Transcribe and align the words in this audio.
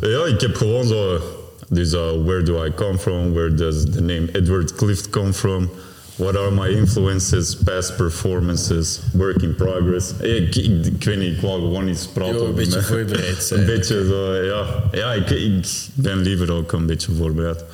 Ja, 0.00 0.24
ik 0.24 0.40
heb 0.40 0.56
gewoon 0.56 0.86
zo... 0.86 1.20
Dus 1.68 1.92
uh, 1.92 2.00
where 2.24 2.42
do 2.42 2.64
I 2.64 2.72
come 2.74 2.98
from? 2.98 3.32
Where 3.32 3.54
does 3.54 3.84
the 3.84 4.00
name 4.00 4.28
Edward 4.32 4.74
Clift 4.74 5.10
come 5.10 5.32
from? 5.32 5.70
What 6.16 6.36
are 6.36 6.50
my 6.50 6.68
influences, 6.68 7.54
past 7.54 7.96
performances, 7.96 9.00
work 9.12 9.42
in 9.42 9.54
progress? 9.54 10.12
Ik, 10.20 10.56
ik, 10.56 10.86
ik 10.86 11.04
weet 11.04 11.18
niet, 11.18 11.34
ik 11.34 11.40
wou 11.40 11.60
gewoon 11.60 11.88
iets 11.88 12.06
praten. 12.06 12.46
Een 12.46 12.54
beetje 12.54 12.74
mij. 12.74 12.82
voorbereid 12.82 13.42
zijn. 13.48 13.60
Een 13.60 13.66
beetje 13.66 14.06
zo, 14.06 14.34
ja. 14.34 14.84
Ja, 14.92 15.12
ik, 15.12 15.30
ik 15.30 15.66
ben 15.94 16.18
liever 16.18 16.52
ook 16.52 16.72
een 16.72 16.86
beetje 16.86 17.12
voorbereid. 17.12 17.64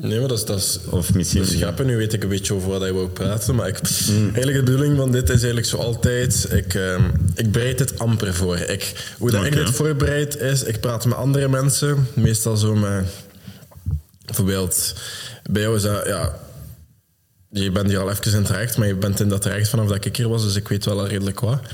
Nee, 0.00 0.18
maar 0.18 0.28
dat 0.28 0.38
is, 0.38 0.44
dat 0.44 0.58
is, 0.58 0.78
Of 0.90 1.14
misschien... 1.14 1.40
dat 1.42 1.50
is 1.50 1.56
grappig. 1.56 1.86
Nu 1.86 1.96
weet 1.96 2.12
ik 2.12 2.22
een 2.22 2.28
beetje 2.28 2.54
over 2.54 2.68
wat 2.68 2.82
je 2.82 2.92
wou 2.92 3.08
praten. 3.08 3.54
Maar 3.54 3.68
ik, 3.68 3.80
eigenlijk 4.08 4.56
de 4.56 4.62
bedoeling 4.62 4.96
van 4.96 5.12
dit 5.12 5.22
is 5.22 5.28
eigenlijk 5.28 5.66
zo 5.66 5.76
altijd... 5.76 6.48
Ik, 6.50 6.74
ehm, 6.74 7.02
ik 7.34 7.52
bereid 7.52 7.78
het 7.78 7.98
amper 7.98 8.34
voor. 8.34 8.56
Ik, 8.56 9.12
hoe 9.18 9.30
dat 9.30 9.44
ik 9.44 9.52
dit 9.52 9.70
voorbereid 9.70 10.36
is... 10.36 10.62
Ik 10.62 10.80
praat 10.80 11.04
met 11.04 11.16
andere 11.16 11.48
mensen. 11.48 12.06
Meestal 12.14 12.56
zo 12.56 12.74
met... 12.74 13.06
Bijvoorbeeld... 14.24 14.94
Bij 15.50 15.62
jou 15.62 15.76
is 15.76 15.82
dat... 15.82 16.06
Ja, 16.06 16.38
je 17.50 17.70
bent 17.70 17.88
hier 17.88 17.98
al 17.98 18.10
even 18.10 18.32
in 18.32 18.42
traject, 18.42 18.76
maar 18.76 18.86
je 18.86 18.94
bent 18.94 19.20
in 19.20 19.28
dat 19.28 19.42
traject 19.42 19.68
vanaf 19.68 19.88
dat 19.88 20.04
ik 20.04 20.16
hier 20.16 20.28
was, 20.28 20.42
dus 20.42 20.54
ik 20.54 20.68
weet 20.68 20.84
wel 20.84 20.98
al 20.98 21.06
redelijk 21.06 21.40
wat. 21.40 21.72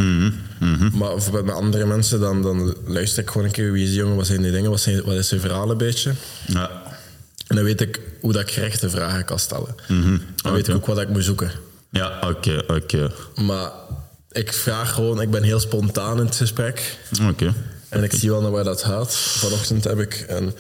Maar 0.93 1.13
bijvoorbeeld 1.13 1.45
met 1.45 1.55
andere 1.55 1.87
mensen, 1.87 2.21
dan, 2.21 2.43
dan 2.43 2.77
luister 2.87 3.23
ik 3.23 3.31
gewoon 3.31 3.47
een 3.47 3.53
keer 3.53 3.73
wie 3.73 3.83
is 3.83 3.89
die 3.89 3.99
jongen, 3.99 4.17
wat 4.17 4.27
zijn 4.27 4.43
die 4.43 4.53
dingen, 4.53 4.71
wat, 4.71 4.81
zijn, 4.81 5.03
wat 5.05 5.15
is 5.15 5.29
zijn 5.29 5.41
verhaal 5.41 5.71
een 5.71 5.77
beetje. 5.77 6.13
Ja. 6.47 6.83
En 7.55 7.61
dan 7.61 7.69
weet 7.69 7.81
ik 7.81 8.01
hoe 8.21 8.33
dat 8.33 8.43
ik 8.43 8.51
gerechte 8.51 8.91
vragen 8.91 9.25
kan 9.25 9.39
stellen. 9.39 9.75
Dan 10.43 10.53
weet 10.53 10.69
ik 10.69 10.75
ook 10.75 10.87
wat 10.87 11.01
ik 11.01 11.09
moet 11.09 11.25
zoeken. 11.25 11.51
Ja, 11.91 12.19
oké, 12.29 12.63
oké. 12.67 13.11
Maar 13.43 13.71
ik 14.31 14.53
vraag 14.53 14.93
gewoon, 14.93 15.21
ik 15.21 15.31
ben 15.31 15.43
heel 15.43 15.61
spontaan 15.61 16.19
in 16.19 16.25
het 16.25 16.37
gesprek. 16.37 16.99
Oké. 17.29 17.55
En 17.89 18.03
ik 18.03 18.13
zie 18.13 18.31
wel 18.31 18.41
naar 18.41 18.51
waar 18.51 18.65
dat 18.65 18.83
gaat. 18.83 19.17
Vanochtend 19.17 19.85
heb 19.85 19.99
ik 19.99 20.25
een 20.29 20.53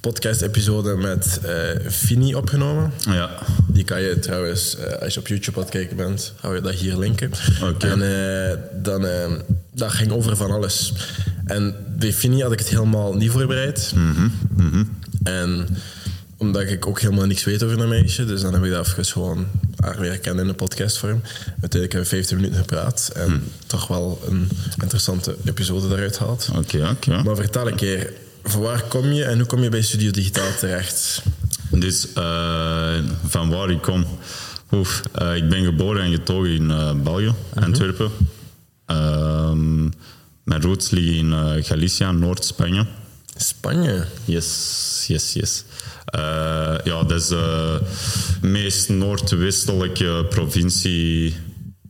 podcast-episode 0.00 0.96
met 0.96 1.40
eh 1.42 1.90
Fini 1.90 2.34
opgenomen. 2.34 2.92
Ja. 2.98 3.30
Die 3.66 3.84
kan 3.84 4.00
je 4.02 4.18
trouwens, 4.18 4.76
eh, 4.76 5.02
als 5.02 5.14
je 5.14 5.20
op 5.20 5.26
YouTube 5.26 5.56
aan 5.56 5.62
het 5.62 5.72
kijken 5.72 5.96
bent, 5.96 6.32
hou 6.40 6.54
je 6.54 6.60
dat 6.60 6.74
hier 6.74 6.96
linken. 6.96 7.30
Oké. 7.62 7.86
En 7.86 8.02
eh, 8.02 8.56
dan, 8.82 9.06
dat 9.74 9.92
ging 9.92 10.12
over 10.12 10.36
van 10.36 10.50
alles. 10.50 10.92
En 11.44 11.76
bij 11.98 12.12
Fini 12.12 12.42
had 12.42 12.52
ik 12.52 12.58
het 12.58 12.68
helemaal 12.68 13.14
niet 13.14 13.30
voorbereid. 13.30 13.92
Mhm, 13.94 14.84
En 15.22 15.68
omdat 16.46 16.62
ik 16.62 16.86
ook 16.86 17.00
helemaal 17.00 17.26
niks 17.26 17.44
weet 17.44 17.62
over 17.62 17.80
een 17.80 17.88
meisje, 17.88 18.24
dus 18.24 18.40
dan 18.40 18.52
heb 18.54 18.64
ik 18.64 18.70
dat 18.70 18.88
even 18.88 19.04
gewoon 19.04 19.46
haar 19.80 20.00
weer 20.00 20.18
kennen 20.18 20.42
in 20.42 20.50
een 20.50 20.56
podcastvorm. 20.56 21.20
Uiteindelijk 21.60 21.92
hebben 21.92 22.00
we 22.10 22.16
15 22.16 22.36
minuten 22.36 22.58
gepraat 22.58 23.10
en 23.14 23.30
Hm. 23.30 23.38
toch 23.66 23.86
wel 23.86 24.20
een 24.28 24.48
interessante 24.80 25.36
episode 25.44 25.88
daaruit 25.88 26.16
gehaald. 26.16 26.48
Oké, 26.56 26.88
oké. 26.90 27.22
Maar 27.22 27.36
vertel 27.36 27.68
een 27.68 27.76
keer, 27.76 28.12
van 28.42 28.60
waar 28.60 28.82
kom 28.82 29.12
je 29.12 29.24
en 29.24 29.38
hoe 29.38 29.46
kom 29.46 29.62
je 29.62 29.68
bij 29.68 29.82
Studio 29.82 30.10
Digitaal 30.10 30.54
terecht? 30.58 31.22
Dus 31.70 32.12
eh, 32.12 32.94
van 33.26 33.50
waar 33.50 33.70
ik 33.70 33.82
kom. 33.82 34.06
Oef, 34.72 35.02
eh, 35.12 35.36
ik 35.36 35.48
ben 35.48 35.64
geboren 35.64 36.02
en 36.02 36.10
getogen 36.12 36.50
in 36.50 36.70
eh, 36.70 36.92
België, 37.02 37.32
Antwerpen. 37.54 38.10
Ehm, 38.86 39.82
mijn 40.44 40.62
roots 40.62 40.90
liggen 40.90 41.14
in 41.14 41.64
Galicia, 41.64 42.12
Noord-Spanje. 42.12 42.86
Spanje. 43.36 44.04
Yes, 44.24 45.04
yes, 45.08 45.32
yes. 45.32 45.64
Eh, 46.04 46.20
ja, 46.84 47.02
dat 47.02 47.20
is 47.20 47.28
de 47.28 47.80
meest 48.42 48.88
noordwestelijke 48.88 50.26
provincie 50.28 51.36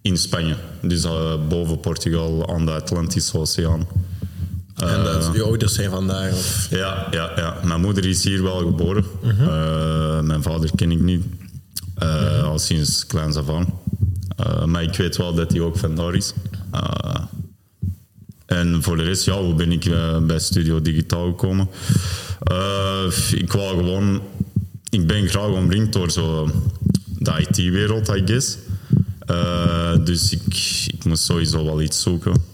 in 0.02 0.16
Spanje. 0.16 0.56
Dus 0.82 1.04
eh, 1.04 1.34
boven 1.48 1.80
Portugal 1.80 2.48
aan 2.54 2.66
de 2.66 2.72
Atlantische 2.72 3.38
Oceaan. 3.38 3.86
en 4.76 5.04
dat, 5.04 5.30
je 5.34 5.42
ouders 5.42 5.74
zijn 5.74 5.90
vandaar? 5.90 6.32
Of? 6.32 6.66
Ja, 6.70 7.06
ja, 7.10 7.32
ja. 7.36 7.56
Mijn 7.64 7.80
moeder 7.80 8.06
is 8.06 8.24
hier 8.24 8.42
wel 8.42 8.58
geboren. 8.58 9.04
Eh, 9.22 10.20
mijn 10.20 10.42
vader 10.42 10.70
ken 10.74 10.90
ik 10.90 11.00
niet. 11.00 11.24
Eh, 11.94 12.42
Al 12.44 12.58
sinds 12.58 13.06
kleins 13.06 13.36
af 13.36 13.48
aan. 13.48 13.78
Eh, 14.36 14.64
maar 14.64 14.82
ik 14.82 14.94
weet 14.96 15.16
wel 15.16 15.34
dat 15.34 15.50
hij 15.50 15.60
ook 15.60 15.76
vandaar 15.78 16.14
is. 16.14 16.32
En 18.46 18.82
voor 18.82 18.96
de 18.96 19.02
rest, 19.02 19.24
ja, 19.24 19.40
hoe 19.40 19.54
ben 19.54 19.72
ik 19.72 19.84
eh, 19.84 20.18
bij 20.18 20.38
Studio 20.38 20.82
Digitaal 20.82 21.26
gekomen? 21.26 21.68
Eh, 22.42 23.04
ik 23.30 23.52
wou 23.52 23.76
gewoon... 23.76 24.22
Ik 24.88 25.06
ben 25.06 25.28
graag 25.28 25.48
omringd 25.48 25.92
door 25.92 26.10
zo 26.10 26.50
de 27.18 27.46
IT-wereld, 27.48 28.08
I 28.08 28.22
guess. 28.24 28.56
Eh, 29.18 29.94
dus 30.04 30.32
ik, 30.32 30.42
ik 30.92 31.04
moest 31.04 31.24
sowieso 31.24 31.64
wel 31.64 31.82
iets 31.82 32.02
zoeken. 32.02 32.52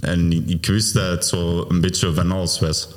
En 0.00 0.48
ik, 0.48 0.66
wist 0.66 0.94
dat 0.94 1.10
het 1.10 1.26
zo 1.26 1.66
een 1.68 1.80
beetje 1.80 2.14
van 2.14 2.32
alles 2.32 2.58
was. 2.58 2.88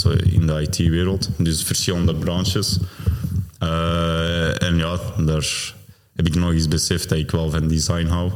Zo 0.00 0.10
in 0.10 0.46
de 0.46 0.60
IT-wereld. 0.68 1.28
Dus 1.38 1.62
verschillende 1.62 2.14
branches. 2.14 2.78
En 4.58 4.76
ja, 4.76 4.98
daar 5.24 5.74
heb 6.14 6.26
ik 6.26 6.34
nog 6.34 6.52
eens 6.52 6.68
beseft 6.68 7.08
dat 7.08 7.18
ik 7.18 7.30
wel 7.30 7.50
van 7.50 7.68
design 7.68 8.06
hou. 8.06 8.32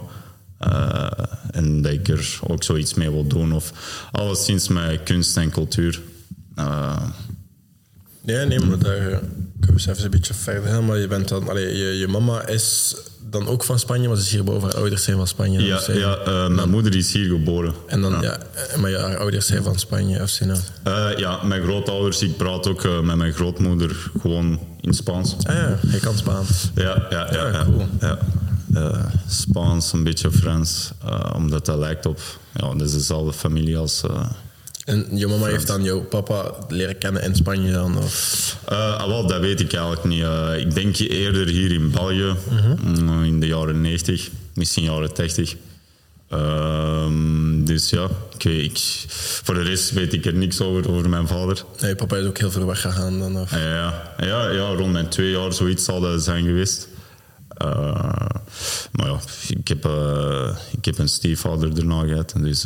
Eh, 0.58 1.06
en 1.50 1.82
dat 1.82 1.92
ik 1.92 2.08
er 2.08 2.38
ook 2.46 2.62
zoiets 2.62 2.94
mee 2.94 3.10
wil 3.10 3.26
doen. 3.26 3.52
Of 3.52 3.72
alleszins 4.12 4.68
met 4.68 5.02
kunst 5.02 5.36
en 5.36 5.50
cultuur. 5.50 6.00
Eh, 6.54 7.02
Ja, 8.24 8.44
nee, 8.44 8.60
maar 8.60 8.78
daar 8.78 8.96
eh, 8.96 9.18
kunnen 9.60 9.84
we 9.84 9.90
even 9.90 10.04
een 10.04 10.10
beetje 10.10 10.34
verder 10.34 10.70
gaan. 10.70 10.84
Maar 10.86 10.98
je, 10.98 11.06
bent 11.06 11.28
dan, 11.28 11.48
allee, 11.48 11.76
je, 11.76 11.98
je 11.98 12.08
mama 12.08 12.46
is 12.46 12.96
dan 13.30 13.46
ook 13.46 13.64
van 13.64 13.78
Spanje, 13.78 14.08
maar 14.08 14.16
ze 14.16 14.22
is 14.22 14.30
hierboven. 14.30 14.62
Haar 14.62 14.76
ouders 14.76 15.02
zijn 15.04 15.16
van 15.16 15.26
Spanje. 15.26 15.60
ja, 15.62 15.76
of 15.76 15.82
zijn- 15.82 15.98
ja 15.98 16.16
eh, 16.18 16.48
mijn 16.48 16.70
moeder 16.70 16.96
is 16.96 17.12
hier 17.12 17.28
geboren. 17.28 17.74
En 17.86 18.00
dan, 18.00 18.20
ja. 18.20 18.38
eh, 18.54 18.76
maar 18.76 18.90
ja, 18.90 19.00
haar 19.00 19.18
ouders 19.18 19.46
zijn 19.46 19.62
van 19.62 19.78
Spanje 19.78 20.22
of 20.22 20.28
zijn 20.28 20.48
nou? 20.48 20.60
Eh, 21.12 21.18
ja, 21.18 21.42
mijn 21.44 21.62
grootouders. 21.62 22.22
Ik 22.22 22.36
praat 22.36 22.66
ook 22.68 22.84
eh, 22.84 23.00
met 23.00 23.16
mijn 23.16 23.32
grootmoeder 23.32 24.10
gewoon 24.20 24.60
in 24.80 24.92
Spaans. 24.94 25.36
Ah 25.42 25.54
ja, 25.54 25.78
hij 25.86 26.00
kan 26.00 26.16
Spaans. 26.16 26.70
Ja, 26.74 27.06
ja, 27.10 27.28
ja. 27.32 27.44
Ah, 27.46 27.52
ja, 27.52 27.64
cool. 27.64 27.86
ja. 28.00 28.18
Eh, 28.74 29.04
Spaans, 29.28 29.92
een 29.92 30.04
beetje 30.04 30.30
Frans. 30.30 30.90
eh, 31.04 31.30
omdat 31.34 31.66
dat 31.66 31.78
lijkt 31.78 32.06
op... 32.06 32.20
Ja, 32.54 32.74
dat 32.74 32.80
is 32.86 32.92
dezelfde 32.92 33.32
familie 33.32 33.76
als... 33.78 34.02
eh 34.02 34.26
En 34.84 35.06
je 35.12 35.26
mama 35.26 35.46
heeft 35.46 35.66
dan 35.66 35.82
jouw 35.82 36.00
papa 36.00 36.52
leren 36.68 36.98
kennen 36.98 37.22
in 37.22 37.34
Spanje 37.34 37.72
dan? 37.72 37.98
Of? 37.98 38.56
ah, 38.64 39.06
wel, 39.06 39.26
dat 39.26 39.40
weet 39.40 39.60
ik 39.60 39.72
eigenlijk 39.72 40.04
niet. 40.04 40.24
Ik 40.66 40.74
denk 40.74 40.96
eerder 40.96 41.46
hier 41.46 41.72
in 41.72 41.90
België, 41.90 42.34
Mhm. 42.50 43.02
mm, 43.04 43.24
in 43.24 43.40
de 43.40 43.46
jaren 43.46 43.80
90, 43.80 44.30
misschien 44.54 44.84
jaren 44.84 45.14
80. 45.14 45.54
Ehm, 46.28 47.64
dus 47.64 47.90
ja, 47.90 48.08
ik 48.34 48.42
weet, 48.42 48.64
ik, 48.64 48.78
voor 49.42 49.54
de 49.54 49.62
rest 49.62 49.90
weet 49.90 50.12
ik 50.12 50.24
er 50.26 50.34
niks 50.34 50.60
over, 50.60 50.90
over 50.90 51.08
mijn 51.08 51.26
vader. 51.26 51.64
Nee, 51.80 51.94
papa 51.94 52.16
is 52.16 52.26
ook 52.26 52.38
heel 52.38 52.50
ver 52.50 52.66
weggegaan 52.66 53.18
dan? 53.18 53.36
Of? 53.40 53.50
Ja, 53.50 54.12
ja, 54.18 54.48
ja, 54.50 54.68
rond 54.74 54.92
mijn 54.92 55.08
twee 55.08 55.30
jaar 55.30 55.52
zoiets 55.52 55.84
zal 55.84 56.00
dat 56.00 56.22
zijn 56.22 56.44
geweest. 56.44 56.88
Eh, 57.58 58.26
maar 58.92 59.06
ja, 59.06 59.20
ik 59.48 59.68
heb, 59.68 59.84
eh, 59.84 60.56
ik 60.70 60.84
heb 60.84 60.98
een 60.98 61.08
stiefvader 61.08 61.74
daarna 61.74 62.06
gehad. 62.06 62.34
Dus 62.36 62.64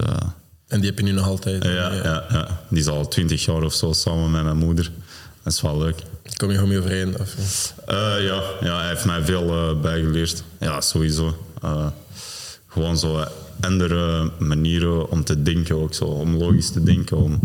En 0.69 0.81
die 0.81 0.89
heb 0.91 0.99
je 0.99 1.05
nu 1.05 1.11
nog 1.13 1.27
altijd? 1.27 1.65
ja, 1.65 1.93
ja. 1.93 2.25
Ja, 2.31 2.61
die 2.69 2.79
is 2.79 2.87
al 2.87 3.09
twintig 3.09 3.45
jaar 3.45 3.63
of 3.63 3.75
zo 3.75 3.93
samen 3.93 4.31
met 4.31 4.43
mijn 4.43 4.57
moeder. 4.57 4.91
Dat 5.43 5.53
is 5.53 5.61
wel 5.61 5.79
leuk. 5.79 6.03
Kom 6.37 6.49
je 6.49 6.55
gewoon 6.55 6.69
mee 6.69 6.79
overeen? 6.79 7.19
Of? 7.21 7.35
Eh, 7.87 7.97
ja, 8.25 8.43
ja, 8.61 8.79
hij 8.79 8.89
heeft 8.89 9.05
mij 9.05 9.25
veel 9.25 9.79
bijgeleerd. 9.81 10.43
Ja, 10.61 10.81
sowieso. 10.81 11.37
Gewoon 12.67 12.99
zo 12.99 13.25
andere 13.61 14.31
manieren 14.39 15.11
om 15.11 15.25
te 15.25 15.43
denken 15.43 15.77
ook 15.77 15.95
zo. 15.95 16.05
Om 16.05 16.37
logisch 16.37 16.71
te 16.71 16.83
denken. 16.83 17.17
Om, 17.17 17.41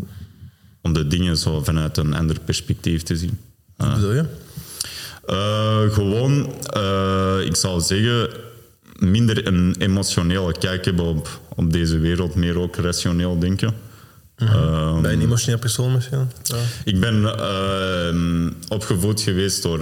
om 0.82 0.94
de 0.94 1.08
dingen 1.08 1.38
zo 1.38 1.64
vanuit 1.64 1.98
een 1.98 2.14
ander 2.14 2.40
perspectief 2.40 3.04
te 3.04 3.16
zien. 3.18 3.40
Wat 3.76 3.94
bedoel 3.94 4.14
je? 4.14 4.26
Eh, 5.28 5.94
gewoon, 5.94 6.54
eh, 6.74 7.38
ik 7.46 7.56
zou 7.56 7.82
zeggen, 7.82 8.30
minder 9.00 9.48
een 9.48 9.76
emotionele 9.80 10.58
kijk 10.60 10.86
hebben 10.86 11.06
op, 11.06 11.40
op 11.56 11.74
deze 11.74 11.98
wereld, 12.00 12.36
meer 12.36 12.60
ook 12.60 12.76
rationeel 12.76 13.40
denken. 13.40 13.74
Ehm, 14.36 15.02
Bij 15.02 15.14
een 15.14 15.22
emotioneel 15.22 15.60
persoon 15.60 15.92
misschien? 15.92 16.30
Ja. 16.44 16.56
ik 16.86 17.00
ben 17.00 17.40
eh, 17.40 18.52
opgevoed 18.68 19.22
geweest 19.22 19.64
door... 19.64 19.80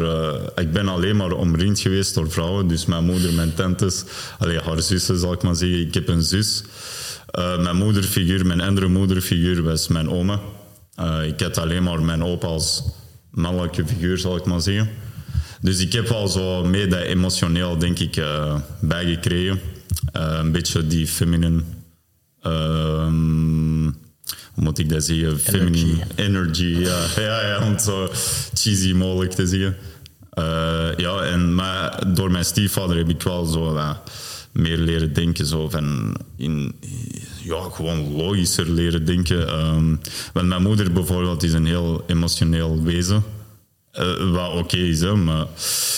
ik 0.56 0.72
ben 0.72 0.88
alleen 0.88 1.16
maar 1.16 1.32
omringd 1.32 1.80
geweest 1.80 2.14
door 2.14 2.32
vrouwen. 2.32 2.68
Dus 2.68 2.86
mijn 2.86 3.04
moeder, 3.04 3.34
mijn 3.34 3.54
tantes, 3.54 4.04
allee, 4.40 4.60
haar 4.60 4.82
zussen 4.82 5.18
zal 5.18 5.34
ik 5.34 5.42
maar 5.42 5.56
zeggen. 5.56 5.80
Ik 5.80 5.94
heb 5.94 6.08
een 6.08 6.24
zus. 6.24 6.64
Mijn 7.60 7.76
moederfiguur, 7.76 8.46
mijn 8.46 8.62
andere 8.62 8.88
moederfiguur 8.88 9.64
was 9.64 9.88
mijn 9.88 10.10
oma. 10.10 10.40
Ik 11.24 11.40
had 11.40 11.58
alleen 11.58 11.84
maar 11.84 12.02
mijn 12.02 12.24
opa 12.24 12.48
als 12.48 12.84
mannelijke 13.32 13.88
figuur, 13.88 14.18
zal 14.18 14.36
ik 14.36 14.46
maar 14.46 14.62
zeggen. 14.62 14.90
Dus 15.66 15.80
ik 15.80 15.94
heb 15.94 16.10
al 16.10 16.28
zo 16.28 16.64
mee 16.64 16.88
dat 16.88 17.02
emotioneel, 17.02 17.78
denk 17.78 18.00
ik, 18.00 18.16
eh, 18.16 18.56
bijgekregen. 18.80 19.60
Eh, 20.12 20.38
een 20.40 20.52
beetje 20.52 20.88
die 20.88 21.08
feminine... 21.08 21.62
ehm, 22.42 23.84
hoe 24.54 24.64
moet 24.64 24.80
ik 24.80 24.90
dat 24.90 25.04
zeggen? 25.04 25.40
Feminine 25.40 26.04
energy. 26.16 26.64
Ja, 26.64 27.06
ja, 27.22 27.48
ja, 27.48 27.60
om 27.66 27.72
het 27.72 27.82
zo 27.82 28.10
cheesy 28.54 28.94
mogelijk 28.94 29.32
te 29.32 29.48
zeggen. 29.48 29.76
Eh, 30.30 30.90
ja, 30.98 31.22
en 31.22 31.56
maar 31.56 32.14
door 32.14 32.32
mijn 32.32 32.46
stiefvader 32.46 32.98
heb 32.98 33.10
ik 33.10 33.22
wel 33.22 33.46
zo 33.46 33.80
meer 34.52 34.78
leren 34.78 35.14
denken. 35.14 35.46
Zo 35.46 35.70
van 35.70 36.16
in, 36.38 36.76
ja, 37.44 37.70
gewoon 37.72 38.16
logischer 38.16 38.70
leren 38.70 39.06
denken. 39.06 39.48
Ehm, 39.48 39.96
want 40.34 40.48
mijn 40.48 40.62
moeder 40.62 40.92
bijvoorbeeld 40.92 41.44
is 41.44 41.54
een 41.54 41.66
heel 41.66 42.04
emotioneel 42.08 42.84
wezen. 42.84 43.24
Eh, 43.96 44.32
wat 44.32 44.54
oké 44.54 44.78
is, 44.78 45.00
hè, 45.00 45.16
maar 45.16 45.46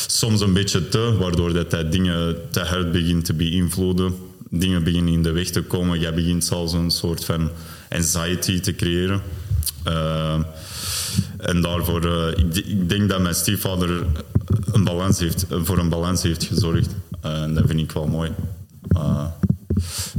soms 0.08 0.42
een 0.42 0.54
beetje 0.54 0.88
te, 0.88 1.16
waardoor 1.20 1.54
dat 1.54 1.72
hij 1.72 1.90
dingen 1.90 2.36
te 2.52 2.60
hard 2.60 2.92
begint 2.92 3.26
te 3.26 3.34
beïnvloeden. 3.34 4.16
Dingen 4.50 4.84
beginnen 4.84 5.14
in 5.14 5.24
de 5.24 5.32
weg 5.32 5.50
te 5.50 5.62
komen. 5.62 6.00
Jij 6.00 6.14
begint 6.14 6.44
zelfs 6.46 6.74
een 6.74 6.92
soort 6.92 7.26
van 7.26 7.50
anxiety 7.90 8.60
te 8.60 8.76
creëren. 8.76 9.22
Uh, 9.88 10.40
en 11.38 11.62
daarvoor, 11.62 12.06
uh, 12.06 12.28
ik, 12.28 12.56
ik, 12.56 12.90
denk 12.90 13.10
dat 13.10 13.22
mijn 13.22 13.36
stiefvader 13.36 14.06
een 14.72 14.84
balans 14.84 15.20
heeft, 15.20 15.46
voor 15.50 15.78
een 15.78 15.90
balans 15.90 16.22
heeft 16.22 16.44
gezorgd. 16.44 16.90
Uh, 17.26 17.42
en 17.42 17.54
dat 17.54 17.64
vind 17.68 17.80
ik 17.80 17.92
wel 17.92 18.08
mooi. 18.08 18.32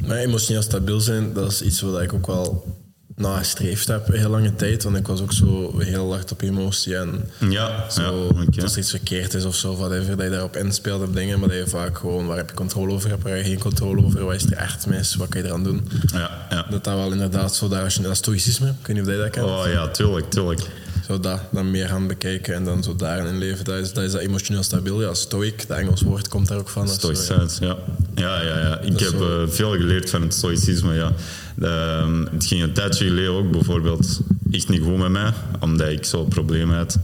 maar 0.06 0.16
emotioneel 0.16 0.62
stabiel 0.62 1.00
zijn, 1.00 1.32
dat 1.32 1.52
is 1.52 1.62
iets 1.62 1.80
wat 1.80 2.02
ik 2.02 2.12
ook 2.12 2.26
wel 2.26 2.77
nagestreefd 3.18 3.88
heb 3.88 4.06
heel 4.06 4.30
lange 4.30 4.54
tijd. 4.54 4.82
Want 4.82 4.96
ik 4.96 5.06
was 5.06 5.20
ook 5.20 5.32
zo 5.32 5.78
heel 5.78 6.12
hard 6.12 6.32
op 6.32 6.42
emotie. 6.42 6.96
En 6.96 7.30
ja, 7.48 7.90
zo, 7.90 8.02
ja, 8.02 8.10
okay. 8.42 8.62
als 8.62 8.72
er 8.72 8.78
iets 8.78 8.90
verkeerd 8.90 9.34
is 9.34 9.44
of 9.44 9.54
zo, 9.54 9.76
whatever, 9.76 10.16
dat 10.16 10.24
je 10.24 10.30
daarop 10.30 10.56
inspeelt 10.56 11.02
op 11.02 11.14
dingen, 11.14 11.38
maar 11.38 11.48
dat 11.48 11.58
je 11.58 11.66
vaak 11.66 11.98
gewoon, 11.98 12.26
waar 12.26 12.36
heb 12.36 12.48
je 12.48 12.54
controle 12.54 12.92
over, 12.92 13.10
heb 13.10 13.26
je 13.26 13.44
geen 13.44 13.58
controle 13.58 14.04
over, 14.04 14.24
wat 14.24 14.34
is 14.34 14.44
er 14.44 14.52
echt 14.52 14.86
mis, 14.86 15.14
wat 15.14 15.28
kan 15.28 15.42
je 15.42 15.46
eraan 15.46 15.64
doen? 15.64 15.88
Ja, 16.12 16.46
ja. 16.50 16.66
Dat 16.70 16.84
dat 16.84 16.94
wel 16.94 17.12
inderdaad 17.12 17.54
zo, 17.54 17.68
dat, 17.68 17.98
dat 18.02 18.16
stoïcisme, 18.16 18.66
ik 18.66 18.86
weet 18.86 18.96
niet 18.96 19.06
of 19.06 19.12
je 19.12 19.18
dat 19.18 19.30
kent. 19.30 19.46
Oh 19.46 19.64
ja, 19.72 19.88
tuurlijk, 19.88 20.30
tuurlijk. 20.30 20.60
Zo 21.06 21.20
dat 21.20 21.40
dan 21.50 21.70
meer 21.70 21.88
gaan 21.88 22.06
bekijken 22.06 22.54
en 22.54 22.64
dan 22.64 22.82
zo 22.82 22.96
daarin 22.96 23.38
leven, 23.38 23.64
dat 23.64 23.78
is 23.78 23.92
dat, 23.92 24.04
is 24.04 24.12
dat 24.12 24.20
emotioneel 24.20 24.62
stabiel. 24.62 25.02
Ja, 25.02 25.14
stoic, 25.14 25.68
dat 25.68 25.78
Engels 25.78 26.02
woord 26.02 26.28
komt 26.28 26.48
daar 26.48 26.58
ook 26.58 26.68
van. 26.68 26.88
Stoïcijns, 26.88 27.58
ja. 27.58 27.76
Ja, 28.14 28.42
ja, 28.42 28.58
ja. 28.58 28.80
Ik 28.80 28.98
heb 28.98 29.08
zo... 29.08 29.42
uh, 29.42 29.48
veel 29.48 29.70
geleerd 29.70 30.10
van 30.10 30.22
het 30.22 30.34
stoïcisme, 30.34 30.94
ja. 30.94 31.12
Het 32.30 32.46
ging 32.46 32.62
een 32.62 32.72
tijdje 32.72 33.06
geleden 33.06 33.32
ook 33.32 33.50
bijvoorbeeld 33.50 34.20
echt 34.50 34.68
niet 34.68 34.82
goed 34.82 34.96
met 34.96 35.10
mij, 35.10 35.32
omdat 35.60 35.88
ik 35.88 36.04
zo 36.04 36.24
problemen 36.24 36.76
had 36.76 36.98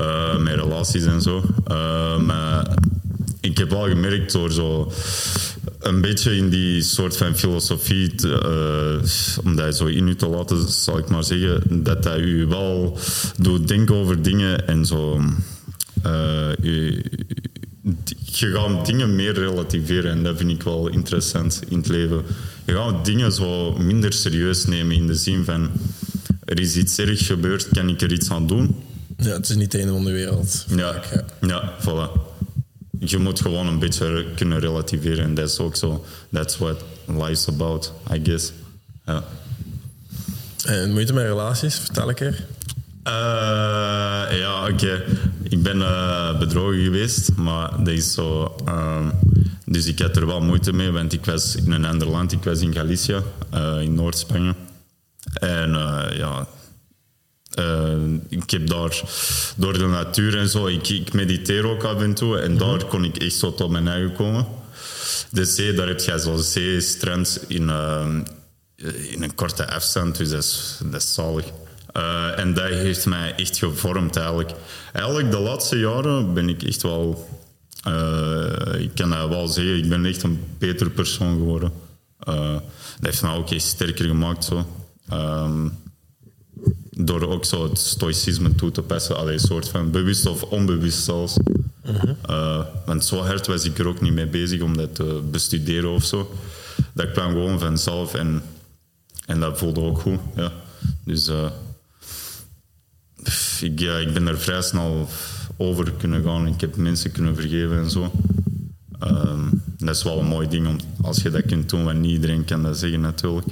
uh, 0.00 0.38
met 0.38 0.54
relaties 0.54 1.04
en 1.04 1.22
zo. 1.22 1.44
Uh, 1.70 2.18
maar 2.18 2.74
ik 3.40 3.58
heb 3.58 3.70
wel 3.70 3.88
gemerkt 3.88 4.32
door 4.32 4.52
zo 4.52 4.92
een 5.78 6.00
beetje 6.00 6.36
in 6.36 6.48
die 6.48 6.82
soort 6.82 7.16
van 7.16 7.36
filosofie, 7.36 8.14
te, 8.14 8.28
uh, 8.28 9.44
om 9.44 9.56
dat 9.56 9.76
zo 9.76 9.86
in 9.86 10.08
u 10.08 10.14
te 10.14 10.28
laten, 10.28 10.68
zal 10.68 10.98
ik 10.98 11.08
maar 11.08 11.24
zeggen, 11.24 11.82
dat 11.82 12.02
dat 12.02 12.18
u 12.18 12.46
wel 12.46 12.98
doet 13.36 13.68
denken 13.68 13.94
over 13.94 14.22
dingen 14.22 14.68
en 14.68 14.86
zo. 14.86 15.20
Uh, 16.06 16.54
je 18.24 18.50
gaat 18.52 18.86
dingen 18.86 19.16
meer 19.16 19.32
relativeren 19.32 20.10
en 20.10 20.22
dat 20.22 20.36
vind 20.36 20.50
ik 20.50 20.62
wel 20.62 20.88
interessant 20.88 21.62
in 21.68 21.78
het 21.78 21.88
leven. 21.88 22.22
Je 22.68 22.74
gaat 22.74 23.04
dingen 23.04 23.32
zo 23.32 23.72
minder 23.72 24.12
serieus 24.12 24.64
nemen 24.64 24.96
in 24.96 25.06
de 25.06 25.14
zin 25.14 25.44
van 25.44 25.70
er 26.44 26.60
is 26.60 26.76
iets 26.76 26.98
erg 26.98 27.26
gebeurd, 27.26 27.68
kan 27.68 27.88
ik 27.88 28.00
er 28.00 28.12
iets 28.12 28.30
aan 28.30 28.46
doen? 28.46 28.76
Ja, 29.16 29.32
het 29.32 29.48
is 29.48 29.56
niet 29.56 29.72
het 29.72 29.80
einde 29.80 29.92
van 29.92 30.04
de 30.04 30.10
wereld. 30.10 30.64
Ja, 30.68 31.02
ja. 31.12 31.24
ja, 31.40 31.72
voilà. 31.80 32.20
Je 32.98 33.18
moet 33.18 33.40
gewoon 33.40 33.66
een 33.66 33.78
beetje 33.78 34.26
kunnen 34.36 34.58
relativeren 34.58 35.24
en 35.24 35.34
dat 35.34 35.48
is 35.48 35.58
ook 35.58 35.76
zo. 35.76 36.04
That's 36.32 36.58
what 36.58 36.84
life's 37.06 37.48
about, 37.48 37.92
I 38.14 38.20
guess. 38.22 38.52
Ja. 39.06 39.24
En 40.64 40.92
moeite 40.92 41.12
met 41.12 41.24
relaties, 41.24 41.74
vertel 41.74 42.10
ik 42.10 42.20
er. 42.20 42.46
Uh, 43.04 44.38
ja, 44.38 44.62
oké. 44.62 44.72
Okay. 44.72 45.04
Ik 45.42 45.62
ben 45.62 45.76
uh, 45.76 46.38
bedrogen 46.38 46.82
geweest, 46.82 47.36
maar 47.36 47.70
dat 47.78 47.94
is 47.94 48.12
zo. 48.12 48.56
Uh, 48.66 49.06
dus 49.70 49.86
ik 49.86 49.98
had 49.98 50.16
er 50.16 50.26
wel 50.26 50.40
moeite 50.40 50.72
mee, 50.72 50.90
want 50.90 51.12
ik 51.12 51.24
was 51.24 51.54
in 51.54 51.72
een 51.72 51.84
ander 51.84 52.08
land. 52.08 52.32
Ik 52.32 52.44
was 52.44 52.60
in 52.60 52.72
Galicia, 52.74 53.22
in 53.80 53.94
Noord-Spanje. 53.94 54.54
En 55.32 55.70
ja, 56.14 56.48
ik 58.28 58.50
heb 58.50 58.66
daar 58.66 59.00
door 59.56 59.72
de 59.72 59.86
natuur 59.86 60.38
en 60.38 60.48
zo, 60.48 60.66
ik, 60.66 60.88
ik, 60.88 61.12
mediteer 61.12 61.66
ook 61.66 61.84
af 61.84 62.00
en 62.00 62.14
toe. 62.14 62.38
En 62.38 62.58
daar 62.58 62.84
kon 62.84 63.04
ik 63.04 63.16
echt 63.16 63.34
zo 63.34 63.54
tot 63.54 63.70
mijn 63.70 63.88
eigen 63.88 64.14
komen. 64.14 64.46
De 65.30 65.44
zee, 65.44 65.72
daar 65.72 65.88
heb 65.88 66.00
je 66.00 66.18
zo'n 66.18 66.38
zeestrand 66.38 67.44
in, 67.46 67.70
in 69.10 69.22
een 69.22 69.34
korte 69.34 69.70
afstand, 69.70 70.16
dus 70.16 70.30
dat 70.30 70.42
is, 70.42 70.78
dat 70.84 71.02
is 71.02 71.14
zalig. 71.14 71.44
En 72.36 72.54
dat 72.54 72.68
heeft 72.68 73.06
mij 73.06 73.34
echt 73.34 73.58
gevormd 73.58 74.16
eigenlijk. 74.16 74.50
Eigenlijk 74.92 75.30
de 75.30 75.38
laatste 75.38 75.78
jaren 75.78 76.34
ben 76.34 76.48
ik 76.48 76.62
echt 76.62 76.82
wel... 76.82 77.28
Uh, 77.86 78.80
ik 78.80 78.90
kan 78.94 79.10
dat 79.10 79.28
wel 79.28 79.48
zeggen, 79.48 79.76
ik 79.76 79.88
ben 79.88 80.04
echt 80.04 80.22
een 80.22 80.40
beter 80.58 80.90
persoon 80.90 81.36
geworden. 81.36 81.72
Uh, 82.28 82.52
dat 82.52 82.62
heeft 83.00 83.22
mij 83.22 83.34
ook 83.34 83.50
echt 83.50 83.64
sterker 83.64 84.04
gemaakt. 84.04 84.44
Zo. 84.44 84.66
Um, 85.12 85.72
door 86.90 87.28
ook 87.28 87.44
zo 87.44 87.68
het 87.68 87.78
stoïcisme 87.78 88.54
toe 88.54 88.70
te 88.70 88.82
passen. 88.82 89.16
Allee, 89.16 89.32
een 89.32 89.40
soort 89.40 89.68
van 89.68 89.90
bewust 89.90 90.26
of 90.26 90.42
onbewust 90.42 91.04
zelfs. 91.04 91.36
-huh. 91.82 92.64
want 92.86 93.04
zo 93.04 93.16
hard 93.16 93.46
was 93.46 93.64
ik 93.64 93.78
er 93.78 93.86
ook 93.86 94.00
niet 94.00 94.12
mee 94.12 94.26
bezig 94.26 94.60
om 94.60 94.76
dat 94.76 94.94
te 94.94 95.22
bestuderen 95.30 95.90
of 95.90 96.04
zo. 96.04 96.34
Dat 96.94 97.12
kwam 97.12 97.30
gewoon 97.30 97.58
vanzelf 97.58 98.14
en, 98.14 98.42
en 99.26 99.40
dat 99.40 99.58
voelde 99.58 99.80
ook 99.80 100.00
goed. 100.00 100.18
Ja. 100.36 100.52
Dus 101.04 101.30
ik, 103.60 103.80
ja, 103.80 103.96
ik 103.96 104.14
ben 104.14 104.26
er 104.26 104.40
vrij 104.40 104.62
snel 104.62 105.08
over 105.58 105.92
kunnen 105.92 106.22
gaan. 106.22 106.46
Ik 106.46 106.60
heb 106.60 106.76
mensen 106.76 107.12
kunnen 107.12 107.34
vergeven 107.34 107.78
en 107.78 107.90
zo. 107.90 108.12
Um, 109.02 109.62
dat 109.78 109.96
is 109.96 110.02
wel 110.02 110.18
een 110.18 110.26
mooi 110.26 110.48
ding 110.48 110.66
om, 110.66 110.78
als 111.02 111.22
je 111.22 111.30
dat 111.30 111.46
kunt 111.46 111.70
doen, 111.70 111.84
want 111.84 111.98
niet 111.98 112.10
iedereen 112.10 112.44
kan 112.44 112.62
dat 112.62 112.78
zeggen 112.78 113.00
natuurlijk. 113.00 113.46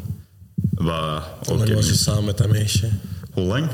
Wat, 0.70 1.22
Hoe 1.44 1.56
lang 1.56 1.74
was 1.74 1.88
je 1.88 1.94
samen 1.94 2.24
met 2.24 2.38
dat 2.38 2.48
meisje? 2.48 2.88
Hoe 3.32 3.44
lang? 3.44 3.68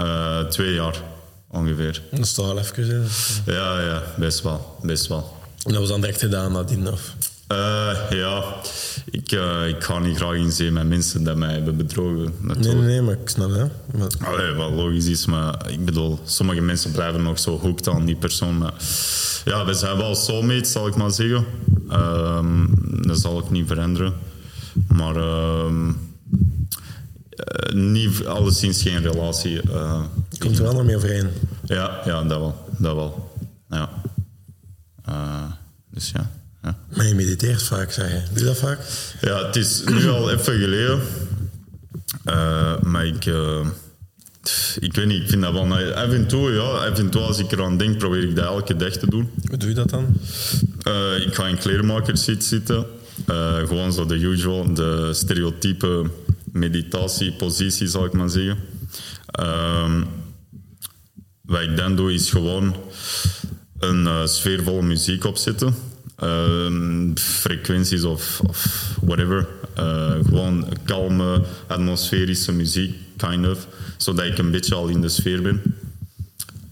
Uh, 0.00 0.40
twee 0.40 0.74
jaar 0.74 1.02
ongeveer. 1.48 2.02
Dat 2.10 2.20
is 2.20 2.32
toch 2.32 2.46
al 2.46 2.58
even, 2.58 2.88
hè? 2.88 3.52
Ja, 3.52 3.80
ja, 3.80 4.02
best 4.18 4.42
wel. 4.42 4.78
Best 4.82 5.06
wel. 5.06 5.32
En 5.64 5.72
dat 5.72 5.80
was 5.80 5.88
dan 5.88 6.00
direct 6.00 6.20
gedaan 6.20 6.52
nadien, 6.52 6.88
of? 6.88 7.14
Uh, 7.54 8.10
ja, 8.10 8.44
ik, 9.10 9.32
uh, 9.32 9.68
ik 9.68 9.84
ga 9.84 9.98
niet 9.98 10.16
graag 10.16 10.34
in 10.34 10.52
zee 10.52 10.70
met 10.70 10.88
mensen 10.88 11.24
die 11.24 11.34
mij 11.34 11.52
hebben 11.52 11.76
bedrogen. 11.76 12.34
Nee, 12.40 12.74
nee, 12.74 13.02
maar 13.02 13.14
ik 13.14 13.28
snap 13.28 13.50
dat. 13.54 13.70
Maar... 13.98 14.08
Allee, 14.32 14.52
wat 14.52 14.70
logisch 14.70 15.06
is, 15.06 15.26
maar 15.26 15.70
ik 15.70 15.84
bedoel, 15.84 16.18
sommige 16.24 16.60
mensen 16.60 16.92
blijven 16.92 17.22
nog 17.22 17.38
zo 17.38 17.58
hooked 17.58 17.88
aan 17.88 18.04
die 18.04 18.16
persoon. 18.16 18.58
Maar 18.58 18.74
ja, 19.44 19.64
we 19.64 19.74
zijn 19.74 19.96
wel 19.96 20.14
soulmates, 20.14 20.72
zal 20.72 20.86
ik 20.86 20.96
maar 20.96 21.10
zeggen. 21.10 21.44
Um, 21.92 22.74
dat 23.02 23.18
zal 23.18 23.38
ik 23.38 23.50
niet 23.50 23.66
veranderen. 23.66 24.12
Maar 24.88 25.16
um, 25.16 25.88
uh, 25.88 27.74
niet, 27.74 28.26
alleszins 28.26 28.82
geen 28.82 29.02
relatie. 29.02 29.60
Uh, 29.66 30.02
Komt 30.38 30.56
er 30.56 30.62
wel 30.62 30.72
nog 30.72 30.84
mee 30.84 30.96
overeen? 30.96 31.28
Ja, 31.64 32.00
ja 32.04 32.22
dat 32.22 32.38
wel. 32.38 32.68
Dat 32.78 32.94
wel. 32.94 33.32
Ja. 33.68 33.90
dus 35.90 36.10
ja. 36.10 36.30
Ja. 36.64 36.76
Maar 36.96 37.06
je 37.06 37.14
mediteert 37.14 37.62
vaak, 37.62 37.92
zeg 37.92 38.10
je. 38.10 38.22
Doe 38.30 38.38
je 38.38 38.44
dat 38.44 38.58
vaak? 38.58 38.78
Ja, 39.20 39.46
het 39.46 39.56
is 39.56 39.82
nu 39.84 40.08
al 40.08 40.30
even 40.32 40.58
geleden. 40.58 41.00
Uh, 42.24 42.80
maar 42.80 43.06
ik, 43.06 43.26
uh, 43.26 43.66
ik 44.78 44.94
weet 44.94 45.06
niet, 45.06 45.22
ik 45.22 45.28
vind 45.28 45.42
dat 45.42 45.52
wel... 45.52 45.94
Af 45.94 46.10
en 46.10 46.26
toe, 46.26 46.50
ja, 46.50 46.60
af 46.60 46.98
en 46.98 47.10
toe 47.10 47.20
als 47.20 47.38
ik 47.38 47.52
eraan 47.52 47.76
denk, 47.76 47.98
probeer 47.98 48.22
ik 48.22 48.36
dat 48.36 48.44
elke 48.44 48.76
dag 48.76 48.92
te 48.92 49.10
doen. 49.10 49.30
Hoe 49.48 49.58
doe 49.58 49.68
je 49.68 49.74
dat 49.74 49.90
dan? 49.90 50.06
Uh, 50.88 51.26
ik 51.26 51.34
ga 51.34 51.46
in 51.46 51.58
kleermakerszit 51.58 52.44
zitten. 52.44 52.86
gewoon 53.66 53.92
zo 53.92 54.06
de 54.06 54.14
usual, 54.14 54.74
de 54.74 55.10
stereotype 55.12 56.10
meditatiepositie, 56.52 57.86
zal 57.86 58.04
ik 58.04 58.12
maar 58.12 58.28
zeggen. 58.28 58.58
Ehm, 59.26 60.02
wat 61.40 61.60
ik 61.60 61.76
dan 61.76 61.96
doe, 61.96 62.12
is 62.12 62.30
gewoon 62.30 62.76
een 63.78 64.28
sfeervolle 64.28 64.82
muziek 64.82 65.24
opzetten. 65.24 65.74
Uh, 66.22 67.10
frequenties 67.14 68.04
of, 68.04 68.40
of 68.46 68.90
whatever. 69.00 69.48
Uh, 69.78 70.12
gewoon 70.24 70.66
kalme, 70.84 71.42
atmosferische 71.66 72.52
muziek, 72.52 72.94
kind 73.16 73.46
of. 73.46 73.66
Zodat 73.96 74.24
ik 74.24 74.38
een 74.38 74.50
beetje 74.50 74.74
al 74.74 74.88
in 74.88 75.00
de 75.00 75.08
sfeer 75.08 75.42
ben. 75.42 75.62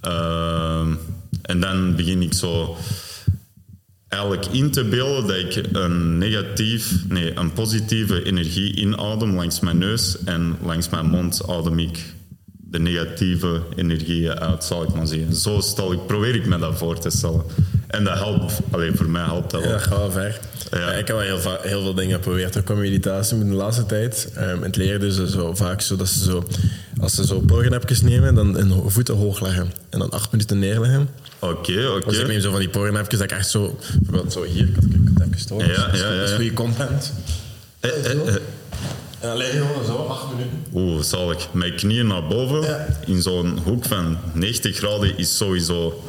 Uh, 0.07 0.87
en 1.43 1.61
dan 1.61 1.97
begin 1.97 2.23
ik 2.23 2.35
zo 2.35 2.77
eigenlijk 4.13 4.47
in 4.47 4.71
te 4.71 4.85
beelden 4.85 5.27
dat 5.27 5.57
ik 5.57 5.69
een 5.73 6.19
negatief, 6.19 6.95
nee, 7.09 7.37
een 7.37 7.53
positieve 7.53 8.23
energie 8.23 8.77
inadem 8.77 9.35
langs 9.35 9.61
mijn 9.61 9.79
neus 9.79 10.25
en 10.25 10.57
langs 10.63 10.89
mijn 10.89 11.07
mond 11.07 11.49
adem 11.49 11.79
ik 11.79 12.15
de 12.73 12.79
negatieve 12.79 13.63
energieën 13.77 14.39
uit, 14.39 14.65
zal 14.65 14.83
ik 14.83 14.95
maar 14.95 15.07
zeggen. 15.07 15.35
Zo 15.35 15.61
stel 15.61 15.93
ik, 15.93 16.07
probeer 16.07 16.35
ik 16.35 16.47
me 16.47 16.59
dat 16.59 16.79
voor 16.79 16.99
te 16.99 17.11
stellen. 17.11 17.43
En 17.93 18.05
dat 18.05 18.15
helpt, 18.19 18.61
alleen 18.71 18.97
voor 18.97 19.09
mij 19.11 19.25
helpt 19.25 19.51
dat 19.51 19.61
wel. 19.61 19.71
Ja, 19.71 19.77
dat 19.77 19.87
gaat 19.87 19.99
wel 19.99 20.11
ver. 20.11 20.41
Ja. 20.71 20.93
Ik 20.93 21.07
heb 21.07 21.17
wel 21.17 21.25
heel, 21.27 21.39
heel 21.63 21.83
veel 21.83 21.95
dingen 21.95 22.15
geprobeerd, 22.15 22.59
ook 22.59 22.65
qua 22.65 22.75
meditatie, 22.75 23.39
de 23.39 23.45
laatste 23.45 23.87
tijd. 23.87 24.33
Um, 24.39 24.63
het 24.63 24.77
leren 24.77 25.01
dus 25.01 25.31
zo 25.31 25.55
vaak 25.55 25.81
zo 25.81 25.97
dat 25.97 26.09
ze 26.09 26.25
zo, 26.25 26.45
als 27.01 27.15
ze 27.15 27.27
zo 27.27 27.41
powernapjes 27.41 28.01
nemen, 28.03 28.35
dan 28.35 28.55
hun 28.57 28.91
voeten 28.91 29.15
hoog 29.17 29.41
leggen 29.41 29.73
en 29.91 29.99
dan 29.99 30.11
acht 30.11 30.33
minuten 30.33 30.59
neerleggen. 30.59 31.09
Oké, 31.39 31.53
okay, 31.53 31.85
oké. 31.87 31.97
Okay. 31.97 32.09
Dus 32.13 32.19
ik 32.19 32.27
neem 32.27 32.41
zo 32.41 32.51
van 32.51 32.61
die 32.61 32.69
powernapjes 32.69 33.19
dat 33.21 33.31
ik 33.31 33.37
echt 33.37 33.49
zo, 33.51 33.79
bijvoorbeeld 34.01 34.33
zo 34.33 34.43
hier, 34.43 34.69
had, 34.75 34.85
ik 34.85 34.91
had 35.19 35.27
even 35.35 35.47
te 35.47 35.53
horen. 35.53 35.69
Ja, 35.69 35.77
Dat 35.85 35.95
is- 35.95 36.01
ja, 36.01 36.09
ja, 36.11 36.15
Dat 36.17 36.25
is 36.25 36.31
ja. 36.31 36.37
goede 36.37 36.53
content. 36.53 37.13
Eh, 37.81 37.91
eh, 37.91 38.29
eh. 38.29 38.35
En 39.21 39.31
alleen 39.31 39.51
gewoon 39.51 39.85
zo, 39.87 39.97
acht 39.97 40.25
minuten. 40.31 40.59
Oeh, 40.75 41.03
zalig. 41.03 41.49
Mijn 41.53 41.75
knieën 41.75 42.07
naar 42.07 42.27
boven 42.27 42.61
Ja. 42.61 42.87
in 43.07 43.23
zo'n 43.23 43.59
hoek 43.65 43.85
van 43.85 44.17
90 44.33 44.77
graden 44.77 45.19
is 45.19 45.37
sowieso 45.37 46.03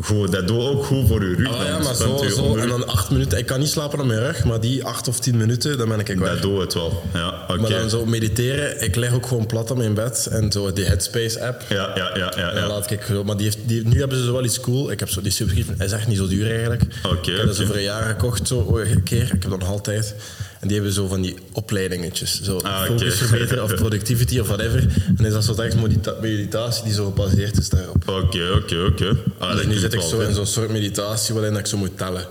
goed. 0.00 0.32
Dat 0.32 0.46
doet 0.48 0.62
ook 0.62 0.84
goed 0.84 1.08
voor 1.08 1.24
je 1.24 1.34
rug. 1.34 1.48
Ah, 1.48 1.66
ja, 1.66 1.78
maar 1.78 1.94
zo, 1.94 2.24
zo. 2.28 2.56
En 2.56 2.68
dan 2.68 2.86
acht 2.86 3.10
minuten. 3.10 3.38
Ik 3.38 3.46
kan 3.46 3.58
niet 3.58 3.68
slapen 3.68 4.00
op 4.00 4.06
mijn 4.06 4.20
rug, 4.20 4.44
maar 4.44 4.60
die 4.60 4.84
acht 4.84 5.08
of 5.08 5.20
tien 5.20 5.36
minuten, 5.36 5.78
dan 5.78 5.88
ben 5.88 6.00
ik 6.00 6.06
weg. 6.06 6.32
Dat 6.32 6.42
doet 6.42 6.60
het 6.60 6.74
wel. 6.74 7.02
Ja, 7.14 7.44
oké. 7.48 7.60
Maar 7.60 7.70
dan 7.70 7.90
zo 7.90 8.06
mediteren, 8.06 8.82
ik 8.82 8.96
lig 8.96 9.14
ook 9.14 9.26
gewoon 9.26 9.46
plat 9.46 9.70
op 9.70 9.76
mijn 9.76 9.94
bed 9.94 10.28
en 10.30 10.52
zo 10.52 10.72
die 10.72 10.84
Headspace-app. 10.84 11.62
Ja, 11.68 11.92
ja, 11.94 12.10
ja, 12.16 12.32
ja. 12.36 12.48
En 12.48 12.54
dan 12.54 12.62
ja. 12.62 12.68
laat 12.68 12.90
ik 12.90 13.02
zo, 13.02 13.24
maar 13.24 13.36
die 13.36 13.44
heeft, 13.44 13.58
die, 13.64 13.86
nu 13.86 13.98
hebben 13.98 14.18
ze 14.18 14.24
zo 14.24 14.32
wel 14.32 14.44
iets 14.44 14.60
cool. 14.60 14.90
Ik 14.90 15.00
heb 15.00 15.08
zo 15.08 15.20
die 15.20 15.32
subscriptie, 15.32 15.74
hij 15.76 15.86
is 15.86 15.92
echt 15.92 16.06
niet 16.06 16.18
zo 16.18 16.28
duur 16.28 16.50
eigenlijk. 16.50 16.82
Oké, 17.04 17.30
ik 17.30 17.36
heb 17.36 17.46
dat 17.46 17.56
zo 17.56 17.64
voor 17.64 17.76
een 17.76 17.82
jaar 17.82 18.02
gekocht, 18.02 18.48
zo 18.48 18.78
een 18.78 19.02
keer. 19.02 19.22
Ik 19.22 19.28
heb 19.42 19.50
dat 19.50 19.58
nog 19.58 19.68
altijd. 19.68 20.14
En 20.60 20.66
die 20.68 20.76
hebben 20.76 20.92
zo 20.94 21.06
van 21.06 21.20
die 21.20 21.36
opleidingetjes. 21.52 22.40
Zo 22.42 22.58
Ah, 22.58 22.84
focus 22.84 23.14
verbeteren 23.18 23.62
of 23.64 23.74
productivity 23.84 24.38
of 24.38 24.46
whatever. 24.46 24.86
En 25.16 25.24
is 25.24 25.32
dat 25.32 25.44
zo 25.44 25.54
echt 25.54 25.76
medita- 25.76 26.16
meditatie 26.20 26.84
die 26.84 26.92
zo 26.92 27.04
gebaseerd 27.04 27.58
is 27.58 27.68
daarop. 27.68 28.08
Oké, 28.08 28.50
oké, 28.56 28.84
oké. 28.90 29.16
Ah, 29.38 29.48
dat 29.48 29.56
Dus 29.56 29.66
nu 29.66 29.76
zit 29.78 29.92
ik 29.94 30.00
zo 30.00 30.20
in 30.20 30.34
zo'n 30.34 30.46
soort 30.46 30.70
meditatie 30.70 31.34
waarin 31.34 31.56
ik 31.56 31.66
zo 31.66 31.76
moet 31.76 31.98
tellen. 31.98 32.26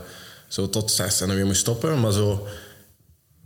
Zo 0.47 0.69
tot 0.69 0.91
zes 0.91 1.21
en 1.21 1.27
dan 1.27 1.35
weer 1.35 1.45
moet 1.45 1.55
stoppen. 1.57 1.99
Maar 1.99 2.11
zo 2.11 2.47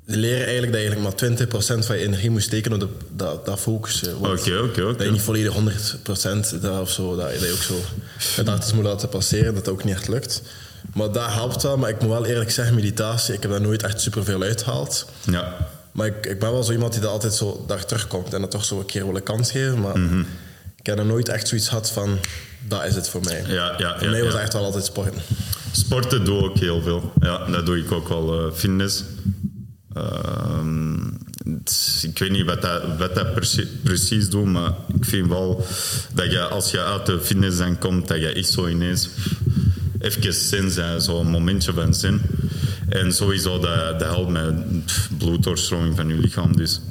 leren 0.06 0.44
eigenlijk 0.46 0.72
dat 0.74 0.82
je 0.82 0.88
eigenlijk 0.88 1.20
maar 1.22 1.48
20% 1.82 1.86
van 1.86 1.98
je 1.98 2.04
energie 2.06 2.30
moet 2.30 2.42
steken 2.44 2.74
op 2.74 2.80
de, 2.80 2.88
dat, 3.16 3.46
dat 3.46 3.60
focussen. 3.60 4.20
Want 4.20 4.40
Oké, 4.40 4.58
oké, 4.58 4.82
oké. 4.82 4.98
Dat 4.98 5.06
je 5.06 5.12
niet 5.12 5.22
volledig 5.22 5.54
100% 5.54 6.62
dat 6.62 6.82
of 6.82 6.92
zo, 6.92 7.16
dat, 7.16 7.32
je- 7.34 7.40
dat 7.40 7.48
je 7.48 7.54
ook 7.54 7.62
zo 7.62 7.80
gedachten 8.18 8.75
moet 8.75 8.86
laten 8.86 9.10
passeren, 9.10 9.54
dat 9.54 9.66
dat 9.66 9.74
ook 9.74 9.84
niet 9.84 9.94
echt 9.96 10.08
lukt. 10.08 10.42
Maar 10.94 11.12
dat 11.12 11.32
helpt 11.34 11.63
wel, 11.63 11.78
maar 11.78 11.90
ik 11.90 12.00
moet 12.02 12.10
wel 12.10 12.25
eerlijk 12.25 12.52
zeggen, 12.52 12.75
meditatie, 12.75 13.34
ik 13.34 13.42
heb 13.42 13.52
daar 13.52 13.62
nooit 13.62 13.84
echt 13.84 14.02
superveel 14.02 14.42
uitgehaald. 14.42 15.06
Ja. 15.32 15.56
Maar 15.92 16.08
ik, 16.08 16.25
ik 16.25 16.40
ben 16.40 16.52
wel 16.52 16.63
zo 16.63 16.72
iemand 16.72 16.92
die 16.92 17.02
dat 17.02 17.12
altijd 17.12 17.34
zo 17.34 17.63
daar 17.68 17.86
terugkomt 17.86 18.34
en 18.34 18.42
dat 18.42 18.52
toch 18.52 18.66
zo 18.66 18.80
een 18.80 18.86
keer 18.86 19.06
wil 19.06 19.16
een 19.16 19.24
kans 19.24 19.52
geven. 19.52 19.80
Maar 19.82 20.00
Mhm. 20.00 20.20
ik 20.75 20.86
heb 20.86 21.00
er 21.00 21.06
nooit 21.06 21.30
echt 21.30 21.48
zoiets 21.48 21.68
gehad 21.68 21.92
van, 21.92 22.18
dat 22.68 22.86
is 22.86 22.96
het 22.96 23.10
voor 23.10 23.22
mij. 23.24 23.44
Ja, 23.48 23.74
ja, 23.78 23.94
voor 23.98 24.06
ja, 24.06 24.12
mij 24.12 24.24
was 24.24 24.34
echt 24.34 24.54
wel 24.54 24.63
altijd 24.63 24.86
sporten. 24.86 25.22
Sporten 25.72 26.25
doe 26.25 26.50
ik 26.54 26.60
heel 26.60 26.82
veel. 26.82 27.12
Ja, 27.20 27.46
dat 27.46 27.66
doe 27.66 27.78
ik 27.78 27.92
ook 27.92 28.08
wel. 28.10 28.40
eh, 28.48 28.54
fitness. 28.54 29.04
Ehm, 29.94 31.08
ik 32.02 32.20
weet 32.20 32.32
niet 32.32 32.46
wat 32.46 32.62
dat, 32.62 32.82
wat 32.98 33.16
dat 33.16 33.34
precie- 33.34 33.68
precies 33.84 34.30
doet, 34.30 34.46
maar 34.46 34.72
ik 34.96 35.06
vind 35.06 35.28
wel 35.28 35.66
dat 36.13 36.32
je 36.32 36.40
als 36.40 36.72
je 36.72 36.84
uit 36.84 37.06
de 37.06 37.20
fitness 37.22 37.58
dan 37.58 37.78
komt, 37.78 38.08
dat 38.08 38.18
je 38.18 38.28
echt 38.28 38.50
zo 38.52 38.68
ineens 38.68 39.10
even 40.04 40.72
zijn, 40.72 41.02
zo'n 41.02 41.28
momentje 41.28 41.74
van 41.74 41.94
zin. 41.94 42.22
En 42.90 43.14
sowieso, 43.14 43.60
dat, 43.60 44.00
dat 44.00 44.10
helpt 44.10 44.32
met 44.32 44.86
pff, 44.86 45.10
bloeddoorstroming 45.18 45.96
van 45.96 46.08
je 46.08 46.16
lichaam. 46.16 46.56
Dus, 46.56 46.82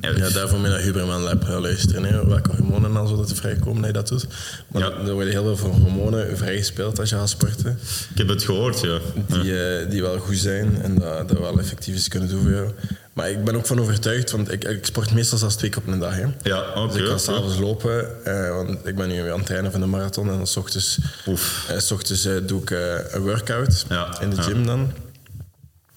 ja, 0.00 0.12
daarvoor 0.30 0.58
moet 0.58 0.66
je 0.66 0.72
naar 0.72 0.82
Huberman 0.82 1.20
Lab 1.20 1.48
luisteren. 1.48 2.04
Hè, 2.04 2.26
welke 2.26 2.50
hormonen 2.56 2.96
al 2.96 3.06
zo 3.06 3.16
dat 3.16 3.30
er 3.30 3.36
vrijkomen 3.36 3.76
dat 3.82 3.86
je 3.86 3.92
dat 3.92 4.08
doet. 4.08 4.26
Maar 4.68 4.82
Ja. 4.82 4.90
er 5.06 5.12
worden 5.12 5.32
heel 5.32 5.42
veel 5.44 5.56
van 5.56 5.70
hormonen 5.70 6.36
vrijgespeeld 6.36 6.98
als 6.98 7.08
je 7.10 7.16
gaat 7.16 7.28
sporten. 7.28 7.78
Ik 8.12 8.18
heb 8.18 8.28
het 8.28 8.42
gehoord, 8.42 8.80
ja. 8.80 8.98
Die, 9.26 9.62
eh, 9.62 9.90
die 9.90 10.02
wel 10.02 10.18
goed 10.18 10.36
zijn 10.38 10.82
en 10.82 10.94
dat, 10.98 11.28
dat 11.28 11.38
wel 11.38 11.58
effectief 11.58 11.94
is 11.94 12.08
kunnen 12.08 12.28
doen 12.28 12.42
voor 12.42 12.50
jou. 12.50 12.70
Maar 13.18 13.30
ik 13.30 13.44
ben 13.44 13.56
ook 13.56 13.66
van 13.66 13.80
overtuigd, 13.80 14.30
want 14.30 14.52
ik, 14.52 14.64
ik 14.64 14.86
sport 14.86 15.12
meestal 15.14 15.38
zelfs 15.38 15.56
twee 15.56 15.70
keer 15.70 15.82
op 15.86 15.86
een 15.92 15.98
dag. 15.98 16.14
Hè. 16.14 16.24
Ja, 16.42 16.72
oké. 16.74 16.92
Dus 16.92 17.02
ik 17.02 17.08
ga 17.08 17.18
s'avonds 17.18 17.58
lopen, 17.58 18.24
eh, 18.24 18.50
want 18.54 18.86
ik 18.86 18.96
ben 18.96 19.08
nu 19.08 19.22
weer 19.22 19.32
aan 19.32 19.38
het 19.38 19.46
trainen 19.46 19.70
van 19.70 19.80
de 19.80 19.86
marathon. 19.86 20.28
En 20.30 20.36
dan 20.36 20.46
s 20.46 20.56
ochtends, 20.56 20.98
Oef. 21.26 21.66
eh, 21.68 21.78
s 21.78 21.90
ochtends 21.90 22.24
eh, 22.24 22.34
doe 22.46 22.62
ik 22.62 22.70
een 22.70 23.20
workout 23.22 23.84
Ja, 23.88 24.20
in 24.20 24.30
de 24.30 24.36
ja. 24.36 24.42
gym 24.42 24.66
dan. 24.66 24.92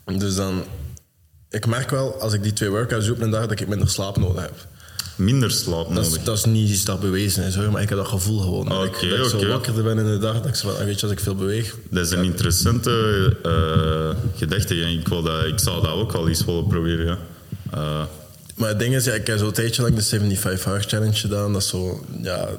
Dus 0.05 0.35
dan, 0.35 0.63
ik 1.49 1.65
merk 1.65 1.89
wel 1.89 2.21
als 2.21 2.33
ik 2.33 2.43
die 2.43 2.53
twee 2.53 2.69
workouts 2.69 3.05
doe 3.05 3.15
op 3.15 3.21
een 3.21 3.29
dag 3.31 3.47
dat 3.47 3.59
ik 3.59 3.67
minder 3.67 3.89
slaap 3.89 4.17
nodig 4.17 4.41
heb. 4.41 4.67
Minder 5.23 5.51
slaap 5.51 5.95
Dat 5.95 6.05
is, 6.05 6.23
dat 6.23 6.37
is 6.37 6.45
niet 6.45 6.69
iets 6.69 6.85
dat 6.85 6.99
bewezen 6.99 7.43
is 7.43 7.55
hoor, 7.55 7.71
maar 7.71 7.81
ik 7.81 7.89
heb 7.89 7.97
dat 7.97 8.07
gevoel 8.07 8.39
gewoon. 8.39 8.69
Dat 8.69 8.85
ik, 8.85 8.91
dat 9.09 9.25
ik 9.25 9.29
zo 9.29 9.37
oké. 9.37 9.47
wakkerder 9.47 9.83
ben 9.83 9.97
in 9.97 10.05
de 10.11 10.17
dag, 10.17 10.35
dat 10.35 10.45
ik 10.45 10.55
zo 10.55 10.69
van, 10.69 10.79
ah, 10.79 10.85
weet 10.85 10.95
je, 10.99 11.01
als 11.01 11.11
ik 11.15 11.19
veel 11.19 11.35
beweeg. 11.35 11.75
Dat 11.89 12.05
is 12.05 12.11
een 12.11 12.23
interessante 12.23 12.91
eh, 13.43 14.29
gedachte. 14.37 14.81
en 14.83 14.91
Ik, 14.99 15.07
wil 15.07 15.21
dat, 15.21 15.45
ik 15.45 15.59
zou 15.59 15.81
dat 15.81 15.91
ook 15.91 16.11
wel 16.11 16.27
eens 16.27 16.45
willen 16.45 16.67
proberen. 16.67 17.05
Ja. 17.05 17.17
Eh, 17.71 18.03
Maar 18.55 18.69
het 18.69 18.79
ding 18.79 18.95
is, 18.95 19.05
ja, 19.05 19.13
ik 19.13 19.27
heb 19.27 19.37
zo'n 19.37 19.51
tijdje 19.51 19.81
lang 19.81 19.95
de 19.95 20.01
75 20.03 20.63
Hour 20.63 20.81
Challenge 20.87 21.13
gedaan. 21.15 21.53
Dat 21.53 21.61
is 21.61 21.67
zo, 21.67 22.05
ja, 22.21 22.49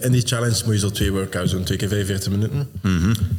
in 0.00 0.12
die 0.12 0.26
challenge 0.26 0.62
moet 0.64 0.74
je 0.74 0.80
zo 0.80 0.90
twee 0.90 1.12
workouts 1.12 1.50
doen, 1.52 1.64
twee 1.64 1.78
keer 1.78 1.88
45 1.88 2.30
minuten. 2.32 2.68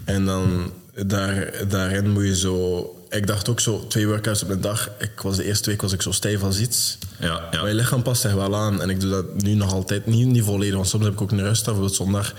En 0.06 0.25
dan 0.25 0.72
daar, 1.06 1.54
daarin 1.70 2.10
moet 2.10 2.24
je 2.24 2.36
zo... 2.36 2.89
Ik 3.15 3.27
dacht 3.27 3.50
ook 3.50 3.60
zo, 3.60 3.86
twee 3.88 4.07
workouts 4.07 4.43
op 4.43 4.50
een 4.50 4.62
dag. 4.62 4.89
Ik 5.00 5.22
was 5.22 5.36
de 5.36 5.43
eerste 5.43 5.69
week 5.69 5.81
was 5.81 5.93
ik 5.93 6.01
zo 6.01 6.12
stijf 6.12 6.43
als 6.43 6.60
iets. 6.60 6.98
ja, 7.19 7.48
ja. 7.51 7.60
Maar 7.60 7.67
je 7.69 7.75
lichaam 7.75 8.01
past 8.01 8.22
zich 8.22 8.34
wel 8.34 8.55
aan. 8.55 8.81
En 8.81 8.89
ik 8.89 9.00
doe 9.00 9.10
dat 9.10 9.41
nu 9.43 9.53
nog 9.53 9.74
altijd 9.74 10.05
niet, 10.05 10.27
niet 10.27 10.43
volledig. 10.43 10.75
Want 10.75 10.88
soms 10.88 11.03
heb 11.03 11.13
ik 11.13 11.22
ook 11.22 11.31
een 11.31 11.39
rustdag. 11.41 11.65
Bijvoorbeeld 11.74 11.95
zondag 11.95 12.34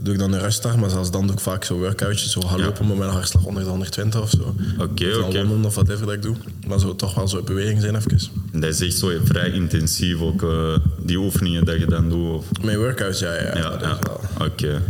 doe 0.00 0.12
ik 0.14 0.18
dan 0.20 0.32
een 0.32 0.40
rustdag. 0.40 0.76
Maar 0.76 0.90
zelfs 0.90 1.10
dan 1.10 1.26
doe 1.26 1.36
ik 1.36 1.40
vaak 1.42 1.64
zo 1.64 1.78
workoutjes. 1.78 2.30
Zo 2.30 2.40
gaan 2.40 2.58
Ja. 2.58 2.64
lopen 2.64 2.86
met 2.86 2.96
mijn 2.96 3.10
hartslag 3.10 3.44
onder 3.44 3.62
de 3.62 3.68
120 3.68 4.20
of 4.22 4.30
zo. 4.30 4.54
Oké, 4.78 5.10
dan 5.10 5.24
oké. 5.24 5.36
wandelen 5.36 5.64
of 5.64 5.74
whatever 5.74 6.06
dat 6.06 6.14
ik 6.14 6.22
doe. 6.22 6.36
Maar 6.66 6.78
zo 6.78 6.96
toch 6.96 7.14
wel 7.14 7.28
zo 7.28 7.38
in 7.38 7.44
beweging 7.44 7.80
zijn 7.80 7.96
even. 7.96 8.18
Dat 8.52 8.70
is 8.70 8.80
echt 8.80 8.98
zo 8.98 9.10
vrij 9.24 9.50
intensief, 9.50 10.20
ook 10.20 10.42
eh, 10.42 10.76
die 10.98 11.16
oefeningen 11.18 11.64
dat 11.64 11.78
je 11.78 11.86
dan 11.86 12.08
doet. 12.08 12.34
Of, 12.36 12.44
Mijn 12.62 12.78
workouts, 12.78 13.18
ja, 13.18 13.34
ja, 13.34 13.56
ja, 13.56 13.78
ja. 13.80 13.98
Oké. 14.44 14.82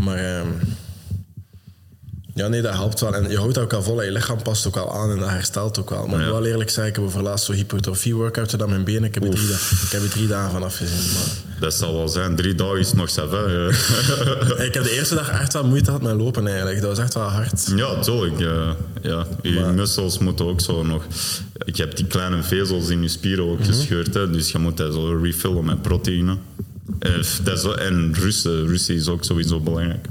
Maar 0.00 0.16
ehm, 0.18 0.46
ja, 2.34 2.48
nee, 2.48 2.62
dat 2.62 2.72
helpt 2.74 3.00
wel. 3.00 3.14
En 3.14 3.30
je 3.30 3.36
houdt 3.36 3.54
dat 3.54 3.64
ook 3.64 3.72
al 3.72 3.82
vol. 3.82 4.00
en 4.00 4.06
Je 4.06 4.12
lichaam 4.12 4.42
past 4.42 4.66
ook 4.66 4.76
al 4.76 4.94
aan 4.94 5.10
en 5.10 5.18
dat 5.18 5.28
herstelt 5.28 5.78
ook 5.78 5.90
wel. 5.90 6.06
Maar 6.06 6.20
ik 6.20 6.26
Ja. 6.26 6.32
wel 6.32 6.44
eerlijk 6.44 6.70
zeggen, 6.70 6.94
ik 6.94 7.00
heb 7.00 7.10
voor 7.10 7.22
laatst 7.22 7.44
zo 7.44 7.52
hypertrofie 7.52 8.14
workouts 8.14 8.50
gedaan 8.50 8.68
met 8.68 8.76
mijn 8.76 8.94
benen. 8.94 9.08
Ik 9.08 9.14
heb, 9.14 9.24
er 9.24 9.30
drie, 9.30 9.48
ik 9.82 9.88
heb 9.90 10.02
er 10.02 10.08
drie 10.08 10.26
dagen 10.26 10.50
van 10.50 10.62
afgezien. 10.62 11.12
Maar 11.14 11.60
Dat 11.60 11.74
zal 11.74 11.94
wel 11.94 12.08
zijn. 12.08 12.36
Drie 12.36 12.54
dagen 12.54 12.78
is 12.78 12.92
nog 12.92 13.10
ja. 13.14 13.22
ik 14.64 14.74
heb 14.74 14.82
de 14.82 14.90
eerste 14.96 15.14
dag 15.14 15.28
echt 15.30 15.52
wel 15.52 15.64
moeite 15.66 15.84
gehad 15.84 16.02
met 16.02 16.14
lopen 16.16 16.46
eigenlijk. 16.46 16.80
Dat 16.80 16.88
was 16.90 16.98
echt 16.98 17.14
wel 17.14 17.22
hard. 17.22 17.72
Ja, 17.76 17.98
tuurlijk. 18.00 18.38
Ja, 18.38 18.76
ja. 19.02 19.26
Je 19.42 19.50
Maar- 19.60 19.74
mussels 19.74 20.18
moeten 20.18 20.46
ook 20.46 20.60
zo 20.60 20.82
nog... 20.82 21.04
Je 21.64 21.82
hebt 21.82 21.96
die 21.96 22.06
kleine 22.06 22.42
vezels 22.42 22.88
in 22.88 23.02
je 23.02 23.08
spieren 23.08 23.44
ook 23.50 23.58
Mhm. 23.58 23.68
gescheurd, 23.68 24.14
hè, 24.14 24.30
dus 24.30 24.50
je 24.52 24.58
moet 24.58 24.76
dat 24.76 24.94
zo 24.94 25.18
refillen 25.22 25.64
met 25.64 25.82
proteïne. 25.82 26.36
Eh, 26.98 27.12
dat 27.42 27.56
is, 27.58 27.62
wel- 27.62 27.78
en 27.78 28.14
rusten. 28.14 28.66
Rusten 28.66 28.94
is 28.94 29.08
ook 29.08 29.24
sowieso 29.24 29.60
belangrijk. 29.60 30.06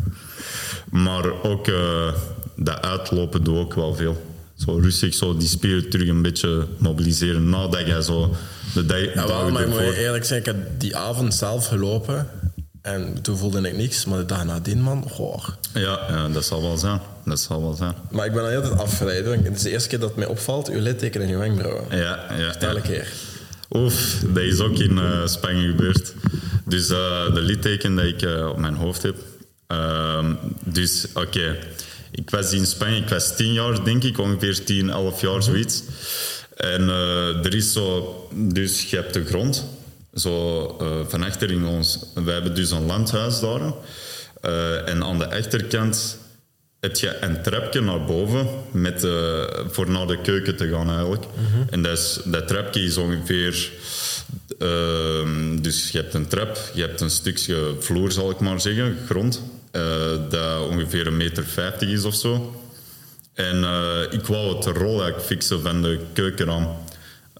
Maar 0.92 1.42
ook 1.44 1.68
eh 1.68 2.14
dat 2.56 2.82
uitlopen 2.82 3.44
doe 3.44 3.58
ook 3.58 3.74
wel 3.74 3.96
veel. 3.96 4.22
Zo 4.56 4.78
rustig 4.78 5.14
zo 5.14 5.38
die 5.38 5.48
spieren 5.48 5.90
terug 5.90 6.08
een 6.08 6.22
beetje 6.22 6.68
mobiliseren 6.78 7.50
nadat 7.50 7.88
je 7.88 8.04
zo 8.04 8.36
de 8.74 8.86
dag, 8.86 9.14
Ja, 9.14 9.28
wel, 9.28 9.50
maar 9.50 9.62
ik 9.62 9.68
moet 9.68 9.80
eerlijk 9.80 10.26
zeggen, 10.26 10.56
ik 10.56 10.60
heb 10.60 10.80
die 10.80 10.96
avond 10.96 11.34
zelf 11.34 11.68
gelopen. 11.68 12.28
En 12.82 13.22
toen 13.22 13.38
voelde 13.38 13.68
ik 13.70 13.78
niks. 13.78 14.06
Maar 14.06 14.18
de 14.18 14.26
dag 14.26 14.44
nadien, 14.46 14.82
man, 14.82 15.06
goh. 15.10 15.48
Ja, 15.74 16.00
ja, 16.10 16.28
dat 16.30 16.46
zal 16.46 16.62
wel 16.62 16.78
zijn. 16.78 17.00
Dat 17.26 17.40
zal 17.40 17.62
wel 17.62 17.74
zijn. 17.74 17.94
Maar 18.12 18.26
ik 18.26 18.34
ben 18.34 18.56
altijd 18.56 18.80
afgeleid. 18.80 19.26
hoor. 19.26 19.34
Het 19.34 19.56
is 19.56 19.62
de 19.62 19.70
eerste 19.70 19.90
keer 19.90 20.00
dat 20.00 20.10
het 20.10 20.18
mij 20.18 20.28
opvalt, 20.28 20.70
uw 20.70 20.82
litteken 20.82 21.22
en 21.22 21.30
uw 21.30 21.38
wenkbrauwen. 21.38 21.84
Ja, 21.90 22.26
ja, 22.38 22.56
Elke 22.60 22.82
keer. 22.82 23.08
Oef, 23.70 24.24
dat 24.34 24.44
is 24.44 24.60
ook 24.60 24.78
in 24.80 24.98
eh, 24.98 25.26
Spanje 25.28 25.68
gebeurd. 25.68 26.14
Dus 26.66 26.90
eh, 26.90 27.34
de 27.34 27.42
litteken 27.42 27.96
dat 27.96 28.06
ik 28.06 28.26
op 28.50 28.58
mijn 28.58 28.76
hoofd 28.76 29.04
heb. 29.04 29.16
Ehm, 29.72 30.34
dus 30.64 31.06
oké, 31.14 31.58
ik 32.12 32.30
was 32.30 32.54
in 32.54 32.66
Spanje, 32.66 32.98
ik 32.98 33.10
was 33.10 33.36
tien 33.36 33.54
jaar 33.54 33.84
denk 33.84 34.04
ik, 34.04 34.18
ongeveer 34.18 34.64
10, 34.64 34.90
11 34.90 35.22
jaar 35.22 35.44
zoiets. 35.44 35.84
En 36.56 36.90
eh, 36.90 37.46
er 37.46 37.56
is 37.56 37.74
zo, 37.74 38.16
dus 38.34 38.90
je 38.90 38.96
hebt 38.96 39.14
de 39.14 39.26
grond, 39.26 39.66
zo 40.14 40.66
eh, 40.80 40.88
van 41.08 41.24
achter 41.24 41.52
in 41.52 41.66
ons. 41.66 42.00
We 42.14 42.32
hebben 42.32 42.56
dus 42.56 42.72
een 42.72 42.86
landhuis 42.86 43.40
daar. 43.40 43.62
Eh, 44.42 44.90
en 44.90 45.04
aan 45.04 45.18
de 45.18 45.30
achterkant 45.30 46.18
heb 46.80 46.96
je 46.96 47.18
een 47.22 47.42
trapje 47.42 47.82
naar 47.82 48.06
boven 48.06 48.48
met, 48.72 49.08
voor 49.70 49.90
naar 49.90 50.08
de 50.08 50.22
keuken 50.22 50.56
te 50.56 50.70
gaan 50.70 50.90
eigenlijk. 50.90 51.24
En 51.70 51.82
dat, 51.82 51.98
is, 51.98 52.20
dat 52.26 52.48
trapje 52.48 52.84
is 52.84 52.98
ongeveer... 52.98 53.72
ehm, 54.60 55.62
dus 55.62 55.92
je 55.92 55.98
hebt 55.98 56.14
een 56.14 56.28
trap, 56.28 56.58
je 56.74 56.82
hebt 56.82 57.02
een 57.02 57.10
stukje 57.10 57.76
vloer, 57.80 58.12
zal 58.12 58.30
ik 58.30 58.40
maar 58.40 58.62
zeggen, 58.62 58.98
grond, 59.06 59.42
dat 60.30 60.68
ongeveer 60.70 61.08
een 61.08 61.18
meter 61.18 61.46
vijftig 61.46 61.90
is 61.90 62.04
of 62.04 62.16
zo. 62.16 62.62
En 63.34 63.64
eh, 63.64 64.02
ik 64.10 64.26
wou 64.26 64.56
het 64.56 64.66
rolluik 64.66 65.22
fixen 65.22 65.62
van 65.62 65.82
de 65.82 66.00
keukenraam. 66.14 66.68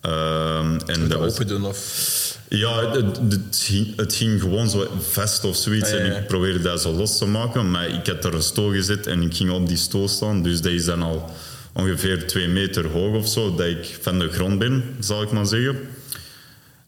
Ehm 0.02 0.80
en 0.86 1.08
dat 1.08 1.20
open 1.20 1.48
doen 1.48 1.66
of... 1.66 2.38
ja, 2.50 2.92
het, 2.92 3.18
het, 3.30 3.62
ging, 3.66 3.96
het 3.96 4.16
ging 4.16 4.42
gewoon 4.42 4.70
zo 4.70 4.88
vast 5.00 5.44
of 5.44 5.56
zoiets. 5.56 5.92
Ah, 5.92 5.98
ja, 5.98 6.06
ja. 6.06 6.12
En 6.12 6.22
ik 6.22 6.28
probeerde 6.28 6.62
dat 6.62 6.82
zo 6.82 6.92
los 6.92 7.18
te 7.18 7.26
maken. 7.26 7.72
Maar 7.72 7.88
ik 7.88 8.08
had 8.08 8.26
er 8.26 8.34
een 8.34 8.42
stoel 8.42 8.72
gezet 8.72 9.08
en 9.08 9.22
ik 9.22 9.36
ging 9.36 9.52
op 9.52 9.68
die 9.68 9.78
stoel 9.78 10.08
staan. 10.08 10.44
Dus 10.44 10.62
dat 10.62 10.72
is 10.72 10.86
dan 10.86 11.02
al 11.02 11.32
ongeveer 11.74 12.28
twee 12.28 12.48
meter 12.48 12.88
hoog 12.88 13.16
of 13.16 13.28
zo. 13.28 13.56
Dat 13.56 13.68
ik 13.68 13.98
van 14.02 14.20
de 14.20 14.30
grond 14.30 14.60
ben, 14.60 14.96
zal 15.00 15.22
ik 15.22 15.32
maar 15.32 15.46
zeggen. 15.46 15.80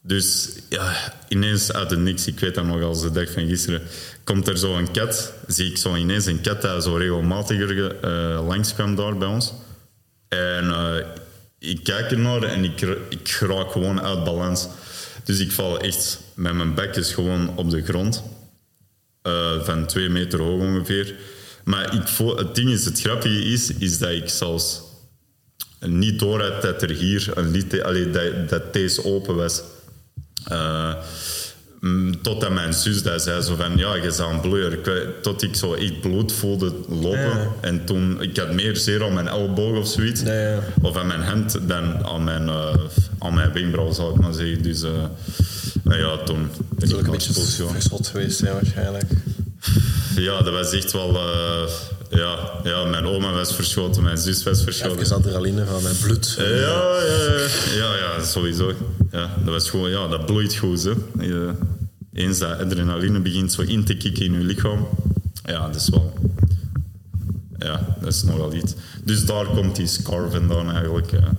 Dus 0.06 0.48
ja, 0.68 1.14
ineens 1.28 1.72
uit 1.72 1.90
het 1.90 1.98
niks, 1.98 2.26
ik 2.26 2.40
weet 2.40 2.54
dat 2.54 2.64
nog 2.64 2.82
als 2.82 3.02
de 3.02 3.10
dag 3.10 3.30
van 3.30 3.46
gisteren, 3.46 3.82
komt 4.24 4.48
er 4.48 4.58
zo 4.58 4.76
een 4.76 4.90
kat. 4.90 5.32
Zie 5.46 5.70
ik 5.70 5.76
zo 5.76 5.94
ineens 5.94 6.26
een 6.26 6.40
kat 6.40 6.62
dat 6.62 6.82
zo 6.82 6.96
regelmatiger 6.96 8.00
eh, 8.00 8.46
langs 8.46 8.74
kwam 8.74 8.94
daar 8.94 9.18
bij 9.18 9.28
ons. 9.28 9.52
En 10.28 10.70
eh, 10.70 10.96
ik 11.58 11.84
kijk 11.84 12.10
ernaar 12.10 12.42
en 12.42 12.64
ik, 12.64 12.80
ik 13.08 13.28
raak 13.40 13.72
gewoon 13.72 14.00
uit 14.00 14.24
balans. 14.24 14.68
Dus 15.24 15.38
ik 15.38 15.52
val 15.52 15.78
echt 15.80 16.20
met 16.34 16.54
mijn 16.54 16.74
bek 16.74 16.96
is 16.96 17.12
gewoon 17.12 17.56
op 17.56 17.70
de 17.70 17.82
grond. 17.82 18.22
Eh, 19.22 19.64
van 19.64 19.86
twee 19.86 20.08
meter 20.08 20.40
hoog 20.40 20.60
ongeveer. 20.60 21.14
Maar 21.64 21.94
ik 21.94 22.08
voel, 22.08 22.36
het 22.36 22.54
ding 22.54 22.70
is, 22.70 22.84
het 22.84 23.00
grappige 23.00 23.44
is, 23.44 23.72
is 23.72 23.98
dat 23.98 24.10
ik 24.10 24.28
zelfs 24.28 24.82
niet 25.80 26.18
door 26.18 26.42
had 26.42 26.62
dat 26.62 26.82
er 26.82 26.90
hier 26.90 27.30
een 27.34 27.50
lied, 27.50 27.82
allee, 27.82 28.10
dat, 28.10 28.48
dat 28.48 28.72
deze 28.72 29.04
open 29.04 29.34
was. 29.34 29.62
Uh, 30.52 30.94
totdat 32.22 32.50
mijn 32.50 32.72
zus 32.72 33.02
dat 33.02 33.22
zei 33.22 33.42
zo 33.42 33.54
van 33.54 33.76
ja, 33.76 33.94
je 33.94 34.00
bent 34.00 34.20
aan 34.20 34.40
bloeier. 34.40 34.78
Tot 35.22 35.42
ik 35.42 35.54
zo 35.54 35.74
echt 35.74 36.00
bloed 36.00 36.32
voelde 36.32 36.72
lopen. 36.88 37.48
En 37.60 37.84
toen, 37.84 38.22
ik 38.22 38.36
had 38.36 38.52
meer 38.52 38.76
zeer 38.76 39.04
aan 39.04 39.12
mijn 39.12 39.28
elleboog 39.28 39.78
of 39.78 39.88
zoiets. 39.88 40.20
Ja, 40.20 40.32
ja. 40.32 40.58
Of 40.82 40.96
aan 40.96 41.06
mijn 41.06 41.22
hand 41.22 41.58
dan 41.68 42.04
aan 42.04 42.24
mijn, 42.24 42.46
uh, 42.46 42.74
aan 43.18 43.34
mijn 43.34 43.52
wenkbrauw, 43.52 43.92
zou 43.92 44.14
ik 44.14 44.20
maar 44.20 44.32
zeggen. 44.32 44.62
Dus 44.62 44.82
uh, 44.82 44.90
ja, 45.98 46.16
toen 46.16 46.50
ben 46.68 46.88
ik 46.88 47.06
een 47.06 47.10
beetje 47.10 47.32
verschot 47.32 48.08
geweest 48.08 48.38
zijn 48.38 48.52
waarschijnlijk. 48.52 49.10
Ja, 50.16 50.42
dat 50.42 50.52
was 50.52 50.72
echt 50.72 50.92
wel... 50.92 51.14
Uh, 51.14 51.70
ja, 52.10 52.50
ja, 52.64 52.84
mijn 52.84 53.06
oma 53.06 53.32
was 53.32 53.54
verschoten, 53.54 54.02
mijn 54.02 54.18
zus 54.18 54.42
was 54.42 54.62
verschoten. 54.62 54.98
Even 54.98 55.16
adrenaline 55.16 55.66
van 55.66 55.82
mijn 55.82 55.96
bloed. 56.02 56.34
Ja, 56.38 56.44
ja, 56.44 57.00
ja, 57.02 57.46
ja, 57.74 57.94
ja, 57.96 58.24
sowieso. 58.24 58.72
Ja, 59.10 59.30
dat 59.44 59.54
was 59.54 59.70
gewoon, 59.70 59.90
ja, 59.90 60.08
dat 60.08 60.26
bloeit 60.26 60.54
goed. 60.56 60.82
Hè. 60.82 60.92
Eens 62.12 62.38
dat 62.38 62.58
adrenaline 62.58 63.20
begint 63.20 63.52
zo 63.52 63.62
in 63.62 63.84
te 63.84 63.96
kicken 63.96 64.24
in 64.24 64.32
je 64.32 64.38
lichaam, 64.44 64.88
ja, 65.44 65.66
dat 65.66 65.76
is 65.76 65.88
wel, 65.88 66.12
ja, 67.58 67.96
dat 68.00 68.12
is 68.12 68.22
nogal 68.22 68.54
iets. 68.54 68.74
Dus 69.04 69.24
daar 69.26 69.44
komt 69.46 69.76
die 69.76 69.86
scar 69.86 70.30
vandaan 70.30 70.70
eigenlijk. 70.70 71.10
Ja. 71.10 71.32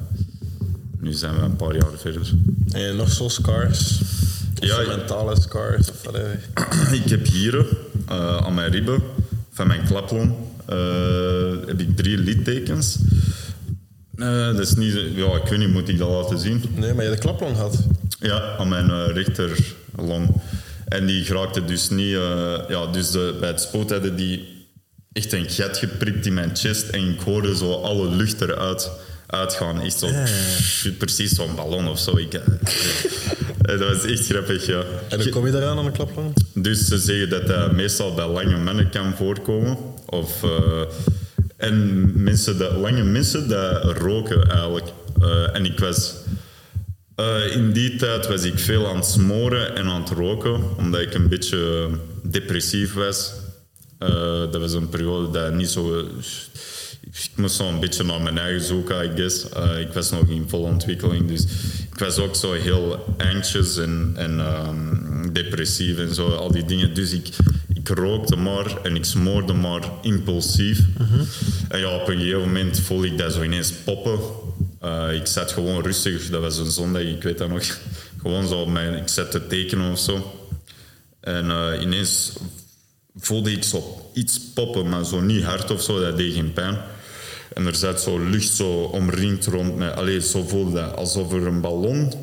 Nu 1.00 1.13
zijn 1.13 1.36
we 1.36 1.41
een 1.41 1.55
paar 1.55 1.75
jaar 1.75 1.91
verder. 1.98 2.29
En 2.72 2.95
nog 2.95 3.12
zo 3.12 3.27
scars? 3.27 4.00
Of 4.62 4.67
Ja, 4.67 4.75
zo 4.75 4.81
ja. 4.81 4.88
mentale 4.98 5.41
scars? 5.41 5.89
Of 5.91 6.01
whatever. 6.03 6.39
Ik 7.03 7.10
heb 7.10 7.27
hier 7.27 7.65
eh, 8.07 8.38
aan 8.38 8.53
mijn 8.53 8.72
ribben 8.72 9.01
van 9.51 9.67
mijn 9.67 9.84
klaplon 9.84 10.36
eh, 10.65 11.67
heb 11.67 11.79
ik 11.79 11.95
drie 11.95 12.17
littekens. 12.17 12.98
Eh, 14.15 14.45
dat 14.45 14.60
is 14.60 14.75
niet, 14.75 14.93
ja, 15.15 15.36
ik 15.36 15.48
weet 15.48 15.60
niet, 15.60 15.69
moet 15.69 15.89
ik 15.89 15.98
dat 15.98 16.10
laten 16.10 16.39
zien? 16.39 16.63
Nee, 16.75 16.93
maar 16.93 17.03
je 17.03 17.10
de 17.10 17.17
klaplong 17.17 17.55
had. 17.55 17.77
Ja, 18.19 18.55
aan 18.57 18.69
mijn 18.69 18.89
eh, 18.89 19.13
rechterlong. 19.13 20.41
En 20.86 21.05
die 21.05 21.24
geraakte 21.24 21.65
dus 21.65 21.89
niet... 21.89 22.17
ja, 22.67 22.86
dus 22.91 23.12
de, 23.12 23.38
bij 23.39 23.50
het 23.50 23.62
spoot 23.62 23.89
hadden 23.89 24.15
die 24.15 24.48
echt 25.12 25.34
een 25.34 25.50
gat 25.50 25.77
geprikt 25.77 26.25
in 26.25 26.34
mijn 26.34 26.55
chest 26.55 26.89
en 26.89 27.10
ik 27.10 27.19
hoorde 27.19 27.55
zo 27.55 27.74
alle 27.81 28.10
lucht 28.10 28.41
eruit 28.41 28.91
uitgaan. 29.27 29.81
Echt 29.81 30.00
zo, 30.00 30.10
precies 30.98 31.31
zo'n 31.31 31.55
ballon 31.55 31.88
of 31.88 32.00
zo. 32.00 32.17
Ik, 32.17 32.31
dat 33.62 33.79
was 33.79 34.03
echt 34.03 34.25
grappig, 34.25 34.65
ja. 34.65 34.84
En 35.10 35.22
hoe 35.22 35.29
kom 35.29 35.45
je 35.45 35.51
daaraan 35.51 35.77
aan 35.77 35.86
de 35.86 35.91
klaplong? 35.91 36.34
Dus 36.53 36.88
ze 36.88 36.98
zeggen 36.98 37.29
dat 37.29 37.48
dat 37.48 37.72
meestal 37.72 38.13
bij 38.13 38.27
lange 38.27 38.57
mannen 38.57 38.89
kan 38.89 39.13
voorkomen. 39.15 39.77
Of, 40.05 40.43
eh, 40.43 40.81
en 41.57 42.12
mensen 42.24 42.57
dat, 42.57 42.71
lange 42.71 43.03
mensen 43.03 43.50
dat 43.50 43.97
roken 43.97 44.50
eigenlijk. 44.50 44.85
Eh, 45.21 45.55
en 45.55 45.65
ik 45.65 45.79
was... 45.79 46.15
eh, 47.15 47.55
in 47.55 47.71
die 47.71 47.95
tijd 47.95 48.27
was 48.27 48.43
ik 48.43 48.59
veel 48.59 48.88
aan 48.88 48.95
het 48.95 49.05
smoren 49.05 49.75
en 49.75 49.85
aan 49.85 50.01
het 50.01 50.09
roken, 50.09 50.77
omdat 50.77 51.01
ik 51.01 51.13
een 51.13 51.27
beetje 51.27 51.89
depressief 52.24 52.93
was. 52.93 53.33
Dat 54.51 54.57
was 54.57 54.74
een 54.74 54.89
periode 54.89 55.31
dat 55.31 55.53
niet 55.53 55.69
zo... 55.69 56.00
Ik 57.01 57.29
moest 57.35 57.55
zo 57.55 57.67
een 57.67 57.79
beetje 57.79 58.03
naar 58.03 58.21
mijn 58.21 58.38
eigen 58.38 58.62
zoeken, 58.62 59.05
I 59.05 59.12
guess. 59.15 59.45
Ik 59.79 59.93
was 59.93 60.12
nog 60.12 60.27
in 60.27 60.50
volle 60.50 60.67
ontwikkeling, 60.67 61.27
dus 61.27 61.41
ik 61.91 62.00
was 62.00 62.17
ook 62.17 62.35
zo 62.35 62.53
heel 62.53 63.15
anxious 63.17 63.77
en, 63.77 64.12
en 64.15 64.39
ehm, 64.39 65.31
depressief 65.33 65.97
en 65.97 66.13
zo, 66.13 66.29
al 66.29 66.51
die 66.51 66.65
dingen. 66.65 66.93
Dus 66.93 67.12
ik, 67.12 67.30
ik 67.89 67.98
rookte 67.98 68.36
maar 68.36 68.82
en 68.82 68.95
ik 68.95 69.06
smoorde 69.06 69.54
maar 69.54 69.91
impulsief. 70.02 70.80
En 71.69 71.80
ja, 71.80 71.95
op 71.95 72.08
een 72.08 72.17
gegeven 72.17 72.39
moment 72.39 72.80
voelde 72.80 73.08
ik 73.08 73.17
dat 73.17 73.34
zo 73.34 73.43
ineens 73.43 73.71
poppen. 73.71 74.19
Eh, 74.80 75.13
ik 75.13 75.28
zat 75.28 75.52
gewoon 75.52 75.84
rustig, 75.84 76.30
dat 76.30 76.41
was 76.41 76.58
een 76.58 76.71
zondag, 76.71 77.02
ik 77.02 77.24
weet 77.24 77.38
dat 77.38 77.50
nog. 77.50 77.63
Gewoon 78.21 78.48
zo, 78.48 78.62
op 78.62 78.67
mijn, 78.67 78.93
ik 78.93 79.08
zat 79.08 79.32
te 79.32 79.48
tekenen 79.48 79.91
of 79.91 80.00
zo. 80.00 80.34
En 81.19 81.52
eh, 81.52 81.82
ineens 81.82 82.34
voelde 83.15 83.52
ik 83.52 83.63
zo 83.63 84.12
iets 84.13 84.39
poppen, 84.54 84.89
maar 84.89 85.06
zo 85.06 85.21
niet 85.21 85.43
hard 85.43 85.71
of 85.71 85.82
zo, 85.82 86.00
dat 86.00 86.17
deed 86.17 86.34
geen 86.34 86.54
pijn. 86.54 86.78
En 87.54 87.65
er 87.65 87.76
zat 87.76 88.02
zo 88.02 88.19
lucht 88.19 88.54
zo 88.54 88.84
omringd 88.84 89.45
rond 89.45 89.76
mij. 89.78 89.91
Allee, 89.91 90.21
zo 90.21 90.43
voelde 90.43 90.71
dat 90.71 90.95
alsof 90.95 91.34
er 91.34 91.48
een 91.48 91.62
ballon 91.62 92.13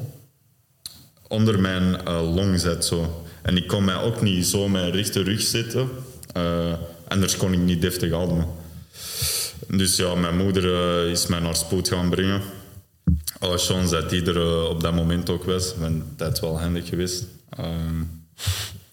onder 1.29 1.61
mijn 1.61 2.05
eh, 2.05 2.35
long 2.35 2.61
zat. 2.61 2.85
Zo. 2.85 3.25
En 3.43 3.57
ik 3.57 3.67
kon 3.67 3.85
mij 3.85 4.01
ook 4.01 4.23
niet 4.23 4.47
zo 4.47 4.69
mijn 4.69 4.91
rechte 4.91 5.23
rug 5.23 5.41
zitten. 5.41 5.89
Eh, 6.33 6.73
anders 7.09 7.37
kon 7.37 7.53
ik 7.53 7.59
niet 7.59 7.81
deftig 7.81 8.13
ademen. 8.13 8.47
Dus 9.69 9.97
ja, 9.97 10.15
mijn 10.15 10.37
moeder 10.37 10.75
eh, 10.75 11.11
is 11.11 11.27
mij 11.27 11.41
naar 11.41 11.57
spoed 11.57 11.89
gaan 11.89 12.11
brengen. 12.11 12.43
Alle 13.39 13.59
chance 13.59 13.95
dat 13.95 14.11
die 14.11 14.25
er 14.25 14.37
eh, 14.37 14.65
op 14.65 14.81
dat 14.81 14.95
moment 14.95 15.31
ook 15.31 15.45
was, 15.45 15.75
want 15.79 16.03
dat 16.17 16.33
is 16.33 16.41
wel 16.41 16.61
handig 16.61 16.89
geweest. 16.89 17.25
Ehm, 17.51 18.03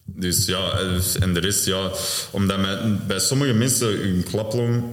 dus 0.04 0.46
ja, 0.46 0.78
en 1.20 1.34
de 1.34 1.40
rest, 1.40 1.66
ja, 1.66 1.90
omdat 2.30 2.58
bij 3.06 3.18
sommige 3.18 3.52
mensen 3.52 3.88
hun 3.88 4.22
klaplong 4.22 4.84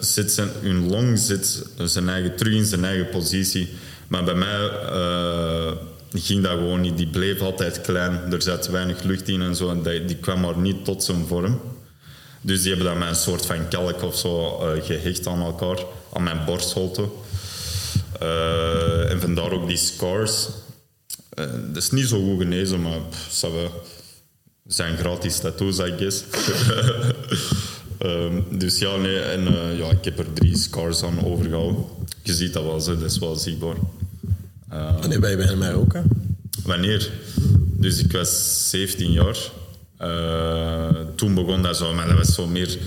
zit 0.00 0.32
zijn, 0.32 0.48
hun 0.60 0.88
long 0.88 1.18
zit 1.18 1.66
zijn 1.76 2.08
eigen, 2.08 2.36
terug 2.36 2.52
in 2.52 2.64
zijn 2.64 2.84
eigen 2.84 3.08
positie. 3.08 3.68
Maar 4.08 4.24
bij 4.24 4.34
mij 4.34 4.70
eh, 6.12 6.20
ging 6.22 6.42
dat 6.42 6.52
gewoon 6.52 6.80
niet. 6.80 6.96
Die 6.96 7.08
bleef 7.08 7.40
altijd 7.40 7.80
klein. 7.80 8.32
Er 8.32 8.42
zat 8.42 8.68
weinig 8.68 9.02
lucht 9.02 9.28
in 9.28 9.42
en 9.42 9.56
zo. 9.56 9.82
Die, 9.82 10.04
die 10.04 10.16
kwam 10.16 10.40
maar 10.40 10.58
niet 10.58 10.84
tot 10.84 11.04
zijn 11.04 11.26
vorm. 11.26 11.60
Dus 12.40 12.62
die 12.62 12.68
hebben 12.68 12.86
dan 12.86 12.98
met 12.98 13.08
een 13.08 13.14
soort 13.14 13.46
van 13.46 13.68
kalk 13.68 14.02
of 14.02 14.18
zo 14.18 14.58
eh, 14.58 14.84
gehecht 14.84 15.26
aan 15.26 15.40
elkaar, 15.40 15.84
aan 16.12 16.22
mijn 16.22 16.44
borstholte. 16.44 17.08
Eh, 18.20 19.10
en 19.10 19.20
vandaar 19.20 19.52
ook 19.52 19.68
die 19.68 19.76
scars. 19.76 20.48
Eh, 21.28 21.44
dat 21.72 21.82
is 21.82 21.90
niet 21.90 22.08
zo 22.08 22.24
goed 22.24 22.38
genezen, 22.38 22.82
maar 22.82 23.00
pff, 23.10 23.46
zijn 24.66 24.96
gratis 24.96 25.38
tattoos, 25.38 25.78
I 25.78 25.94
guess. 25.98 26.24
Ehm, 27.98 28.42
dus 28.50 28.78
ja, 28.78 28.96
nee, 28.96 29.18
en 29.18 29.42
ja, 29.76 29.90
ik 29.90 30.04
heb 30.04 30.18
er 30.18 30.32
drie 30.32 30.56
scars 30.56 31.02
aan 31.02 31.24
overgehouden. 31.24 31.84
Je 32.22 32.34
ziet 32.34 32.52
dat 32.52 32.64
wel, 32.64 32.80
zo, 32.80 32.98
dat 32.98 33.10
is 33.10 33.18
wel 33.18 33.36
zichtbaar. 33.36 33.74
Eh, 34.70 35.00
Wanneer 35.00 35.20
ben 35.20 35.30
je 35.30 35.36
beginnen 35.36 35.58
met 35.58 35.72
roken? 35.72 36.08
Wanneer? 36.64 37.10
Dus 37.56 37.98
ik 37.98 38.12
was 38.12 38.68
17 38.70 39.12
jaar. 39.12 39.36
Eh, 39.96 40.88
toen 41.14 41.34
begon 41.34 41.62
dat 41.62 41.76
zo, 41.76 41.94
maar 41.94 42.08
dat 42.08 42.16
was 42.16 42.34
zo 42.34 42.46
meer... 42.46 42.78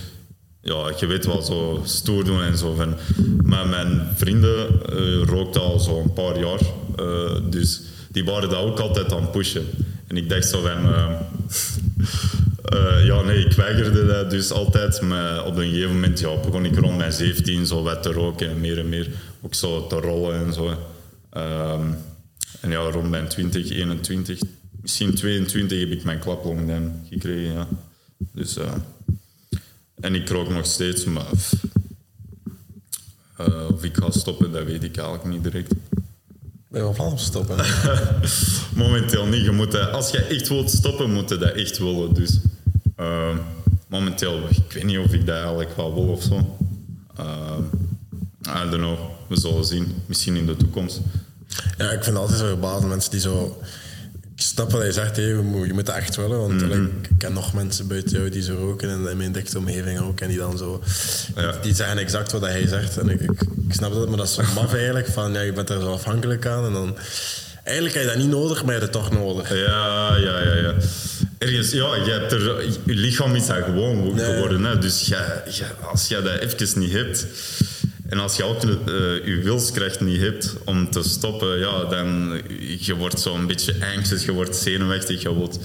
Ja, 0.61 0.91
je 0.99 1.05
weet 1.05 1.25
wel, 1.25 1.41
zo 1.41 1.81
stoer 1.85 2.23
doen 2.23 2.41
en 2.41 2.57
zo. 2.57 2.73
Van. 2.73 2.95
Maar 3.43 3.67
mijn 3.67 4.07
vrienden 4.15 4.67
eh 4.89 5.21
rookten 5.25 5.61
al 5.61 5.79
zo 5.79 6.01
een 6.01 6.13
paar 6.13 6.39
jaar. 6.39 6.59
Eh, 6.95 7.35
dus 7.49 7.81
die 8.11 8.25
waren 8.25 8.49
dat 8.49 8.59
ook 8.59 8.79
altijd 8.79 9.13
aan 9.13 9.21
het 9.21 9.31
pushen. 9.31 9.65
En 10.07 10.17
ik 10.17 10.29
dacht 10.29 10.47
zo 10.47 10.61
van... 10.61 10.93
eh, 12.63 13.05
ja, 13.05 13.21
nee, 13.21 13.45
ik 13.45 13.53
weigerde 13.53 14.05
dat 14.05 14.29
dus 14.29 14.51
altijd. 14.51 15.01
Maar 15.01 15.45
op 15.45 15.57
een 15.57 15.69
gegeven 15.69 15.93
moment 15.93 16.19
ja, 16.19 16.35
begon 16.45 16.65
ik 16.65 16.79
rond 16.79 16.97
mijn 16.97 17.11
17 17.11 17.65
zo 17.65 17.83
wat 17.83 18.03
te 18.03 18.11
roken 18.11 18.49
en 18.49 18.59
meer 18.59 18.79
en 18.79 18.89
meer. 18.89 19.09
Ook 19.41 19.53
zo 19.53 19.87
te 19.87 19.95
rollen 19.95 20.45
en 20.45 20.53
zo. 20.53 20.77
Ehm, 21.33 21.91
en 22.61 22.69
ja, 22.69 22.79
rond 22.79 23.09
mijn 23.09 23.27
20, 23.27 23.69
21, 23.69 24.39
misschien 24.81 25.13
22 25.15 25.79
heb 25.79 25.91
ik 25.91 26.03
mijn 26.03 26.19
klaplong 26.19 26.67
dan 26.67 26.91
gekregen. 27.09 27.53
Ja. 27.53 27.67
Dus, 28.31 28.57
eh, 28.57 28.73
en 29.95 30.15
ik 30.15 30.29
rook 30.29 30.49
nog 30.49 30.65
steeds, 30.65 31.05
maar 31.05 31.25
eh, 33.37 33.67
of 33.71 33.83
ik 33.83 33.97
ga 33.97 34.11
stoppen, 34.11 34.51
dat 34.51 34.65
weet 34.65 34.83
ik 34.83 34.97
eigenlijk 34.97 35.27
niet 35.27 35.43
direct. 35.43 35.73
Ben 36.67 36.81
je 36.81 36.87
van 36.87 36.93
plan 36.93 37.07
om 37.07 37.17
te 37.17 37.23
stoppen? 37.23 37.57
Momenteel 38.83 39.25
niet. 39.25 39.43
Je 39.43 39.51
moet 39.51 39.71
dat, 39.71 39.91
als 39.91 40.09
je 40.11 40.17
echt 40.17 40.47
wilt 40.47 40.71
stoppen, 40.71 41.13
moet 41.13 41.29
je 41.29 41.37
dat 41.37 41.51
echt 41.51 41.77
willen. 41.77 42.13
Dus 42.13 42.39
eh, 42.95 43.37
momenteel, 43.87 44.49
ik 44.49 44.71
weet 44.73 44.83
niet 44.83 44.97
of 44.97 45.13
ik 45.13 45.25
dat 45.25 45.35
eigenlijk 45.35 45.75
wel 45.75 45.93
wil 45.93 46.07
of 46.07 46.23
zo. 46.23 46.57
Eh, 47.15 47.57
I 48.47 48.69
don't 48.69 48.73
know. 48.73 48.97
We 49.27 49.39
zullen 49.39 49.65
zien. 49.65 49.95
Misschien 50.05 50.35
in 50.35 50.45
de 50.45 50.55
toekomst. 50.55 50.99
Ja, 51.77 51.85
ik 51.85 52.03
vind 52.03 52.05
het 52.05 52.15
altijd 52.15 52.39
zo 52.39 52.47
verbaasd 52.47 52.83
mensen 52.85 53.11
die 53.11 53.19
zo... 53.19 53.61
Ik 54.35 54.41
snap 54.41 54.71
wat 54.71 54.81
hij 54.81 54.91
zegt, 54.91 55.15
je, 55.15 55.39
moet, 55.43 55.67
je 55.67 55.73
moet 55.73 55.85
dat 55.85 55.95
echt 55.95 56.15
willen. 56.15 56.39
Want 56.39 56.61
Mhm. 56.61 56.83
ik 56.83 57.09
ken 57.17 57.33
nog 57.33 57.53
mensen 57.53 57.87
buiten 57.87 58.17
jou 58.17 58.29
die 58.29 58.41
zo 58.41 58.55
roken 58.55 58.89
en 58.89 59.07
in 59.07 59.17
mijn 59.17 59.31
dichte 59.31 59.57
omgeving 59.57 59.99
ook. 59.99 60.19
En 60.19 60.27
die 60.27 60.37
dan 60.37 60.57
zo... 60.57 60.83
Ja. 61.35 61.53
Die 61.61 61.75
zeggen 61.75 61.97
exact 61.97 62.31
wat 62.31 62.41
hij 62.41 62.67
zegt. 62.67 62.97
En 62.97 63.09
ik, 63.09 63.21
ik, 63.21 63.41
ik 63.67 63.73
snap 63.73 63.93
dat, 63.93 64.07
maar 64.07 64.17
dat 64.17 64.27
is 64.27 64.33
zo 64.33 64.41
maf 64.55 64.73
eigenlijk. 64.73 65.07
Van, 65.07 65.33
ja, 65.33 65.39
je 65.41 65.53
bent 65.53 65.69
er 65.69 65.79
zo 65.81 65.91
afhankelijk 65.93 66.45
aan. 66.45 66.65
En 66.65 66.73
dan... 66.73 66.97
Eigenlijk 67.63 67.95
heb 67.95 68.03
je 68.03 68.09
dat 68.09 68.19
niet 68.19 68.29
nodig, 68.33 68.63
maar 68.63 68.73
je 68.73 68.79
hebt 68.79 68.93
het 68.93 69.03
toch 69.03 69.11
nodig. 69.11 69.49
Ja, 69.49 70.15
ja, 70.17 70.39
ja, 70.41 70.55
ja. 70.55 70.73
ergens, 71.37 71.71
ja, 71.71 71.95
je, 71.95 72.11
hebt 72.11 72.31
er, 72.31 72.63
je 72.83 72.93
lichaam 72.95 73.35
is 73.35 73.45
daar 73.45 73.63
gewoon 73.63 74.13
Ja, 74.15 74.25
ja. 74.27 74.33
geworden. 74.33 74.63
Hè? 74.63 74.77
Dus 74.77 75.01
jij- 75.07 75.41
jij- 75.49 75.71
als 75.91 76.07
je 76.07 76.21
dat 76.21 76.37
even 76.39 76.79
niet 76.79 76.91
hebt, 76.91 77.25
en 78.13 78.19
als 78.19 78.36
je 78.36 78.43
ook 78.43 78.63
eh, 78.63 79.26
je 79.26 79.39
wilskracht 79.43 80.02
niet 80.02 80.21
hebt 80.21 80.56
om 80.65 80.91
te 80.91 81.04
stoppen, 81.04 81.60
ja, 81.60 81.84
dan 81.84 82.41
je 82.80 82.95
wordt 82.95 83.19
zo 83.19 83.36
een 83.36 83.47
beetje 83.47 83.76
anxious, 83.95 84.26
je 84.26 84.32
wordt 84.32 84.56
zenuwachtig, 84.56 85.21
je, 85.21 85.30
wordt, 85.30 85.60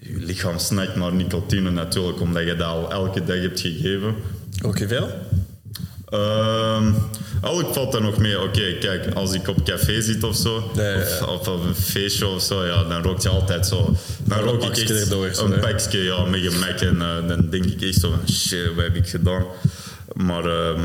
je 0.00 0.16
lichaam 0.18 0.58
snakt 0.58 0.96
naar 0.96 1.12
nicotine 1.12 1.70
natuurlijk, 1.70 2.20
omdat 2.20 2.44
je 2.44 2.56
dat 2.56 2.66
al 2.66 2.92
elke 2.92 3.24
dag 3.24 3.36
hebt 3.36 3.60
gegeven. 3.60 4.14
Ook 4.62 4.78
veel? 4.86 5.10
Ehm 6.08 6.92
eigenlijk 7.46 7.74
valt 7.74 7.92
dat 7.92 8.02
nog 8.02 8.18
mee. 8.18 8.42
Oké, 8.42 8.76
kijk, 8.80 9.14
als 9.14 9.32
ik 9.32 9.48
op 9.48 9.64
café 9.64 10.00
zit 10.00 10.22
of 10.24 10.36
zo, 10.36 10.70
Ja, 10.74 10.82
ja, 10.82 10.98
ja. 10.98 11.00
Of, 11.00 11.28
of 11.28 11.48
op 11.48 11.64
een 11.64 11.74
feestje 11.74 12.26
of 12.26 12.42
zo, 12.42 12.64
ja, 12.64 12.84
dan 12.84 13.02
rook 13.02 13.20
je 13.20 13.28
altijd 13.28 13.66
zo. 13.66 13.94
Dan 14.24 14.38
Een 14.38 14.44
rook 14.44 14.64
ik 14.64 14.76
echt 14.76 14.90
erdoor, 14.90 15.34
zo, 15.34 15.44
een 15.44 15.60
pakje 15.60 16.02
ja, 16.02 16.24
met 16.24 16.40
gemak 16.40 16.80
en 16.80 17.02
eh, 17.02 17.28
dan 17.28 17.50
denk 17.50 17.64
ik 17.64 17.82
echt 17.82 18.00
zo 18.00 18.10
van 18.10 18.34
shit, 18.34 18.74
wat 18.74 18.84
heb 18.84 18.96
ik 18.96 19.08
gedaan? 19.08 19.44
Maar 20.12 20.44
ehm, 20.44 20.80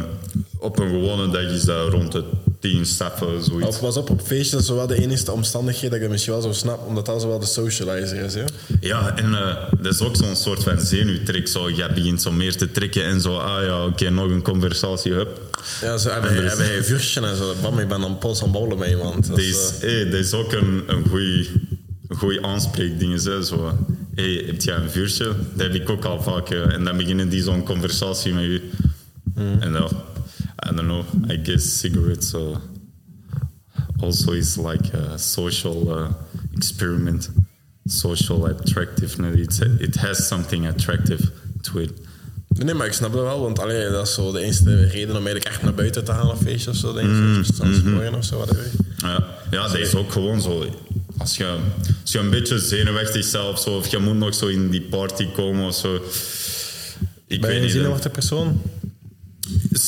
op 0.62 0.80
een 0.80 0.90
gewone 0.90 1.30
dag 1.30 1.42
is 1.42 1.64
dat 1.64 1.90
rond 1.90 2.12
de 2.12 2.24
tien 2.60 2.86
stappen, 2.86 3.44
zoiets. 3.44 3.68
Of 3.68 3.80
pas 3.80 3.98
op, 3.98 4.10
op 4.10 4.22
feestjes 4.22 4.50
dat 4.50 4.60
is 4.60 4.66
zo 4.66 4.76
wel 4.76 4.88
de 4.88 5.02
enige 5.02 5.32
omstandigheid 5.32 5.92
dat 5.92 6.02
ik 6.02 6.10
misschien 6.10 6.34
wel 6.34 6.42
zo 6.42 6.52
snap, 6.52 6.88
omdat 6.88 7.06
dat 7.06 7.22
zo 7.22 7.28
wel 7.28 7.40
de 7.40 7.46
socializer 7.46 8.24
is. 8.24 8.34
Ja? 8.34 8.46
Ja, 8.80 9.18
en 9.18 9.34
eh, 9.34 9.56
dat 9.82 9.94
is 9.94 10.02
ook 10.02 10.16
zo'n 10.16 10.36
soort 10.36 10.64
van 10.64 10.80
zenuwtrek. 10.80 11.48
Zo. 11.48 11.70
Je 11.70 11.90
begint 11.94 12.22
zo 12.22 12.32
meer 12.32 12.56
te 12.56 12.72
trekken 12.72 13.04
en 13.06 13.22
zo, 13.22 13.38
ah 13.38 13.64
ja, 13.66 13.86
oké, 13.86 14.10
nog 14.10 14.30
een 14.30 14.42
conversatie, 14.42 15.14
hup. 15.14 15.40
Ja, 15.82 15.98
ze 15.98 16.10
hebben, 16.10 16.46
een 16.78 16.84
vuurtje 16.84 17.22
en 17.22 17.36
zo. 17.36 17.54
Bam, 17.62 17.80
ik 17.80 17.88
ben 17.88 18.02
dan 18.02 18.18
pols 18.18 18.44
aan 18.44 18.52
babbelen 18.52 18.78
met 18.78 18.90
iemand. 18.90 19.28
Dat 19.28 19.38
is, 19.38 19.72
eh, 19.82 19.90
hey, 19.90 20.06
dat 20.06 20.20
is 20.20 20.34
ook 20.34 20.52
een, 20.52 20.84
een 20.88 21.08
goeie, 21.10 21.50
een 22.08 22.18
goeie 22.18 22.46
aanspreekding. 22.46 23.24
Hè, 23.24 23.44
zo. 23.44 23.78
Hey, 24.16 24.44
heb 24.46 24.62
jij 24.62 24.76
een 24.76 24.90
vuurtje? 24.90 25.26
Dat 25.54 25.68
heb 25.68 25.74
ik 25.74 25.90
ook 25.90 26.06
al 26.06 26.22
vaak. 26.22 26.50
eh, 26.50 26.74
en 26.74 26.84
dan 26.84 26.98
beginnen 26.98 27.30
die 27.30 27.44
zo'n 27.44 27.64
conversatie 27.64 28.34
met 28.34 28.44
je. 28.44 28.62
En 29.60 29.72
dan, 29.72 29.90
I 30.70 30.76
don't 30.76 30.86
know, 30.88 31.04
I 31.30 31.38
guess 31.42 31.64
cigarettes 31.64 32.34
uh, 32.34 32.58
also 34.02 34.32
is 34.34 34.58
like 34.58 34.94
a 34.94 35.18
social 35.18 35.88
uh, 35.90 36.08
experiment. 36.56 37.30
Social 37.88 38.46
attractiveness. 38.46 39.36
It's, 39.40 39.60
it 39.80 39.96
has 39.96 40.28
something 40.28 40.68
attractive 40.68 41.32
to 41.64 41.80
it. 41.80 41.92
Nee, 42.48 42.74
maar 42.74 42.88
ik 42.88 42.94
snap 42.94 43.14
dat 43.14 43.22
wel, 43.22 43.40
want 43.42 43.60
allee, 43.60 43.90
dat 43.90 44.08
is 44.08 44.14
zo 44.14 44.32
de 44.32 44.40
enige 44.40 44.86
reden 44.86 45.10
om 45.10 45.16
eigenlijk 45.26 45.46
echt 45.46 45.62
naar 45.64 45.74
buiten 45.74 46.04
te 46.04 46.12
gaan 46.12 46.30
op 46.30 46.38
feestjes 46.38 46.68
of 46.68 46.76
zo, 46.76 46.94
denk 46.94 47.08
ik. 47.08 47.14
Mm, 47.14 47.44
Transporten 47.44 48.14
of 48.16 48.26
zo, 48.26 48.38
whatever. 48.38 48.66
Ja, 48.98 49.24
ja 49.52 49.68
dat 49.68 49.78
is 49.78 49.96
ook 49.96 50.12
gewoon 50.12 50.42
zo. 50.42 50.66
Als 51.18 51.38
je, 51.38 51.58
als 52.02 52.12
je 52.12 52.20
een 52.20 52.30
beetje 52.30 52.60
zenuwachtig 52.60 53.24
zelf 53.26 53.60
zo, 53.60 53.78
of 53.78 53.88
je 53.88 53.98
moet 53.98 54.16
nog 54.16 54.34
zo 54.36 54.48
in 54.48 54.70
die 54.70 54.82
party 54.82 55.28
komen 55.32 55.68
of 55.68 55.76
zo. 55.76 55.96
Ik 55.96 56.02
Ben 57.28 57.40
je 57.40 57.40
weet 57.48 57.56
een 57.56 57.62
niet. 57.62 57.72
zenuwachtige 57.72 58.10
persoon? 58.10 58.62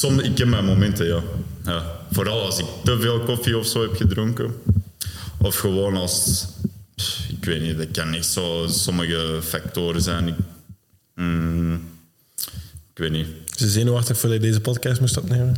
Soms, 0.03 0.21
ik 0.21 0.37
heb 0.37 0.47
mijn 0.47 0.65
momenten, 0.65 1.05
ja. 1.05 1.23
ja. 1.65 1.99
Vooral 2.11 2.41
als 2.41 2.59
ik 2.59 2.65
te 2.83 2.99
veel 2.99 3.19
koffie 3.19 3.57
of 3.57 3.67
zo 3.67 3.81
heb 3.81 3.95
gedronken. 3.95 4.53
Of 5.37 5.57
gewoon 5.57 5.95
als... 5.95 6.47
Ik 7.29 7.45
weet 7.45 7.61
niet, 7.61 7.77
dat 7.77 7.91
kan 7.91 8.13
echt 8.13 8.25
zo 8.25 8.65
sommige 8.69 9.39
factoren 9.41 10.01
zijn. 10.01 10.27
Ik, 10.27 10.35
mm, 11.15 11.73
ik 12.93 12.97
weet 12.97 13.11
niet. 13.11 13.27
Je 13.55 13.67
zenuwachtig 13.67 14.17
voordat 14.17 14.41
je 14.41 14.47
deze 14.47 14.61
podcast 14.61 14.99
moest 14.99 15.17
opnemen? 15.17 15.55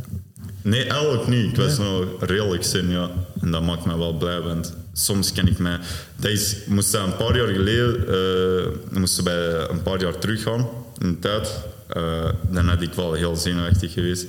Nee, 0.62 0.84
eigenlijk 0.84 1.26
niet. 1.26 1.50
Ik 1.50 1.56
was 1.56 1.78
nog 1.78 2.04
redelijk 2.20 2.64
zin, 2.64 2.90
ja. 2.90 3.10
En 3.40 3.50
dat 3.50 3.62
maakt 3.62 3.84
me 3.84 3.98
wel 3.98 4.16
blij, 4.16 4.40
want 4.40 4.74
soms 4.92 5.32
kan 5.32 5.46
ik 5.46 5.58
mij... 5.58 5.78
Dat 6.16 6.30
is, 6.30 6.56
moest 6.66 6.94
een 6.94 7.16
paar 7.16 7.36
jaar 7.36 7.48
geleden... 7.54 8.08
eh 8.08 8.98
moesten 8.98 9.24
bij 9.24 9.68
een 9.68 9.82
paar 9.82 10.00
jaar 10.00 10.18
teruggaan 10.18 10.68
in 10.98 11.10
de 11.10 11.18
tijd. 11.18 11.48
Eh, 11.88 12.30
dan 12.50 12.68
had 12.68 12.82
ik 12.82 12.92
wel 12.92 13.12
heel 13.12 13.36
zenuwachtig 13.36 13.92
geweest. 13.92 14.26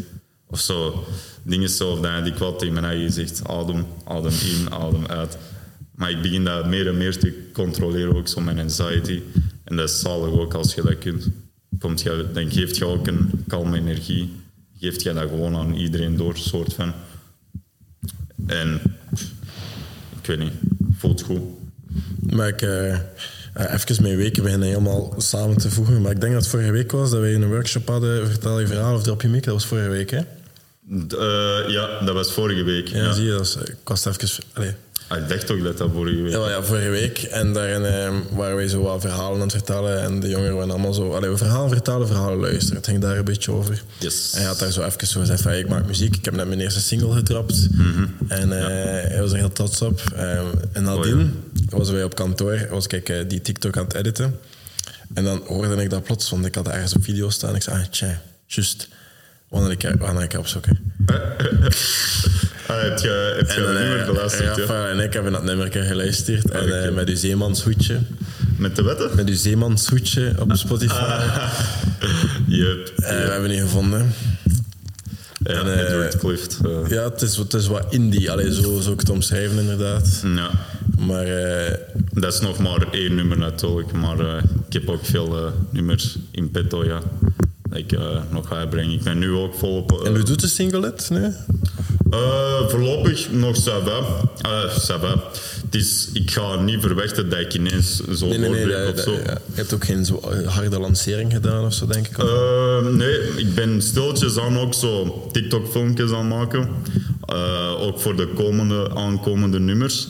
Of 0.47 0.59
zo. 0.59 1.05
Dingen 1.43 1.69
zo. 1.69 1.91
Of 1.91 1.99
dan 1.99 2.11
had 2.13 2.25
ik 2.25 2.35
wel 2.35 2.55
tegen 2.55 2.73
mijn 2.73 2.85
eigen 2.85 3.05
gezegd... 3.05 3.47
Adem, 3.47 3.85
adem 4.05 4.31
in, 4.31 4.71
adem 4.73 5.05
uit. 5.05 5.37
Maar 5.95 6.11
ik 6.11 6.21
begin 6.21 6.43
dat 6.43 6.67
meer 6.67 6.87
en 6.87 6.97
meer 6.97 7.17
te 7.17 7.49
controleren, 7.53 8.15
ook 8.15 8.27
zo 8.27 8.41
mijn 8.41 8.59
anxiety. 8.59 9.21
En 9.63 9.75
dat 9.75 9.89
is 9.89 9.99
zalig 9.99 10.29
ook 10.29 10.53
als 10.53 10.73
je 10.73 10.81
dat 10.81 10.97
kunt. 10.97 11.27
Komt 11.79 12.01
je, 12.01 12.25
dan 12.33 12.51
geeft 12.51 12.77
je 12.77 12.85
ook 12.85 13.07
een 13.07 13.43
kalme 13.47 13.77
energie. 13.77 14.29
Geeft 14.79 15.01
je 15.01 15.13
dat 15.13 15.29
gewoon 15.29 15.55
aan 15.55 15.73
iedereen 15.73 16.17
door, 16.17 16.37
soort 16.37 16.73
van. 16.73 16.93
En 18.45 18.81
ik 20.21 20.25
weet 20.25 20.39
niet, 20.39 20.53
voelt 20.97 21.21
goed. 21.21 21.41
Maar 22.19 22.47
ik, 22.47 22.61
eh, 22.61 22.99
eh, 23.57 23.73
even 23.73 24.03
mijn 24.03 24.17
weken 24.17 24.43
beginnen 24.43 24.67
helemaal 24.67 25.13
samen 25.17 25.57
te 25.57 25.71
voegen. 25.71 26.01
Maar 26.01 26.11
ik 26.11 26.21
denk 26.21 26.33
dat 26.33 26.41
het 26.41 26.51
vorige 26.51 26.71
week 26.71 26.91
was 26.91 27.09
dat 27.09 27.19
wij 27.19 27.33
een 27.33 27.47
workshop 27.47 27.87
hadden. 27.87 28.27
Vertel 28.27 28.59
je 28.59 28.67
verhaal 28.67 28.95
of 28.95 29.03
drop 29.03 29.21
je 29.21 29.27
mic. 29.27 29.43
Dat 29.43 29.53
was 29.53 29.65
vorige 29.65 29.89
week, 29.89 30.09
hè? 30.09 30.19
Eh, 30.89 31.69
ja, 31.69 31.99
dat 32.05 32.13
was 32.13 32.31
vorige 32.31 32.63
week. 32.63 32.87
Ja, 32.87 32.97
Ja. 33.03 33.13
zie 33.13 33.25
je. 33.25 33.31
Dat 33.31 33.41
is, 33.41 33.55
ik 33.55 33.75
was 33.83 34.05
even... 34.05 34.43
Allee. 34.53 34.73
Ah, 35.07 35.17
ik 35.17 35.29
dacht 35.29 35.51
ook 35.51 35.63
dat 35.63 35.77
dat 35.77 35.89
vorige 35.93 36.21
week 36.21 36.31
Ja, 36.31 36.49
ja, 36.49 36.63
vorige 36.63 36.89
week. 36.89 37.17
En 37.17 37.53
daarin 37.53 37.85
eh, 37.85 38.13
waren 38.35 38.55
wij 38.55 38.67
zo 38.67 38.81
wat 38.81 39.01
verhalen 39.01 39.35
aan 39.35 39.41
het 39.41 39.51
vertellen. 39.51 40.01
En 40.01 40.19
de 40.19 40.29
jongeren 40.29 40.55
waren 40.55 40.69
allemaal 40.71 40.93
zo... 40.93 41.13
Allee, 41.13 41.29
we 41.29 41.37
verhalen 41.37 41.69
vertellen, 41.69 42.07
verhalen 42.07 42.39
luisteren. 42.39 42.75
Het 42.75 42.85
ging 42.87 43.01
daar 43.01 43.17
een 43.17 43.23
beetje 43.23 43.51
over. 43.51 43.83
Yes. 43.99 44.31
En 44.33 44.37
hij 44.39 44.47
had 44.47 44.59
daar 44.59 44.71
zo 44.71 44.83
even 44.83 45.07
zo 45.07 45.19
gezegd 45.19 45.41
van... 45.41 45.51
ik 45.53 45.69
maak 45.69 45.85
muziek. 45.87 46.15
Ik 46.15 46.25
heb 46.25 46.35
net 46.35 46.47
mijn 46.47 46.59
eerste 46.59 46.79
single 46.81 47.13
gedropt. 47.15 47.67
En 48.27 48.51
eh, 48.59 48.65
hij 49.09 49.21
was 49.21 49.31
er 49.31 49.37
heel 49.37 49.51
trots 49.51 49.81
op. 49.81 50.01
Eh, 50.15 50.39
en 50.71 50.83
nadien 50.83 51.43
was 51.69 51.89
wij 51.89 52.03
op 52.03 52.15
kantoor. 52.15 52.67
Was 52.69 52.87
ik 52.87 53.09
eh, 53.09 53.17
die 53.27 53.41
TikTok 53.41 53.77
aan 53.77 53.83
het 53.83 53.93
editen. 53.93 54.39
En 55.13 55.23
dan 55.23 55.41
hoorde 55.47 55.81
ik 55.83 55.89
dat 55.89 56.03
plots. 56.03 56.29
Want 56.29 56.45
ik 56.45 56.55
had 56.55 56.67
ergens 56.67 56.93
op 56.95 57.03
video 57.03 57.29
staan. 57.29 57.55
Ik 57.55 57.61
zei, 57.61 57.79
ah, 57.81 57.85
tja, 57.89 58.21
juist. 58.45 58.87
Wanneer 59.49 59.71
ik, 59.71 59.95
wanneer 59.99 60.23
ik 60.23 60.33
opzoeken. 60.37 60.93
Ah, 62.67 62.81
heb 62.81 62.99
je, 62.99 63.33
heb 63.37 63.49
je 63.51 63.55
En, 63.55 63.61
dat 63.61 63.75
eh, 63.75 63.79
nummer 63.79 64.05
beluisterd? 64.05 64.67
ja, 64.67 64.87
en 64.87 64.99
ik 64.99 65.13
hebben 65.13 65.31
dat 65.31 65.43
nummer 65.43 65.71
geluisterd. 65.71 66.49
En 66.49 66.83
eh, 66.83 66.93
met 66.93 67.09
uw 67.09 67.15
zeemanshoedje. 67.15 67.97
Met 68.57 68.75
de 68.75 68.83
wetten? 68.83 69.15
Met 69.15 69.29
uw 69.29 69.35
zeemanshoedje 69.35 70.33
op 70.39 70.51
Spotify. 70.55 71.03
Yep. 72.47 72.91
Eh, 72.95 73.09
we 73.09 73.31
hebben 73.31 73.49
die 73.49 73.59
gevonden. 73.59 74.13
ja, 75.43 75.53
en, 75.53 75.85
Edward 75.85 76.17
Clift. 76.17 76.59
Ja, 76.87 77.03
het 77.03 77.21
is, 77.21 77.35
het 77.35 77.53
is 77.53 77.67
wat 77.67 77.85
indie. 77.89 78.31
Allee, 78.31 78.53
zo 78.53 78.79
zou 78.79 78.93
ik 78.93 78.99
het 78.99 79.09
omschrijven, 79.09 79.59
inderdaad. 79.59 80.23
ja. 80.35 80.49
Maar 80.99 81.25
Dat 82.13 82.33
is 82.33 82.39
nog 82.39 82.57
maar 82.57 82.87
één 82.91 83.15
nummer 83.15 83.37
natuurlijk, 83.37 83.91
maar 83.91 84.37
ik 84.67 84.73
heb 84.73 84.89
ook 84.89 85.05
veel 85.05 85.53
nummers 85.69 86.17
in 86.31 86.51
petto, 86.51 86.85
ja. 86.85 87.01
Ik 87.77 87.91
eh, 87.91 88.17
nog 88.31 88.47
ga 88.47 88.55
uitbrengen. 88.55 88.91
Ik 88.91 89.03
ben 89.03 89.17
nu 89.17 89.31
ook 89.31 89.55
volop... 89.55 89.91
eh, 89.91 90.07
en 90.07 90.15
hoe 90.15 90.23
doet 90.23 90.39
de 90.39 90.47
single 90.47 90.85
het 90.85 91.07
nu? 91.09 91.23
Eh, 92.11 92.67
voorlopig 92.67 93.31
nog. 93.31 93.65
Het 93.65 95.75
is, 95.75 96.09
ik 96.13 96.31
ga 96.31 96.61
niet 96.61 96.81
verwachten 96.81 97.29
dat 97.29 97.39
ik 97.39 97.53
ineens 97.53 98.01
zo 98.15 98.27
Nee, 98.27 98.37
nee, 98.37 98.93
of 98.93 98.99
zo. 98.99 99.11
ja. 99.11 99.17
Je 99.23 99.37
hebt 99.53 99.73
ook 99.73 99.85
geen 99.85 100.05
zo 100.05 100.21
harde 100.45 100.79
lancering 100.79 101.31
gedaan 101.33 101.65
of 101.65 101.73
zo, 101.73 101.87
denk 101.87 102.07
ik. 102.07 102.17
nee, 102.91 103.17
ik 103.35 103.55
ben 103.55 103.81
stiltjes 103.81 104.37
aan 104.37 104.57
ook 104.59 104.73
zo 104.73 105.27
TikTok-filmpjes 105.31 106.11
aan 106.11 106.27
maken. 106.27 106.67
Eh, 107.27 107.81
ook 107.81 107.99
voor 107.99 108.15
de 108.15 108.27
komende, 108.27 108.89
aankomende 108.95 109.59
nummers. 109.59 110.07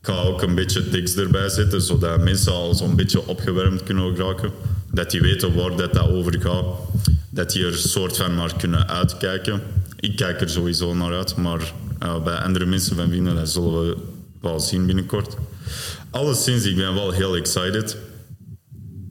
Ik 0.00 0.06
ga 0.14 0.20
ook 0.20 0.42
een 0.42 0.54
beetje 0.54 0.88
tekst 0.88 1.16
erbij 1.16 1.48
zetten, 1.48 1.82
zodat 1.82 2.24
mensen 2.24 2.52
al 2.52 2.74
zo'n 2.74 2.96
beetje 2.96 3.26
opgewarmd 3.26 3.82
kunnen 3.82 4.16
raken. 4.16 4.50
Dat 4.92 5.10
die 5.10 5.20
weten 5.20 5.54
waar 5.54 5.76
dat, 5.76 5.94
dat 5.94 6.08
over 6.08 6.40
gaat. 6.40 6.64
Dat 7.30 7.50
die 7.50 7.64
er 7.64 7.74
soort 7.74 8.16
van 8.16 8.34
naar 8.34 8.56
kunnen 8.56 8.88
uitkijken. 8.88 9.62
Ik 10.00 10.16
kijk 10.16 10.40
er 10.40 10.50
sowieso 10.50 10.94
naar 10.94 11.14
uit, 11.14 11.36
maar 11.36 11.72
eh, 11.98 12.22
bij 12.22 12.36
andere 12.36 12.64
mensen 12.64 12.96
van 12.96 13.10
vinden, 13.10 13.34
dat 13.34 13.50
zullen 13.50 13.86
we 13.86 13.96
wel 14.40 14.60
zien 14.60 14.86
binnenkort. 14.86 15.36
Alleszins, 16.10 16.64
ik 16.64 16.76
ben 16.76 16.94
wel 16.94 17.10
heel 17.10 17.36
excited. 17.36 17.96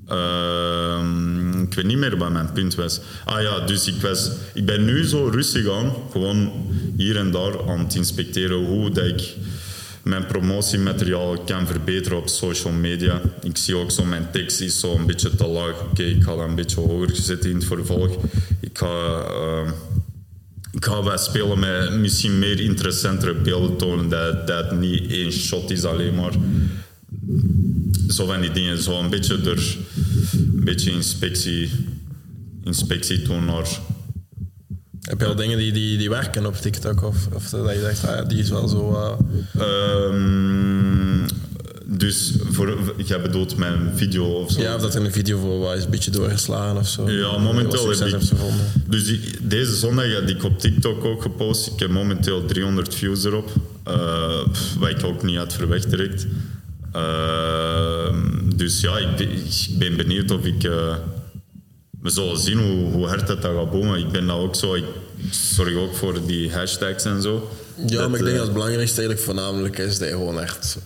Ehm, 0.07 1.61
ik 1.61 1.73
weet 1.73 1.85
niet 1.85 1.97
meer 1.97 2.17
wat 2.17 2.31
mijn 2.31 2.51
punt 2.51 2.75
was. 2.75 2.99
Ah 3.25 3.41
ja, 3.41 3.59
dus 3.59 3.87
ik, 3.87 4.01
was, 4.01 4.31
ik 4.53 4.65
ben 4.65 4.85
nu 4.85 5.03
zo 5.03 5.27
rustig 5.27 5.69
aan, 5.69 5.93
gewoon 6.11 6.51
hier 6.97 7.17
en 7.17 7.31
daar 7.31 7.69
aan 7.69 7.79
het 7.79 7.95
inspecteren 7.95 8.65
hoe 8.65 8.91
dat 8.91 9.05
ik 9.05 9.35
mijn 10.07 10.25
promotiemateriaal 10.25 11.37
kan 11.43 11.67
verbeteren 11.67 12.17
op 12.17 12.27
social 12.27 12.73
media. 12.73 13.21
Ik 13.43 13.57
zie 13.57 13.75
ook 13.75 13.91
zo, 13.91 14.03
mijn 14.05 14.27
tekst 14.31 14.61
is 14.61 14.79
zo 14.79 14.95
een 14.95 15.05
beetje 15.05 15.35
te 15.35 15.47
laag. 15.47 15.81
Oké, 15.81 16.03
ik 16.03 16.23
ga 16.23 16.35
dat 16.35 16.47
een 16.47 16.55
beetje 16.55 16.81
hoger 16.81 17.15
zetten 17.15 17.49
in 17.49 17.55
het 17.55 17.65
vervolg. 17.65 18.15
Ik 18.59 18.77
ga... 18.77 19.23
ehm, 19.27 19.71
ik 20.71 20.85
ga 20.85 21.03
wat 21.03 21.23
spelen 21.23 21.59
met 21.59 21.99
misschien 21.99 22.39
meer 22.39 22.59
interessantere 22.59 23.33
beelden 23.33 23.77
tonen. 23.77 24.09
Dat 24.09 24.47
dat 24.47 24.79
niet 24.79 25.11
één 25.11 25.31
shot 25.31 25.71
is 25.71 25.83
alleen 25.83 26.15
maar. 26.15 26.33
Zo 28.07 28.25
van 28.25 28.41
die 28.41 28.51
dingen. 28.51 28.81
Zo 28.81 28.99
een 28.99 29.09
beetje 29.09 29.37
er... 29.45 29.77
Een 30.33 30.63
beetje 30.63 30.91
inspectie... 30.91 31.71
Inspectie 32.63 33.21
doen 33.21 33.45
naar... 33.45 33.67
Heb 35.07 35.19
je 35.19 35.25
al 35.25 35.35
dingen 35.35 35.57
die, 35.57 35.71
die, 35.71 35.97
die 35.97 36.09
werken 36.09 36.45
op 36.45 36.55
TikTok? 36.55 37.03
Of, 37.03 37.15
of 37.33 37.49
dat 37.49 37.73
je 37.73 37.79
zegt, 37.79 38.07
ah, 38.07 38.27
die 38.27 38.39
is 38.39 38.49
wel 38.49 38.67
zo... 38.67 38.93
eh, 38.93 39.63
Ehm, 39.63 41.27
Dus 41.85 42.33
voor, 42.51 42.77
jij 43.05 43.21
bedoelt 43.21 43.57
mijn 43.57 43.91
video 43.95 44.25
of 44.25 44.51
zo? 44.51 44.61
Ja, 44.61 44.75
of 44.75 44.81
dat 44.81 44.95
er 44.95 45.05
een 45.05 45.11
video 45.11 45.39
voor 45.39 45.59
was, 45.59 45.83
een 45.83 45.89
beetje 45.89 46.11
doorgeslagen 46.11 46.77
of 46.77 46.87
zo. 46.87 47.09
Ja, 47.09 47.37
momenteel 47.37 47.89
heb 47.89 48.07
ik... 48.07 48.21
Dus 48.87 49.05
die- 49.05 49.21
deze 49.41 49.75
zondag 49.75 50.13
had 50.13 50.29
ik 50.29 50.43
op 50.43 50.59
TikTok 50.59 51.05
ook 51.05 51.21
gepost. 51.21 51.67
Ik 51.67 51.79
heb 51.79 51.89
momenteel 51.89 52.45
300 52.45 52.95
views 52.95 53.23
erop. 53.23 53.49
Pff, 54.51 54.75
wat 54.79 54.89
ik 54.89 55.03
ook 55.03 55.23
niet 55.23 55.37
had 55.37 55.53
verwacht 55.53 55.89
direct. 55.89 56.27
Eh, 56.91 58.13
dus 58.55 58.81
ja, 58.81 58.97
ik 58.97 59.15
ben, 59.17 59.29
ik 59.31 59.77
ben 59.77 59.95
benieuwd 59.97 60.31
of 60.31 60.45
ik... 60.45 60.63
eh, 60.63 60.95
we 62.07 62.13
zullen 62.13 62.37
zien 62.37 62.59
hoe, 62.59 62.91
hoe 62.91 63.07
hard 63.07 63.27
dat, 63.27 63.41
dat 63.41 63.51
gaat 63.55 63.71
boomen. 63.71 63.99
Ik 63.99 64.11
ben 64.11 64.27
daar 64.27 64.37
ook 64.37 64.55
zo... 64.55 64.73
Ik 64.75 64.83
zorg 65.31 65.75
ook 65.75 65.95
voor 65.95 66.25
die 66.25 66.51
hashtags 66.51 67.03
en 67.03 67.21
zo. 67.21 67.49
Ja, 67.85 68.07
maar 68.07 68.19
ik 68.19 68.25
denk 68.25 68.27
eh, 68.27 68.33
dat 68.35 68.43
het 68.43 68.53
belangrijkste 68.53 68.97
eigenlijk 69.01 69.25
voornamelijk 69.25 69.77
is 69.77 69.97
dat 69.97 70.07
je 70.07 70.13
gewoon 70.13 70.39
echt 70.41 70.77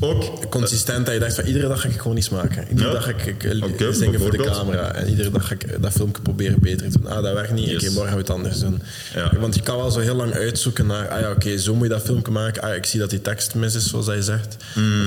Ook... 0.00 0.50
consistent 0.50 1.04
dat 1.06 1.14
je 1.14 1.20
dacht 1.20 1.34
van 1.34 1.44
iedere 1.44 1.68
dag 1.68 1.80
ga 1.80 1.88
ik 1.88 2.00
gewoon 2.00 2.16
iets 2.16 2.28
maken. 2.28 2.68
Iedere 2.68 2.88
Ja. 2.88 2.94
dag 2.94 3.04
ga 3.04 3.10
ik, 3.10 3.26
ik 3.26 3.80
eh, 3.80 3.88
zingen 3.90 4.20
voor 4.20 4.30
de 4.30 4.36
camera. 4.36 4.92
En 4.94 5.08
iedere 5.08 5.30
dag 5.30 5.46
ga 5.46 5.54
ik 5.54 5.82
dat 5.82 5.92
filmpje 5.92 6.22
proberen 6.22 6.60
beter 6.60 6.90
te 6.90 6.98
doen. 6.98 7.10
Ah, 7.10 7.22
dat 7.22 7.34
werkt 7.34 7.52
niet. 7.52 7.68
Yes. 7.68 7.82
Oké, 7.82 7.90
morgen 7.90 8.04
gaan 8.08 8.14
we 8.16 8.20
het 8.20 8.30
anders 8.30 8.58
doen. 8.58 8.82
Ja. 9.14 9.32
Want 9.38 9.54
je 9.54 9.62
kan 9.62 9.76
wel 9.76 9.90
zo 9.90 10.00
heel 10.00 10.14
lang 10.14 10.32
uitzoeken 10.32 10.86
naar... 10.86 11.08
Ah 11.08 11.20
ja, 11.20 11.30
oké, 11.30 11.58
zo 11.58 11.74
moet 11.74 11.86
je 11.86 11.92
dat 11.92 12.02
filmpje 12.02 12.32
maken. 12.32 12.62
Ah, 12.62 12.74
ik 12.74 12.86
zie 12.86 13.00
dat 13.00 13.10
die 13.10 13.20
tekst 13.20 13.54
mis 13.54 13.74
is, 13.74 13.86
zoals 13.86 14.06
hij 14.06 14.20
zegt. 14.22 14.56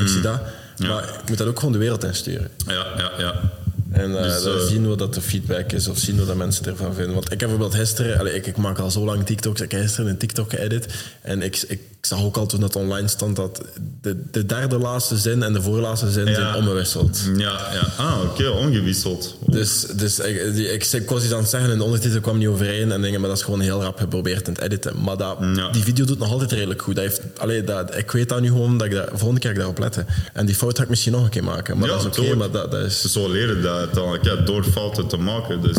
Ik 0.02 0.08
zie 0.08 0.22
dat. 0.22 0.42
Mm. 0.42 0.86
Ja. 0.86 0.94
Maar 0.94 1.04
ik 1.04 1.30
moet 1.30 1.38
dat 1.38 1.48
ook 1.48 1.58
gewoon 1.58 1.74
de 1.74 1.80
wereld 1.80 2.04
insturen. 2.04 2.50
Ja, 2.68 2.86
ja, 2.98 3.12
ja. 3.18 3.52
En 4.00 4.18
eh, 4.18 4.24
Dus, 4.24 4.44
dan 4.44 4.58
eh, 4.58 4.66
zien 4.66 4.90
we 4.90 4.96
dat 4.96 5.14
de 5.14 5.22
feedback 5.22 5.72
is 5.72 5.88
of 5.88 5.98
zien 5.98 6.16
we 6.18 6.26
dat 6.26 6.36
mensen 6.36 6.66
ervan 6.66 6.94
vinden. 6.94 7.14
Want 7.14 7.26
ik 7.26 7.40
heb 7.40 7.50
bijvoorbeeld 7.50 7.76
gisteren, 7.76 8.20
allee, 8.20 8.34
ik, 8.34 8.48
ik 8.48 8.58
maak 8.58 8.80
al 8.80 8.92
zo 8.92 9.06
lang 9.06 9.26
TikToks, 9.26 9.62
ik 9.62 9.72
heb 9.72 9.82
gisteren 9.82 10.10
een 10.10 10.18
TikTok 10.18 10.50
geëdit. 10.50 10.88
En 11.22 11.42
ik, 11.42 11.64
ik 11.68 11.82
zag 12.02 12.24
ook 12.24 12.38
al 12.38 12.46
toen 12.46 12.60
dat 12.60 12.76
online 12.76 13.08
stond 13.08 13.36
dat 13.36 13.62
de, 14.02 14.22
de 14.32 14.46
derde 14.46 14.78
laatste 14.78 15.18
zin 15.18 15.44
en 15.44 15.54
de 15.54 15.62
voorlaatste 15.62 16.12
zin 16.12 16.26
Ja. 16.26 16.34
zijn 16.34 16.56
omgewisseld. 16.56 17.20
Ja, 17.38 17.60
ja. 17.74 17.88
Ah, 17.98 18.22
oké, 18.24 18.48
ongewisseld. 18.50 19.36
Dus, 19.46 19.86
dus 19.96 20.20
ik, 20.20 20.54
die- 20.54 20.72
ik, 20.74 20.86
ik 20.86 21.10
was 21.10 21.24
iets 21.24 21.34
aan 21.34 21.40
het 21.40 21.50
zeggen 21.50 21.72
en 21.72 21.78
de 21.78 21.84
ondertitel 21.84 22.20
kwam 22.22 22.38
niet 22.38 22.48
overeen 22.48 22.92
en 22.92 23.02
dingen, 23.02 23.20
maar 23.20 23.30
dat 23.30 23.38
is 23.38 23.44
gewoon 23.44 23.60
heel 23.60 23.82
rap 23.82 23.98
geprobeerd 24.00 24.48
in 24.48 24.54
het 24.54 24.62
editen. 24.62 25.02
Maar 25.04 25.18
dat, 25.18 25.38
Ja. 25.56 25.70
die 25.70 25.84
video 25.84 26.06
doet 26.06 26.20
nog 26.20 26.32
altijd 26.32 26.52
redelijk 26.52 26.82
goed. 26.82 26.96
Dat 26.96 27.04
heeft, 27.04 27.22
allee, 27.38 27.64
dat, 27.64 27.96
ik 27.98 28.12
weet 28.12 28.30
dat 28.30 28.42
nu 28.42 28.48
gewoon, 28.48 28.78
dat 28.78 28.88
ik 28.88 28.94
daar, 28.94 29.08
volgende 29.14 29.40
keer 29.40 29.50
ik 29.52 29.56
daarop 29.58 29.80
letten. 29.80 30.08
En 30.34 30.46
die 30.46 30.56
fout 30.56 30.78
ga 30.78 30.84
ik 30.84 30.90
misschien 30.90 31.12
nog 31.12 31.24
een 31.24 31.30
keer 31.30 31.44
maken. 31.44 31.78
Maar 31.78 31.90
Ja, 31.90 31.96
dat 32.02 32.18
is 32.18 32.20
oké, 32.26 32.36
maar 32.36 32.52
dat, 32.52 32.72
dat 32.72 32.84
is... 32.86 33.02
Zo 33.12 33.30
leren 33.32 33.62
dat 33.62 33.90
ja, 34.22 34.36
door 34.36 34.64
fouten 34.64 35.08
te 35.08 35.18
maken. 35.18 35.62
Dus 35.62 35.76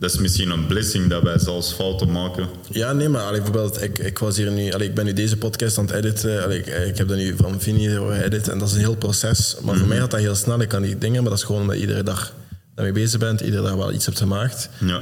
dat 0.00 0.10
is 0.12 0.18
misschien 0.18 0.50
een 0.50 0.66
blessing 0.66 1.08
dat 1.08 1.22
wij 1.22 1.38
zelfs 1.38 1.72
fouten 1.72 2.10
maken. 2.12 2.48
Ja, 2.70 2.92
nee, 2.92 3.08
maar 3.08 3.22
allee, 3.22 3.40
bijvoorbeeld, 3.40 3.82
ik, 3.82 3.98
ik, 3.98 4.18
was 4.18 4.36
hier 4.36 4.50
nu, 4.50 4.72
allee, 4.72 4.88
ik 4.88 4.94
ben 4.94 5.04
nu 5.04 5.12
deze 5.12 5.36
podcast 5.36 5.78
aan 5.78 5.86
het 5.86 5.94
editen. 5.94 6.42
Allee, 6.44 6.58
ik, 6.58 6.66
ik 6.66 6.96
heb 6.98 7.08
dat 7.08 7.16
nu 7.16 7.36
van 7.36 7.60
Vinnie 7.60 7.88
geëdit 7.90 8.48
en 8.48 8.58
dat 8.58 8.68
is 8.68 8.74
een 8.74 8.80
heel 8.80 8.96
proces. 8.96 9.56
Maar 9.62 9.76
voor 9.76 9.86
mij 9.88 9.98
gaat 9.98 10.10
dat 10.10 10.20
heel 10.20 10.34
snel. 10.34 10.60
Ik 10.60 10.68
kan 10.68 10.82
die 10.82 10.98
dingen, 10.98 11.20
maar 11.22 11.30
dat 11.30 11.38
is 11.38 11.44
gewoon 11.44 11.60
omdat 11.60 11.76
je 11.76 11.80
iedere 11.82 12.02
dag 12.02 12.32
daarmee 12.74 12.94
bezig 12.94 13.18
bent, 13.20 13.40
iedere 13.40 13.62
dag 13.62 13.74
wel 13.74 13.92
iets 13.92 14.06
hebt 14.06 14.18
gemaakt. 14.18 14.68
Ja. 14.78 15.00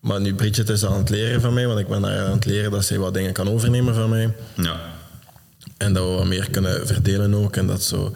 Maar 0.00 0.20
nu 0.20 0.34
Bridget 0.34 0.68
is 0.68 0.84
aan 0.84 0.98
het 0.98 1.10
leren 1.10 1.40
van 1.40 1.54
mij, 1.54 1.66
want 1.66 1.78
ik 1.78 1.88
ben 1.88 2.02
haar 2.02 2.24
aan 2.26 2.32
het 2.32 2.44
leren 2.44 2.70
dat 2.70 2.84
zij 2.84 2.98
wat 2.98 3.14
dingen 3.14 3.32
kan 3.32 3.48
overnemen 3.48 3.94
van 3.94 4.08
mij. 4.10 4.34
Ja. 4.56 4.80
En 5.76 5.92
dat 5.92 6.04
we 6.04 6.10
wat 6.14 6.26
meer 6.26 6.50
kunnen 6.50 6.86
verdelen 6.86 7.34
ook 7.34 7.56
en 7.56 7.66
dat, 7.66 7.82
zo, 7.82 8.14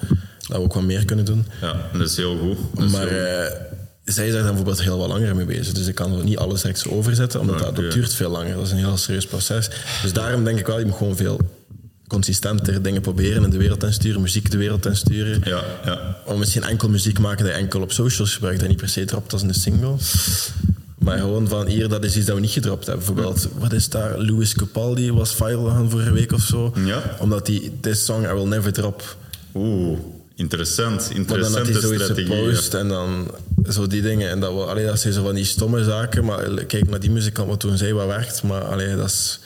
dat 0.49 0.57
we 0.57 0.59
ook 0.59 0.75
wat 0.75 0.83
meer 0.83 1.05
kunnen 1.05 1.25
doen. 1.25 1.47
ja, 1.61 1.89
dat 1.93 2.09
is 2.09 2.17
heel 2.17 2.39
goed. 2.39 2.85
Is 2.85 2.93
Maar 2.93 3.09
heel 3.09 3.45
goed. 3.45 3.53
eh, 3.53 3.70
zij 4.13 4.27
is 4.27 4.33
daar 4.33 4.43
dan 4.43 4.55
bijvoorbeeld 4.55 4.83
heel 4.83 4.99
wat 4.99 5.09
langer 5.09 5.37
mee 5.37 5.45
bezig. 5.45 5.73
Dus 5.73 5.87
ik 5.87 5.95
kan 5.95 6.25
niet 6.25 6.39
alles 6.39 6.61
direct 6.61 6.79
zo 6.79 6.89
overzetten, 6.89 7.41
omdat 7.41 7.59
dat, 7.59 7.77
duurt 7.77 8.15
veel 8.15 8.31
langer. 8.31 8.55
Dat 8.55 8.67
is 8.67 8.71
een 8.71 8.79
heel 8.79 8.97
serieus 8.97 9.27
proces. 9.27 9.71
Dus 10.03 10.13
daarom 10.13 10.45
denk 10.45 10.59
ik 10.59 10.67
wel, 10.67 10.79
je 10.79 10.85
moet 10.85 10.97
gewoon 10.97 11.17
veel 11.17 11.41
consistenter 12.07 12.83
dingen 12.83 13.01
proberen 13.01 13.45
in 13.45 13.51
de 13.51 13.57
wereld 13.57 13.83
in 13.83 13.93
sturen, 13.93 14.21
muziek 14.21 14.51
de 14.51 14.57
wereld 14.57 14.87
in 14.87 14.97
sturen. 14.97 15.41
ja, 15.45 15.65
ja. 15.85 16.17
Of 16.25 16.39
misschien 16.39 16.63
enkel 16.63 16.89
muziek 16.89 17.19
maken 17.19 17.45
dat 17.45 17.55
je 17.55 17.61
enkel 17.61 17.81
op 17.81 17.93
socials 17.93 18.35
gebruikt 18.35 18.63
en 18.63 18.69
niet 18.69 18.77
per 18.77 18.89
se 18.89 19.05
dropt 19.05 19.33
als 19.33 19.43
een 19.43 19.55
single. 19.55 19.95
Maar 20.99 21.19
gewoon 21.19 21.49
van 21.49 21.67
hier, 21.67 21.89
dat 21.89 22.05
is 22.05 22.17
iets 22.17 22.27
dat 22.27 22.35
we 22.35 22.41
niet 22.41 22.51
gedropt 22.51 22.87
hebben. 22.87 23.05
Bijvoorbeeld, 23.05 23.49
wat 23.59 23.73
is 23.73 23.89
daar? 23.89 24.19
Louis 24.19 24.55
Capaldi 24.55 25.13
was 25.13 25.35
viral 25.35 25.65
gaan 25.65 25.91
vorige 25.91 26.13
week 26.13 26.33
of 26.33 26.43
zo. 26.43 26.73
Ja. 26.85 27.17
Omdat 27.19 27.47
die, 27.47 27.73
this 27.81 28.05
song 28.05 28.25
I 28.25 28.33
will 28.33 28.47
never 28.47 28.73
drop. 28.73 29.17
Oeh, 29.55 29.99
interessant. 30.41 31.13
Maar 31.15 31.27
dan 31.27 31.39
had 31.39 31.53
hij 31.53 31.61
Interessante 31.61 32.25
zoiets 32.27 32.65
strategie. 32.65 32.79
en 32.79 32.89
dan 32.89 33.31
zo 33.69 33.87
die 33.87 34.03
dingen. 34.03 34.31
En 34.31 34.41
dat, 34.41 34.69
allee, 34.69 34.87
dat 34.87 35.01
zijn 35.01 35.13
zo 35.13 35.23
van 35.23 35.35
die 35.35 35.45
stomme 35.45 35.85
zaken. 35.85 36.25
Maar 36.25 36.65
kijk 36.65 36.91
naar 36.91 37.01
die 37.01 37.11
muzikant 37.11 37.49
wat 37.49 37.61
toen 37.61 37.77
zei 37.77 37.93
wat 37.93 38.07
werkt. 38.07 38.43
Maar 38.43 38.63
allee, 38.63 38.97
dat 38.97 39.07
is 39.07 39.41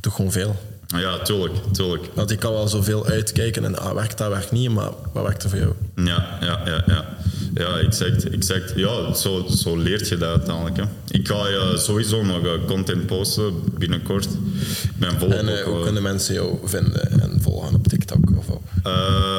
toch 0.00 0.14
gewoon 0.14 0.32
veel. 0.32 0.56
Ja. 0.86 0.98
ja, 0.98 1.18
tuurlijk, 1.18 1.54
tuurlijk. 1.72 2.04
Want 2.14 2.30
ik 2.30 2.38
kan 2.38 2.52
wel 2.52 2.68
zoveel 2.68 3.06
uitkijken 3.06 3.64
en 3.64 3.78
ah, 3.78 3.94
werkt 3.94 4.18
dat, 4.18 4.28
werkt 4.28 4.50
niet. 4.52 4.70
Maar 4.70 4.90
wat 5.12 5.22
werkt 5.22 5.42
er 5.42 5.50
voor 5.50 5.58
jou? 5.58 5.72
Ja, 5.94 6.38
ja, 6.40 6.60
ja, 6.64 6.82
ja. 6.86 7.16
Ja, 7.58 7.78
exact, 7.78 8.30
exact. 8.30 8.72
Ja, 8.76 9.14
zo, 9.14 9.46
zo 9.48 9.76
leert 9.76 10.08
je 10.08 10.16
dat 10.16 10.28
uiteindelijk. 10.28 10.76
Hè. 10.76 10.84
Ik 11.10 11.28
ga 11.28 11.46
eh, 11.46 11.76
sowieso 11.76 12.22
nog 12.24 12.44
eh, 12.44 12.52
content 12.66 13.06
posten 13.06 13.54
binnenkort. 13.78 14.24
Ik 14.24 14.96
ben 14.96 15.18
volop 15.18 15.34
En 15.34 15.48
ook, 15.48 15.64
hoe 15.64 15.82
kunnen 15.82 16.02
mensen 16.02 16.34
jou 16.34 16.58
vinden 16.64 17.20
en 17.20 17.40
volgen 17.40 17.74
op 17.74 17.86
TikTok 17.86 18.36
of 18.36 18.48
op? 18.48 18.62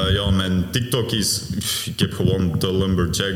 Ja, 0.09 0.29
mijn 0.29 0.65
TikTok 0.71 1.11
is... 1.11 1.41
Ik 1.85 1.99
heb 1.99 2.13
gewoon 2.13 2.59
de 2.59 2.77
Lumberjack. 2.77 3.35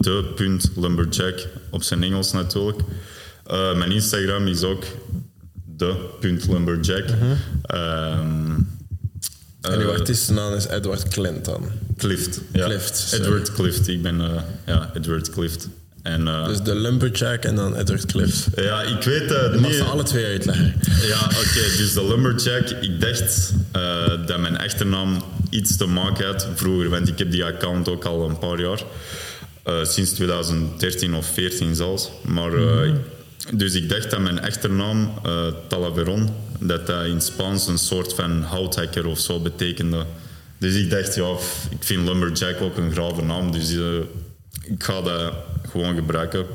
de 0.00 0.32
punt 0.34 0.70
Lumberjack. 0.76 1.46
Op 1.70 1.82
zijn 1.82 2.02
Engels 2.02 2.32
natuurlijk. 2.32 2.78
Mijn 3.76 3.92
Instagram 3.92 4.46
is 4.46 4.62
ook 4.62 4.84
de 5.76 5.94
punt 6.20 6.46
Lumberjack. 6.48 7.04
Ehm, 7.62 8.52
en 9.60 9.80
uw 9.80 9.88
eh, 9.88 9.98
artiestennaam 9.98 10.54
is 10.54 10.66
Edward 10.66 11.08
Clint 11.08 11.44
dan. 11.44 11.70
Clift. 11.96 12.40
Ja. 12.52 12.64
Clift, 12.66 12.96
sorry. 12.96 13.24
Edward 13.24 13.52
Clift. 13.52 13.88
Ik 13.88 14.02
ben... 14.02 14.20
eh, 14.20 14.42
ja, 14.66 14.90
Edward 14.94 15.30
Clift. 15.30 15.68
En, 16.02 16.28
eh, 16.28 16.46
Dus 16.46 16.60
de 16.62 16.74
Lumberjack 16.74 17.44
en 17.44 17.54
dan 17.54 17.76
Edward 17.76 18.06
Clift. 18.06 18.46
ja, 18.56 18.82
ik 18.82 19.02
weet 19.02 19.30
het 19.30 19.52
Je 19.52 19.58
mag 19.60 19.70
niet... 19.70 19.78
ze 19.78 19.84
alle 19.84 20.02
twee 20.02 20.24
uitleggen. 20.24 20.74
Ja, 21.02 21.24
oké, 21.24 21.76
dus 21.76 21.92
de 21.92 22.06
Lumberjack. 22.06 22.68
Ik 22.70 23.00
dacht 23.00 23.52
dat 24.26 24.38
mijn 24.40 24.56
echte 24.56 24.84
naam 24.84 25.22
iets 25.50 25.76
te 25.76 25.86
maken 25.86 26.26
had 26.26 26.46
vroeger, 26.54 26.88
want 26.88 27.08
ik 27.08 27.18
heb 27.18 27.30
die 27.30 27.44
account 27.44 27.88
ook 27.88 28.04
al 28.04 28.28
een 28.28 28.38
paar 28.38 28.60
jaar. 28.60 28.82
Sinds 29.82 30.10
2013 30.12 31.14
of 31.14 31.26
14 31.26 31.74
zelfs. 31.74 32.10
Maar, 32.24 32.52
eh, 32.54 32.92
dus 33.54 33.74
ik 33.74 33.88
dacht 33.88 34.10
dat 34.10 34.20
mijn 34.20 34.38
echte 34.38 34.68
naam, 34.68 35.12
eh 35.24 35.46
Talaveron, 35.68 36.28
dat 36.58 36.86
dat 36.86 37.06
in 37.06 37.20
Spaans 37.20 37.66
een 37.66 37.78
soort 37.78 38.14
van 38.14 38.42
houthakker 38.42 39.06
of 39.06 39.18
zo 39.18 39.40
betekende. 39.40 40.04
Dus 40.58 40.74
ik 40.74 40.90
dacht, 40.90 41.14
ja, 41.14 41.36
ik 41.70 41.84
vind 41.84 42.04
Lumberjack 42.04 42.60
ook 42.60 42.76
een 42.76 42.92
grave 42.92 43.22
naam, 43.22 43.52
dus 43.52 43.74
eh, 43.74 43.98
ik 44.62 44.82
ga 44.82 45.02
dat 45.02 45.34
gewoon 45.70 45.94
gebruiken. 45.94 46.46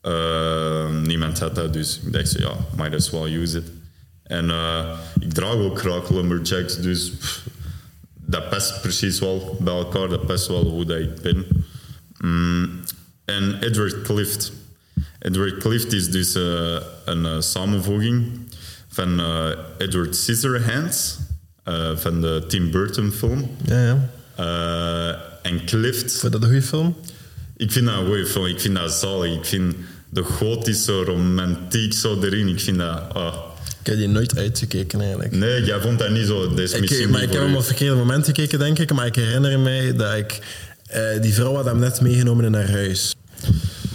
Eh, 0.00 1.00
niemand 1.02 1.38
had 1.38 1.54
dat, 1.54 1.72
dus 1.72 2.00
ik 2.04 2.12
dacht, 2.12 2.38
ja, 2.38 2.52
might 2.76 2.94
as 2.94 3.10
well 3.10 3.34
use 3.34 3.58
it. 3.58 3.70
En 4.22 4.50
ik 5.20 5.32
draag 5.32 5.54
ook 5.54 5.78
graag 5.78 6.10
lumberjacks, 6.10 6.80
dus 6.80 7.12
dat 8.30 8.48
past 8.50 8.80
precies 8.80 9.18
wel 9.18 9.56
bij 9.60 9.74
elkaar. 9.74 10.08
Dat 10.08 10.26
past 10.26 10.46
wel 10.46 10.64
hoe 10.64 10.84
dat 10.84 10.98
ik 10.98 11.20
ben. 11.22 11.46
Mm, 12.18 12.80
en 13.24 13.58
Edward 13.60 14.02
Clift. 14.02 14.52
Edward 15.20 15.56
Clift 15.56 15.92
is 15.92 16.10
dus 16.10 16.34
eh, 16.34 16.76
een 17.04 17.26
eh, 17.26 17.40
samenvoeging 17.40 18.26
van 18.88 19.20
eh, 19.20 19.48
Edward 19.78 20.16
Scissorhands, 20.16 21.16
van 21.94 22.20
de 22.20 22.44
Tim 22.48 22.70
Burton 22.70 23.12
film. 23.12 23.50
Ja, 23.64 23.84
ja. 23.84 24.08
En 25.42 25.64
Clift 25.66 26.10
Vond 26.18 26.22
je 26.22 26.28
dat 26.30 26.42
een 26.42 26.48
goede 26.48 26.62
film? 26.62 26.96
ik 27.56 27.72
vind 27.72 27.86
dat 27.86 27.98
een 27.98 28.06
goede 28.06 28.26
film. 28.26 28.46
Ik 28.46 28.60
vind 28.60 28.74
dat 28.74 28.92
zalig. 28.92 29.34
Ik 29.34 29.44
vind 29.44 29.74
de 30.08 30.22
gotische 30.22 30.92
romantiek 30.92 31.92
zo 31.92 32.22
erin. 32.22 32.48
Ik 32.48 32.60
vind 32.60 32.78
dat... 32.78 33.02
ah. 33.14 33.34
Ik 33.80 33.86
heb 33.86 33.96
die 33.96 34.08
nooit 34.08 34.36
uitgekeken 34.36 35.00
eigenlijk. 35.00 35.32
Nee, 35.32 35.64
jij 35.64 35.80
vond 35.80 35.98
dat 35.98 36.10
niet 36.10 36.26
zo. 36.26 36.42
Ik, 36.54 37.08
maar 37.08 37.22
ik 37.22 37.32
heb 37.32 37.42
hem 37.42 37.50
op 37.50 37.56
het 37.56 37.66
verkeerde 37.66 37.94
moment 37.94 38.24
gekeken, 38.24 38.58
denk 38.58 38.78
ik. 38.78 38.92
Maar 38.92 39.06
ik 39.06 39.14
herinner 39.14 39.58
mij 39.58 39.94
dat 39.96 40.14
ik... 40.14 40.38
eh, 40.86 41.02
die 41.22 41.34
vrouw 41.34 41.54
had 41.54 41.64
hem 41.64 41.78
net 41.78 42.00
meegenomen 42.00 42.44
in 42.44 42.54
haar 42.54 42.70
huis. 42.70 43.14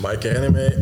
Maar 0.02 0.14
ik 0.14 0.24
herinner 0.24 0.52
mij... 0.52 0.76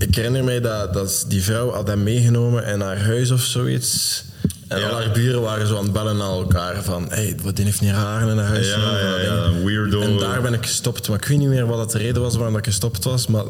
Ik 0.00 0.14
herinner 0.14 0.44
mij 0.44 0.60
dat, 0.60 0.94
dat 0.94 1.24
die 1.28 1.42
vrouw 1.42 1.70
had 1.72 1.88
hem 1.88 2.02
meegenomen 2.02 2.66
in 2.66 2.80
haar 2.80 3.00
huis 3.02 3.30
of 3.30 3.40
zoiets. 3.40 4.24
En 4.68 4.78
Ja. 4.80 4.88
al 4.88 4.94
haar 4.94 5.10
buren 5.12 5.40
waren 5.40 5.66
zo 5.66 5.76
aan 5.76 5.82
het 5.84 5.92
bellen 5.92 6.16
naar 6.16 6.28
elkaar. 6.30 6.82
Van, 6.84 7.06
hey, 7.08 7.36
wat 7.42 7.56
die 7.56 7.64
heeft 7.64 7.80
niet 7.80 7.90
raar 7.90 8.28
in 8.28 8.36
haar 8.38 8.46
huis. 8.46 8.68
Ja, 8.68 8.98
ja, 8.98 9.20
ja, 9.20 9.50
weirdo. 9.64 10.00
En 10.00 10.18
daar 10.18 10.42
ben 10.42 10.52
ik 10.52 10.66
gestopt. 10.66 11.08
Maar 11.08 11.16
ik 11.18 11.24
weet 11.24 11.38
niet 11.38 11.48
meer 11.48 11.66
wat 11.66 11.92
de 11.92 11.98
reden 11.98 12.22
was 12.22 12.34
waarom 12.34 12.52
dat 12.54 12.66
ik 12.66 12.72
gestopt 12.72 13.04
was. 13.04 13.26
Maar 13.26 13.44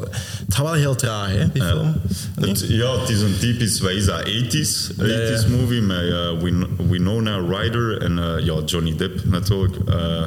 het 0.45 0.55
gaat 0.55 0.65
wel 0.65 0.73
heel 0.73 0.95
traag, 0.95 1.27
hè, 1.27 1.51
die 1.53 1.63
film. 1.63 1.95
Nee? 2.35 2.49
Het, 2.49 2.65
ja, 2.67 2.99
het 2.99 3.09
is 3.09 3.21
een 3.21 3.37
typisch, 3.39 3.79
wat 3.79 3.91
is 3.91 4.05
dat, 4.05 4.21
80s, 4.25 4.91
80s 4.97 4.97
Ja, 4.97 5.47
ja. 5.47 5.57
movie 5.57 5.81
met 5.81 5.99
Win- 6.41 6.67
Winona 6.89 7.37
Ryder 7.37 8.01
en 8.01 8.19
eh, 8.19 8.45
ja, 8.45 8.53
Johnny 8.65 8.95
Depp 8.97 9.19
natuurlijk. 9.25 9.75
Eh, 9.89 10.23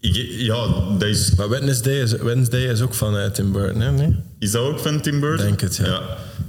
ja, 0.00 0.66
Maar 1.36 1.48
Wednesday 1.48 1.94
is, 1.94 2.12
Wednesday 2.12 2.60
is 2.60 2.80
ook 2.80 2.94
van 2.94 3.18
eh, 3.18 3.30
Tim 3.30 3.52
Burton, 3.52 3.80
hè? 3.80 3.92
Nee? 3.92 4.16
is 4.38 4.50
dat 4.50 4.62
ook 4.62 4.78
van 4.80 5.00
Tim 5.00 5.20
Burton? 5.20 5.46
Denk 5.46 5.60
het, 5.60 5.76
ja. 5.76 5.86
Ja, 5.86 6.02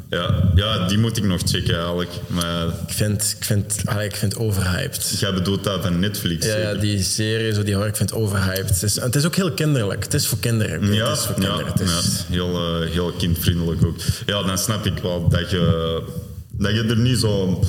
Ja, 0.10 0.52
ja, 0.56 0.88
die 0.88 0.98
moet 0.98 1.18
ik 1.18 1.24
nog 1.24 1.42
checken 1.46 1.76
eigenlijk. 1.76 2.10
Maar 2.28 2.66
Ik 2.68 2.94
vind, 2.94 3.36
ik 3.40 3.46
vind, 3.46 3.82
allee, 3.86 4.08
ik 4.08 4.16
vind 4.16 4.38
overhyped. 4.38 5.16
jij 5.20 5.34
bedoelt 5.34 5.64
dat 5.64 5.82
van 5.82 6.00
Netflix? 6.00 6.46
Ja, 6.46 6.58
ja, 6.58 6.74
die 6.74 7.04
serie, 7.04 7.54
zo, 7.54 7.64
die 7.64 7.76
hoor 7.76 7.88
ik 7.88 7.96
vind 7.96 8.14
overhyped. 8.14 8.70
Het 8.70 8.84
is, 8.84 9.00
het 9.00 9.16
is 9.16 9.26
ook 9.26 9.36
heel 9.36 9.52
kinderlijk. 9.52 10.04
Het 10.04 10.14
is 10.14 10.28
voor 10.28 10.38
kinderen. 10.40 10.94
Ja, 10.94 11.10
het 11.10 11.18
is 11.18 11.26
voor 11.26 11.42
ja, 11.42 11.48
kinderen. 11.48 11.72
Het 11.72 11.80
is, 11.82 12.26
ja, 12.28 12.34
heel, 12.36 12.82
eh, 12.84 12.90
heel 12.90 13.12
kindvriendelijk 13.12 13.86
ook. 13.86 13.96
Ja, 14.26 14.44
dan 14.44 14.58
snap 14.58 14.86
ik 14.86 14.98
wel 14.98 15.28
dat 15.30 15.50
je, 15.50 16.02
dat 16.52 16.72
je 16.72 16.84
er 16.84 16.98
niet 16.98 17.20
zo 17.20 17.60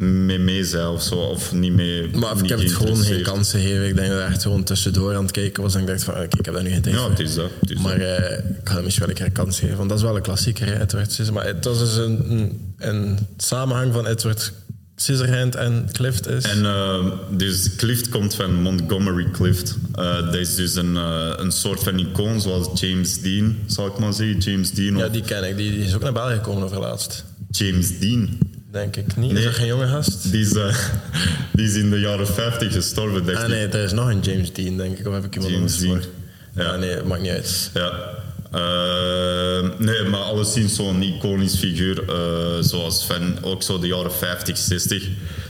mee 0.00 0.38
mee 0.38 0.88
of 0.88 1.02
zo. 1.02 1.14
Of 1.14 1.52
niet 1.52 1.72
mee. 1.72 2.08
Maar 2.08 2.42
ik 2.42 2.48
heb 2.48 2.58
het 2.58 2.72
gewoon 2.72 2.96
geen 2.96 3.22
kansen 3.22 3.60
gegeven. 3.60 3.86
Ik 3.86 3.96
denk 3.96 4.08
dat 4.08 4.20
ik 4.20 4.26
echt 4.26 4.42
gewoon 4.42 4.62
tussendoor 4.62 5.14
aan 5.14 5.22
het 5.22 5.30
kijken 5.30 5.62
was. 5.62 5.74
En 5.74 5.80
ik 5.80 5.86
dacht 5.86 6.04
van, 6.04 6.14
oké, 6.14 6.38
ik 6.38 6.44
heb 6.44 6.54
daar 6.54 6.62
nu 6.62 6.70
geen 6.70 6.82
tijd 6.82 6.94
Ja, 6.94 7.00
voor. 7.00 7.10
het 7.10 7.18
is 7.18 7.34
dat. 7.34 7.50
Het 7.60 7.70
is 7.70 7.80
Maar 7.80 8.00
eh, 8.00 8.38
ik 8.38 8.68
ga 8.68 8.74
hem 8.74 8.84
misschien 8.84 9.06
wel 9.06 9.14
een 9.14 9.18
keer 9.18 9.26
een 9.26 9.44
kans 9.44 9.58
geven. 9.58 9.76
Want 9.76 9.88
dat 9.88 9.98
is 9.98 10.04
wel 10.04 10.16
een 10.16 10.22
klassieker, 10.22 10.66
hè, 10.66 10.80
Edward 10.80 11.12
Scissorhands. 11.12 11.30
Maar 11.30 11.54
het 11.54 11.64
was 11.64 11.78
dus 11.78 11.96
een, 11.96 12.74
een, 12.78 13.18
samenhang 13.36 13.92
van 13.92 14.06
Edward 14.06 14.52
Scissorhand 14.96 15.54
en 15.54 15.88
Clift 15.92 16.28
is... 16.28 16.44
En 16.44 16.64
eh, 16.64 17.12
dus 17.30 17.76
Clift 17.76 18.08
komt 18.08 18.34
van 18.34 18.54
Montgomery 18.54 19.30
Clift. 19.30 19.76
Eh, 19.94 20.24
dat 20.24 20.34
is 20.34 20.54
dus 20.54 20.74
een, 20.74 20.94
een 21.40 21.52
soort 21.52 21.82
van 21.82 21.98
icoon 21.98 22.40
zoals 22.40 22.80
James 22.80 23.20
Dean, 23.20 23.56
zal 23.66 23.86
ik 23.86 23.98
maar 23.98 24.12
zeggen. 24.12 24.38
James 24.38 24.70
Dean 24.70 24.96
ja, 24.96 25.08
die 25.08 25.22
ken 25.22 25.48
ik. 25.48 25.56
Die, 25.56 25.70
die 25.70 25.84
is 25.84 25.94
ook 25.94 26.02
naar 26.02 26.12
België 26.12 26.34
gekomen 26.34 26.62
overlaatst. 26.64 27.24
James 27.50 27.98
Dean. 27.98 28.38
Denk 28.70 28.96
ik 28.96 29.16
niet. 29.16 29.32
Is 29.32 29.44
geen 29.54 29.66
jonge 29.66 29.86
gast? 29.86 30.30
Die 30.32 30.40
is, 30.40 30.52
eh, 30.54 30.76
die 31.54 31.64
is 31.66 31.74
in 31.74 31.90
de 31.90 32.00
jaren 32.00 32.26
50 32.26 32.72
gestorven, 32.72 33.36
Ah 33.36 33.42
ik. 33.42 33.48
nee, 33.48 33.66
er 33.66 33.84
is 33.84 33.92
nog 33.92 34.08
een 34.08 34.20
James 34.20 34.52
Dean, 34.52 34.76
denk 34.76 34.98
ik. 34.98 35.06
Of 35.06 35.12
heb 35.14 35.24
ik 35.24 35.34
iemand 35.34 35.52
James 35.54 35.72
anders 35.80 35.86
voor? 36.04 36.12
Dean. 36.54 36.66
Ja, 36.66 36.72
Ja. 36.72 36.76
nee, 36.78 37.02
maakt 37.02 37.22
niet 37.22 37.30
uit. 37.30 37.70
Ja. 37.74 37.92
Eh, 38.52 39.68
nee, 39.78 40.02
maar 40.02 40.20
alleszins 40.20 40.74
zo'n 40.74 41.02
iconisch 41.02 41.56
figuur, 41.56 42.08
eh, 42.08 42.16
zoals 42.60 43.04
van 43.06 43.42
ook 43.42 43.62
zo 43.62 43.78
de 43.78 43.86
jaren 43.86 44.12
50, 44.12 44.58
60. 44.58 45.08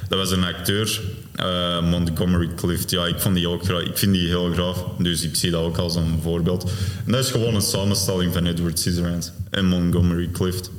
Dat 0.09 0.19
was 0.19 0.31
een 0.31 0.45
acteur, 0.45 1.01
eh, 1.35 1.83
Montgomery 1.91 2.49
Clift. 2.57 2.91
Ja, 2.91 3.07
ik, 3.07 3.21
vond 3.21 3.35
die 3.35 3.49
ook, 3.49 3.65
gra- 3.65 3.79
ik 3.81 3.99
vind 3.99 4.13
die 4.13 4.27
heel 4.29 4.53
graag, 4.53 4.77
dus 4.99 5.23
ik 5.23 5.37
zie 5.37 5.51
dat 5.51 5.63
ook 5.63 5.77
als 5.77 5.95
een 5.97 6.19
voorbeeld. 6.23 6.71
En 7.07 7.13
dat 7.13 7.25
is 7.25 7.31
gewoon 7.31 7.55
een 7.55 7.61
samenstelling 7.63 8.33
van 8.33 8.47
Edward 8.47 8.79
Scissorhands 8.79 9.31
en 9.51 9.65
Montgomery 9.67 10.29
Clift. 10.33 10.71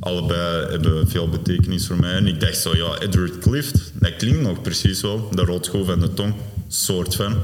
Allebei 0.00 0.70
hebben 0.70 1.08
veel 1.08 1.28
betekenis 1.28 1.86
voor 1.86 1.96
mij. 1.96 2.12
En 2.12 2.26
ik 2.26 2.40
dacht 2.40 2.56
zo, 2.58 2.76
ja, 2.76 2.98
Edward 2.98 3.38
Clift, 3.38 3.92
dat 3.94 4.16
klinkt 4.16 4.40
nog 4.40 4.62
precies 4.62 5.00
wel. 5.00 5.28
De 5.34 5.42
roodschoof 5.42 5.88
en 5.88 6.00
de 6.00 6.14
tong, 6.14 6.34
soort 6.68 7.14
van. 7.14 7.42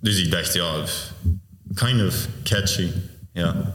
Dus 0.00 0.18
ik 0.22 0.30
dacht, 0.30 0.54
ja, 0.54 0.84
kind 1.74 2.02
of 2.06 2.28
catchy. 2.42 2.86
Ja. 3.32 3.74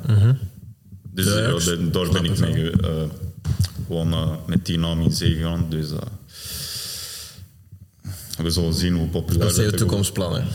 Dus 1.14 1.26
Ja, 1.26 1.40
ja, 1.40 1.48
ik 1.50 1.64
de- 1.64 1.90
daar 1.90 2.10
ben 2.10 2.24
ik 2.26 2.40
mee 2.40 2.72
eh, 2.72 2.90
gewoon 3.88 4.14
eh, 4.14 4.32
met 4.48 4.66
die 4.66 4.78
naam 4.80 5.02
in 5.02 5.12
zee 5.12 5.34
gegaan. 5.36 5.66
Dus 5.70 5.92
eh, 5.92 5.98
we 8.44 8.50
zullen 8.50 8.74
zien 8.74 8.96
hoe 8.96 9.08
populair 9.08 9.40
Dat 9.46 9.54
zijn 9.54 9.66
je 9.66 9.72
dat 9.72 9.80
toekomstplannen. 9.80 10.46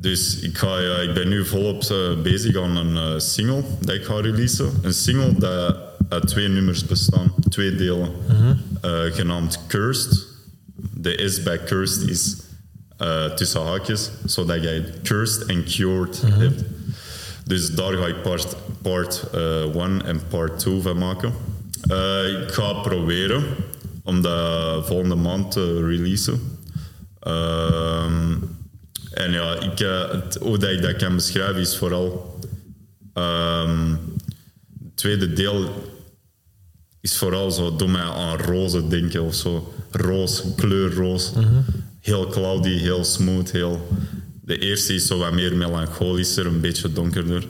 Dus 0.00 0.38
ik, 0.38 0.58
ga, 0.58 0.78
ja, 0.80 0.96
ik 0.96 1.14
ben 1.14 1.28
nu 1.28 1.44
volop 1.44 1.82
bezig 2.22 2.56
aan 2.56 2.76
een 2.76 3.20
single 3.20 3.64
dat 3.80 3.94
ik 3.94 4.04
ga 4.04 4.20
releasen. 4.20 4.70
Een 4.82 4.94
single 4.94 5.34
dat 5.38 5.76
uit 6.08 6.26
twee 6.26 6.48
nummers 6.48 6.84
bestaan, 6.86 7.34
twee 7.48 7.74
delen, 7.74 8.10
Eh, 8.80 9.00
genaamd 9.02 9.58
Cursed. 9.66 10.26
De 10.94 11.28
S 11.28 11.42
bij 11.42 11.64
Cursed 11.64 12.08
is 12.08 12.36
eh, 12.96 13.24
tussen 13.24 13.62
haakjes, 13.62 14.10
zodat 14.24 14.62
jij 14.62 14.84
Cursed 15.02 15.46
en 15.46 15.64
Cured 15.64 16.22
hebt. 16.26 16.62
Dus 17.44 17.74
daar 17.74 17.92
ga 17.92 18.06
ik 18.06 18.22
part 18.22 18.44
1 18.44 18.58
part, 18.82 19.24
eh, 19.32 20.08
en 20.08 20.20
part 20.28 20.58
2 20.58 20.80
van 20.80 20.98
maken. 20.98 21.32
Eh, 21.88 22.42
ik 22.42 22.52
ga 22.52 22.72
proberen 22.72 23.44
om 24.02 24.22
dat 24.22 24.86
volgende 24.86 25.14
maand 25.14 25.50
te 25.52 25.86
releasen. 25.86 26.40
Ehm, 27.20 28.36
en 29.10 29.32
ja, 29.32 29.54
ik, 29.54 29.80
eh, 29.80 30.10
het, 30.10 30.38
hoe 30.40 30.58
dat 30.58 30.70
ik 30.70 30.82
dat 30.82 30.96
kan 30.96 31.14
beschrijven 31.14 31.60
is 31.60 31.76
vooral... 31.76 32.38
ehm, 33.14 33.90
het 33.90 34.96
tweede 34.96 35.32
deel 35.32 35.86
is 37.00 37.16
vooral 37.16 37.50
zo, 37.50 37.76
doe 37.76 37.88
mij 37.88 38.00
aan 38.00 38.38
roze 38.38 38.88
denken 38.88 39.22
of 39.22 39.34
zo. 39.34 39.72
Roos, 39.90 40.42
kleur 40.56 40.94
roos. 40.94 41.32
Heel 42.00 42.26
cloudy, 42.26 42.78
heel 42.78 43.04
smooth. 43.04 43.50
Heel... 43.50 43.88
De 44.42 44.58
eerste 44.58 44.94
is 44.94 45.06
zo 45.06 45.18
wat 45.18 45.32
meer 45.32 45.56
melancholischer, 45.56 46.46
een 46.46 46.60
beetje 46.60 46.92
donkerder. 46.92 47.46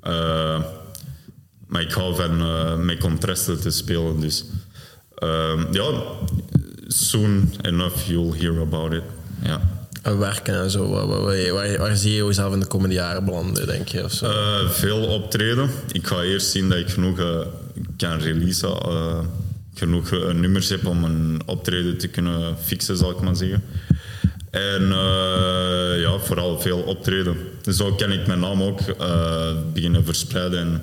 Eh, 0.00 0.62
maar 1.66 1.82
ik 1.82 1.92
hou 1.92 2.14
van 2.14 2.40
eh, 2.40 2.76
met 2.76 2.98
contrasten 2.98 3.60
te 3.60 3.70
spelen, 3.70 4.20
dus... 4.20 4.44
ehm, 5.14 5.72
ja, 5.72 6.02
soon 6.86 7.54
enough 7.62 8.06
you'll 8.06 8.38
hear 8.38 8.60
about 8.60 8.92
it. 8.92 9.02
Ja. 9.42 9.60
En 10.02 10.18
werken 10.18 10.62
en 10.62 10.70
zo. 10.70 10.88
Waar, 10.88 11.06
waar, 11.06 11.52
waar, 11.52 11.78
waar 11.78 11.96
zie 11.96 12.12
je 12.12 12.24
jezelf 12.24 12.52
in 12.52 12.60
de 12.60 12.66
komende 12.66 12.94
jaren 12.94 13.24
belanden, 13.24 13.66
denk 13.66 13.88
je? 13.88 14.04
Of 14.04 14.12
zo? 14.12 14.26
Eh, 14.26 14.70
veel 14.70 15.06
optreden. 15.06 15.70
Ik 15.92 16.06
ga 16.06 16.22
eerst 16.22 16.50
zien 16.50 16.68
dat 16.68 16.78
ik 16.78 16.88
genoeg 16.88 17.18
kan 18.02 18.18
releasen. 18.18 18.80
eh, 18.80 19.24
genoeg 19.74 20.12
eh, 20.12 20.32
nummers 20.32 20.68
heb 20.68 20.86
om 20.86 21.04
een 21.04 21.42
optreden 21.46 21.98
te 21.98 22.08
kunnen 22.08 22.58
fixen, 22.58 22.96
zal 22.96 23.10
ik 23.10 23.20
maar 23.20 23.36
zeggen. 23.36 23.62
En 24.50 24.82
eh, 24.82 26.00
ja, 26.00 26.18
vooral 26.18 26.60
veel 26.60 26.78
optreden. 26.78 27.36
Zo 27.62 27.94
kan 27.94 28.12
ik 28.12 28.26
mijn 28.26 28.40
naam 28.40 28.62
ook 28.62 28.80
eh, 28.80 29.52
beginnen 29.72 30.04
verspreiden. 30.04 30.58
En, 30.58 30.82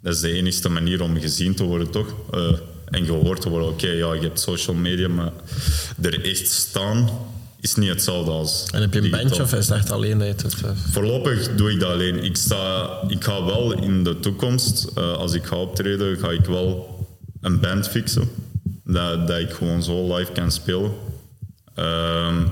dat 0.00 0.14
is 0.14 0.20
de 0.20 0.32
enige 0.32 0.68
manier 0.68 1.02
om 1.02 1.20
gezien 1.20 1.54
te 1.54 1.64
worden, 1.64 1.90
toch? 1.90 2.14
En 2.84 3.04
gehoord 3.04 3.40
te 3.40 3.48
worden. 3.48 3.68
Oké, 3.68 3.88
ja, 3.88 4.12
je 4.12 4.20
hebt 4.20 4.40
social 4.40 4.76
media, 4.76 5.08
maar 5.08 5.32
er 6.00 6.24
echt 6.24 6.48
staan 6.48 7.10
is 7.62 7.74
niet 7.74 7.88
hetzelfde 7.88 8.30
als. 8.30 8.66
en 8.72 8.80
heb 8.80 8.92
je 8.92 8.96
een 8.96 9.04
digitaal. 9.04 9.24
bandje 9.24 9.42
of 9.42 9.52
is 9.54 9.68
het 9.68 9.76
echt 9.76 9.90
alleen 9.90 10.18
dat 10.18 10.26
je 10.26 10.32
het 10.32 10.60
doet? 10.60 10.78
Voorlopig 10.90 11.54
doe 11.54 11.70
ik 11.70 11.80
dat 11.80 11.90
alleen. 11.90 12.24
Ik, 12.24 12.36
sta, 12.36 12.90
ik 13.08 13.24
ga 13.24 13.44
wel 13.44 13.72
in 13.72 14.04
de 14.04 14.20
toekomst, 14.20 14.88
eh, 14.94 15.12
als 15.12 15.32
ik 15.32 15.44
ga 15.44 15.56
optreden, 15.56 16.18
ga 16.18 16.30
ik 16.30 16.44
wel 16.44 16.98
een 17.40 17.60
band 17.60 17.88
fixen. 17.88 18.30
Dat, 18.84 19.28
dat 19.28 19.38
ik 19.38 19.50
gewoon 19.50 19.82
zo 19.82 20.16
live 20.16 20.32
kan 20.32 20.52
spelen. 20.52 20.92
Ehm, 21.74 22.46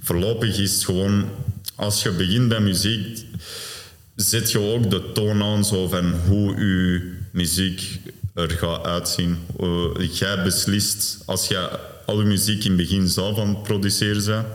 voorlopig 0.00 0.58
is 0.58 0.74
het 0.74 0.84
gewoon, 0.84 1.28
als 1.74 2.02
je 2.02 2.10
begint 2.10 2.48
bij 2.48 2.60
muziek, 2.60 3.24
zet 4.16 4.50
je 4.52 4.58
ook 4.58 4.90
de 4.90 5.12
toon 5.12 5.42
aan 5.42 5.64
zo 5.64 5.88
van 5.88 6.12
hoe 6.26 6.56
je 6.56 7.12
muziek 7.30 8.00
er 8.34 8.50
gaat 8.50 8.84
uitzien. 8.84 9.38
Eh, 9.60 10.18
jij 10.18 10.42
beslist, 10.42 11.18
als 11.26 11.48
je 11.48 11.90
al 12.06 12.18
je 12.18 12.26
muziek 12.26 12.64
in 12.64 12.70
het 12.70 12.80
begin 12.80 13.08
zelf 13.08 13.38
aan 13.38 13.48
het 13.48 13.62
produceren 13.62 14.46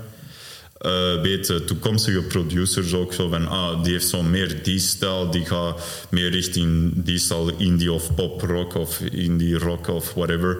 eh 0.77 1.21
weten 1.21 1.65
toekomstige 1.65 2.21
producers 2.21 2.93
ook 2.93 3.13
zo 3.13 3.29
van, 3.29 3.47
ah, 3.47 3.83
die 3.83 3.91
heeft 3.91 4.07
zo 4.07 4.23
meer 4.23 4.63
die 4.63 4.79
stijl, 4.79 5.31
die 5.31 5.45
gaat 5.45 6.07
meer 6.10 6.29
richting 6.29 6.91
die 6.95 7.17
stijl 7.17 7.51
indie 7.57 7.91
of 7.91 8.15
pop 8.15 8.41
rock 8.41 8.75
of 8.75 9.01
indie 9.01 9.57
rock 9.57 9.88
of 9.88 10.13
whatever, 10.13 10.57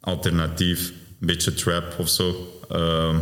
alternatief, 0.00 0.88
een 0.88 1.26
beetje 1.26 1.54
trap 1.54 1.94
of 1.98 2.08
zo. 2.08 2.60
Ehm, 2.68 3.16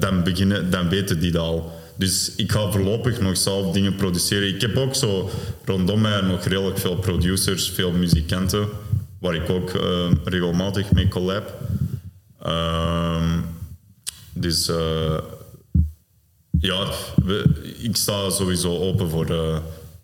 dan, 0.00 0.22
beginnen, 0.22 0.70
dan 0.70 0.88
weten 0.88 1.20
die 1.20 1.30
dat 1.30 1.42
al. 1.42 1.72
Dus 1.96 2.32
ik 2.36 2.52
ga 2.52 2.70
voorlopig 2.70 3.20
nog 3.20 3.36
zelf 3.36 3.72
dingen 3.72 3.94
produceren. 3.94 4.48
Ik 4.48 4.60
heb 4.60 4.76
ook 4.76 4.94
zo 4.94 5.30
rondom 5.64 6.00
mij 6.00 6.20
nog 6.20 6.44
redelijk 6.44 6.78
veel 6.78 6.96
producers, 6.96 7.70
veel 7.70 7.92
muzikanten, 7.92 8.68
waar 9.20 9.34
ik 9.34 9.48
ook 9.50 9.70
eh, 9.74 10.10
regelmatig 10.24 10.92
mee 10.92 11.08
collab. 11.08 11.54
Ehm, 12.42 13.40
dus 14.32 14.68
eh, 14.68 15.18
ja, 16.60 16.90
we- 17.24 17.74
ik 17.78 17.96
sta 17.96 18.30
sowieso 18.30 18.78
open 18.78 19.10
voor 19.10 19.30
eh, 19.30 19.58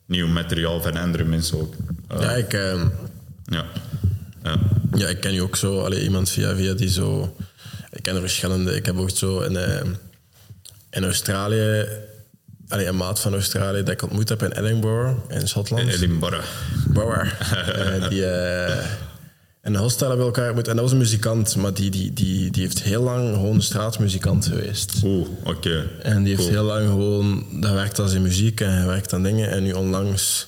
nieuw 0.06 0.26
materiaal 0.26 0.82
van 0.82 0.96
andere 0.96 1.24
mensen 1.24 1.60
ook. 1.60 1.74
Eh, 2.08 2.20
ja, 2.20 2.30
ik, 2.30 2.52
ehm, 2.52 2.88
ja. 3.44 3.64
Ja. 4.42 4.58
ja, 4.94 5.08
ik 5.08 5.20
ken 5.20 5.32
je 5.32 5.42
ook 5.42 5.56
zo. 5.56 5.80
Allee, 5.80 6.02
iemand 6.02 6.30
via 6.30 6.54
via 6.56 6.74
die 6.74 6.88
zo... 6.90 7.36
Ik 7.90 8.02
ken 8.02 8.14
er 8.14 8.20
verschillende. 8.20 8.74
Ik 8.76 8.86
heb 8.86 8.96
ook 8.96 9.10
zo 9.10 9.40
in, 9.40 9.56
ehm, 9.56 9.88
in 10.90 11.04
Australië... 11.04 11.86
Allee, 12.74 12.86
een 12.86 12.96
maat 12.96 13.20
van 13.20 13.32
Australië 13.32 13.78
dat 13.82 13.88
ik 13.88 14.02
ontmoet 14.02 14.28
heb 14.28 14.42
in 14.42 14.52
Edinburgh, 14.52 15.14
in 15.28 15.48
Schotland. 15.48 15.88
Edinburgh. 15.88 16.44
Brouwer. 16.92 17.36
Eh, 17.74 18.08
die 18.08 18.22
in 19.62 19.74
een 19.74 19.76
hostel 19.80 20.08
hebben 20.08 20.26
we 20.26 20.32
elkaar 20.32 20.46
ontmoet. 20.46 20.68
En 20.68 20.74
dat 20.74 20.82
was 20.84 20.92
een 20.92 20.98
muzikant, 20.98 21.56
maar 21.56 21.74
die, 21.74 21.90
die, 21.90 22.12
die, 22.12 22.50
die 22.50 22.62
heeft 22.62 22.82
heel 22.82 23.02
lang 23.02 23.34
gewoon 23.34 23.62
straatmuzikant 23.62 24.46
geweest. 24.46 24.92
Oeh, 25.04 25.26
oké. 25.44 25.90
En 26.02 26.18
die 26.22 26.28
heeft 26.28 26.38
Cool. 26.48 26.52
heel 26.52 26.64
lang 26.64 26.88
gewoon... 26.88 27.46
Dat 27.60 27.72
werkt 27.72 27.98
als 27.98 28.12
in 28.12 28.22
muziek 28.22 28.60
en 28.60 28.72
hij 28.72 28.86
werkt 28.86 29.12
aan 29.12 29.22
dingen. 29.22 29.50
En 29.50 29.62
nu 29.62 29.72
onlangs... 29.72 30.46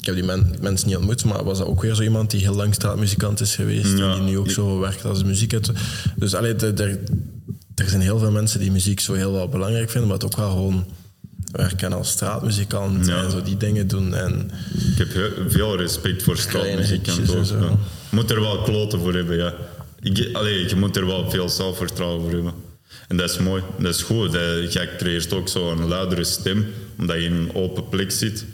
Ik 0.00 0.06
heb 0.06 0.14
die 0.14 0.24
men- 0.24 0.56
mensen 0.60 0.86
niet 0.88 0.96
ontmoet, 0.96 1.24
maar 1.24 1.44
was 1.44 1.58
dat 1.58 1.66
ook 1.66 1.82
weer 1.82 1.94
zo 1.94 2.02
iemand 2.02 2.30
die 2.30 2.40
heel 2.40 2.54
lang 2.54 2.74
straatmuzikant 2.74 3.40
is 3.40 3.54
geweest. 3.54 3.98
Ja. 3.98 4.10
En 4.10 4.14
die 4.14 4.30
nu 4.30 4.38
ook 4.38 4.50
zo 4.50 4.78
werkt 4.78 5.04
als 5.04 5.24
muziek. 5.24 5.58
Dus 6.16 6.34
allee, 6.34 6.56
de- 6.56 7.02
er 7.84 7.88
zijn 7.88 8.00
heel 8.02 8.18
veel 8.18 8.30
mensen 8.30 8.60
die 8.60 8.70
muziek 8.72 9.00
zo 9.00 9.12
heel 9.14 9.32
wel 9.32 9.48
belangrijk 9.48 9.90
vinden, 9.90 10.08
maar 10.08 10.18
het 10.18 10.26
ook 10.26 10.36
wel 10.36 10.50
gewoon 10.50 10.86
werken 11.52 11.92
als 11.92 12.10
straatmuzikant 12.10 13.06
Ja. 13.06 13.22
en 13.24 13.30
zo 13.30 13.42
die 13.42 13.56
dingen 13.56 13.86
doen. 13.88 14.14
En 14.14 14.50
Ik 14.92 14.98
heb 14.98 15.12
heel- 15.12 15.30
veel 15.48 15.76
respect 15.76 16.22
voor 16.22 16.36
straatmuziek 16.36 17.06
en 17.06 17.12
hitjes 17.12 17.28
zo. 17.30 17.38
en 17.38 17.44
zo. 17.46 17.58
ja. 17.58 17.68
Je 18.10 18.16
moet 18.16 18.30
er 18.30 18.40
wel 18.40 18.62
kloten 18.62 18.98
voor 19.00 19.14
hebben, 19.14 19.36
ja. 19.36 19.54
Ik, 20.02 20.28
allee, 20.32 20.68
je 20.68 20.76
moet 20.76 20.96
er 20.96 21.06
wel 21.06 21.30
veel 21.30 21.48
zelfvertrouwen 21.48 22.20
voor 22.22 22.30
hebben. 22.32 22.52
En 23.08 23.16
dat 23.16 23.30
is 23.30 23.38
mooi, 23.38 23.62
dat 23.78 23.94
is 23.94 24.02
goed. 24.02 24.32
Dat, 24.32 24.72
jij 24.72 24.88
creëert 24.96 25.32
ook 25.32 25.48
zo 25.48 25.70
een 25.72 25.88
luidere 25.88 26.24
stem, 26.24 26.66
omdat 26.98 27.16
je 27.16 27.22
in 27.22 27.32
een 27.32 27.54
open 27.54 27.88
plek 27.88 28.10
zit. 28.10 28.44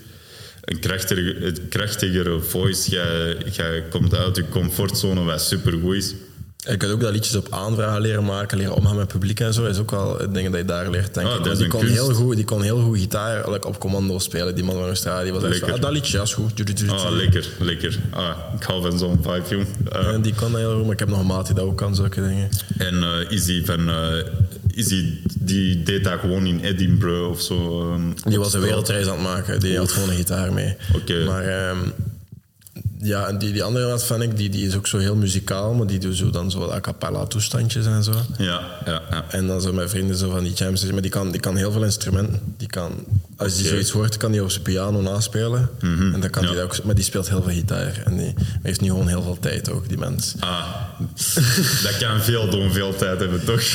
Een 0.64 0.78
krachtiger, 0.78 1.44
een 1.46 1.68
krachtigere 1.68 2.40
voice. 2.40 2.90
Jij, 2.90 3.36
jij 3.52 3.82
komt 3.90 4.14
uit 4.14 4.36
je 4.36 4.48
comfortzone, 4.48 5.22
wat 5.24 5.42
supergoed 5.42 5.94
is. 5.94 6.14
Ik 6.66 6.82
had 6.82 6.90
ook 6.90 7.00
dat 7.00 7.12
liedjes 7.12 7.36
op 7.36 7.46
aanvragen 7.50 8.00
leren 8.00 8.24
maken, 8.24 8.58
leren 8.58 8.74
omgaan 8.74 8.96
met 8.96 9.08
publiek 9.08 9.40
en 9.40 9.54
zo. 9.54 9.64
is 9.64 9.78
ook 9.78 9.90
wel 9.90 10.18
dingen 10.32 10.50
dat 10.50 10.60
je 10.60 10.66
daar 10.66 10.90
leert, 10.90 11.14
denk 11.14 11.26
Ah, 11.28 11.42
die, 11.56 11.66
kon 11.66 11.80
kunst. 11.80 11.94
heel 11.94 12.14
goed, 12.14 12.36
die 12.36 12.44
kon 12.44 12.62
heel 12.62 12.80
goed 12.80 12.98
gitaar 12.98 13.50
like, 13.50 13.66
op 13.66 13.78
commando 13.80 14.18
spelen, 14.18 14.54
die 14.54 14.64
man 14.64 14.74
van 14.74 14.86
Australië. 14.86 15.24
Die 15.24 15.32
was 15.32 15.42
echt 15.42 15.58
zo, 15.58 15.66
ah, 15.66 15.80
dat 15.80 15.90
liedje, 15.92 16.22
is 16.22 16.34
goed. 16.34 16.52
Ah, 16.88 17.10
lekker, 17.10 17.48
lekker. 17.58 17.98
Ah, 18.10 18.30
ik 18.56 18.62
hou 18.62 18.82
van 18.82 18.98
zo'n 18.98 19.18
vibe, 19.22 19.42
jong. 19.50 19.66
Ah, 19.92 20.06
En 20.06 20.22
die 20.22 20.34
kan 20.34 20.52
dat 20.52 20.60
heel 20.60 20.74
goed, 20.74 20.82
maar 20.84 20.92
ik 20.92 20.98
heb 20.98 21.08
nog 21.08 21.20
een 21.20 21.26
maat 21.26 21.46
die 21.46 21.54
dat 21.54 21.64
ook 21.64 21.76
kan, 21.76 21.94
zulke 21.94 22.20
dingen. 22.28 22.48
En 22.78 23.02
eh, 23.02 23.30
is 23.30 23.44
die 23.44 23.64
van... 23.64 23.88
eh, 23.88 24.24
is 24.70 24.86
die, 24.86 25.22
die 25.38 25.82
deed 25.82 26.04
dat 26.04 26.20
gewoon 26.20 26.46
in 26.46 26.60
Edinburgh 26.60 27.28
of 27.30 27.40
zo? 27.40 27.80
ehm, 27.92 28.00
Die 28.28 28.38
was 28.38 28.54
een 28.54 28.60
wereldreis 28.60 29.06
aan 29.06 29.12
het 29.12 29.22
maken. 29.22 29.60
Die 29.60 29.76
had 29.78 29.92
gewoon 29.92 30.08
een 30.10 30.16
gitaar 30.16 30.52
mee. 30.52 30.76
Oké. 30.94 31.24
Maar 31.24 31.44
ehm, 31.44 31.78
ja, 33.06 33.26
en 33.26 33.38
die, 33.38 33.52
die 33.52 33.62
andere 33.62 33.86
maat 33.88 34.04
van 34.04 34.22
ik, 34.22 34.36
die, 34.36 34.48
die 34.50 34.66
is 34.66 34.76
ook 34.76 34.86
zo 34.86 34.98
heel 34.98 35.16
muzikaal, 35.16 35.74
maar 35.74 35.86
die 35.86 35.98
doet 35.98 36.16
zo 36.16 36.30
dan 36.30 36.50
zo 36.50 36.70
a 36.70 36.80
cappella 36.80 37.26
toestandjes 37.26 37.86
en 37.86 38.02
zo. 38.04 38.12
Ja, 38.38 38.60
ja, 38.84 39.02
ja. 39.10 39.24
En 39.30 39.46
dan 39.46 39.60
zo 39.60 39.72
met 39.72 39.90
vrienden 39.90 40.16
zo 40.16 40.30
van 40.30 40.42
die 40.44 40.52
jams. 40.52 40.84
Maar 40.84 41.02
die 41.02 41.10
kan, 41.10 41.30
die 41.30 41.40
kan 41.40 41.56
heel 41.56 41.72
veel 41.72 41.84
instrumenten. 41.84 42.40
Die 42.56 42.68
kan, 42.68 42.92
als 43.36 43.52
hij 43.52 43.60
Oké. 43.60 43.68
zoiets 43.70 43.90
hoort, 43.90 44.16
kan 44.16 44.30
hij 44.32 44.40
op 44.40 44.50
zijn 44.50 44.62
piano 44.62 45.00
naspelen. 45.00 45.68
En 45.80 46.20
dan 46.20 46.30
kan 46.30 46.42
Ja. 46.46 46.52
dat 46.52 46.62
ook, 46.62 46.84
maar 46.84 46.94
die 46.94 47.04
speelt 47.04 47.28
heel 47.28 47.42
veel 47.42 47.52
gitaar. 47.52 48.02
En 48.04 48.16
die 48.16 48.34
heeft 48.62 48.80
nu 48.80 48.88
gewoon 48.88 49.08
heel 49.08 49.22
veel 49.22 49.38
tijd 49.40 49.70
ook, 49.70 49.88
die 49.88 49.98
mens. 49.98 50.34
Ah, 50.38 50.64
dat 51.86 51.96
kan 51.98 52.20
veel 52.20 52.50
doen, 52.50 52.72
veel 52.72 52.96
tijd 52.96 53.20
hebben, 53.20 53.44
toch? 53.44 53.62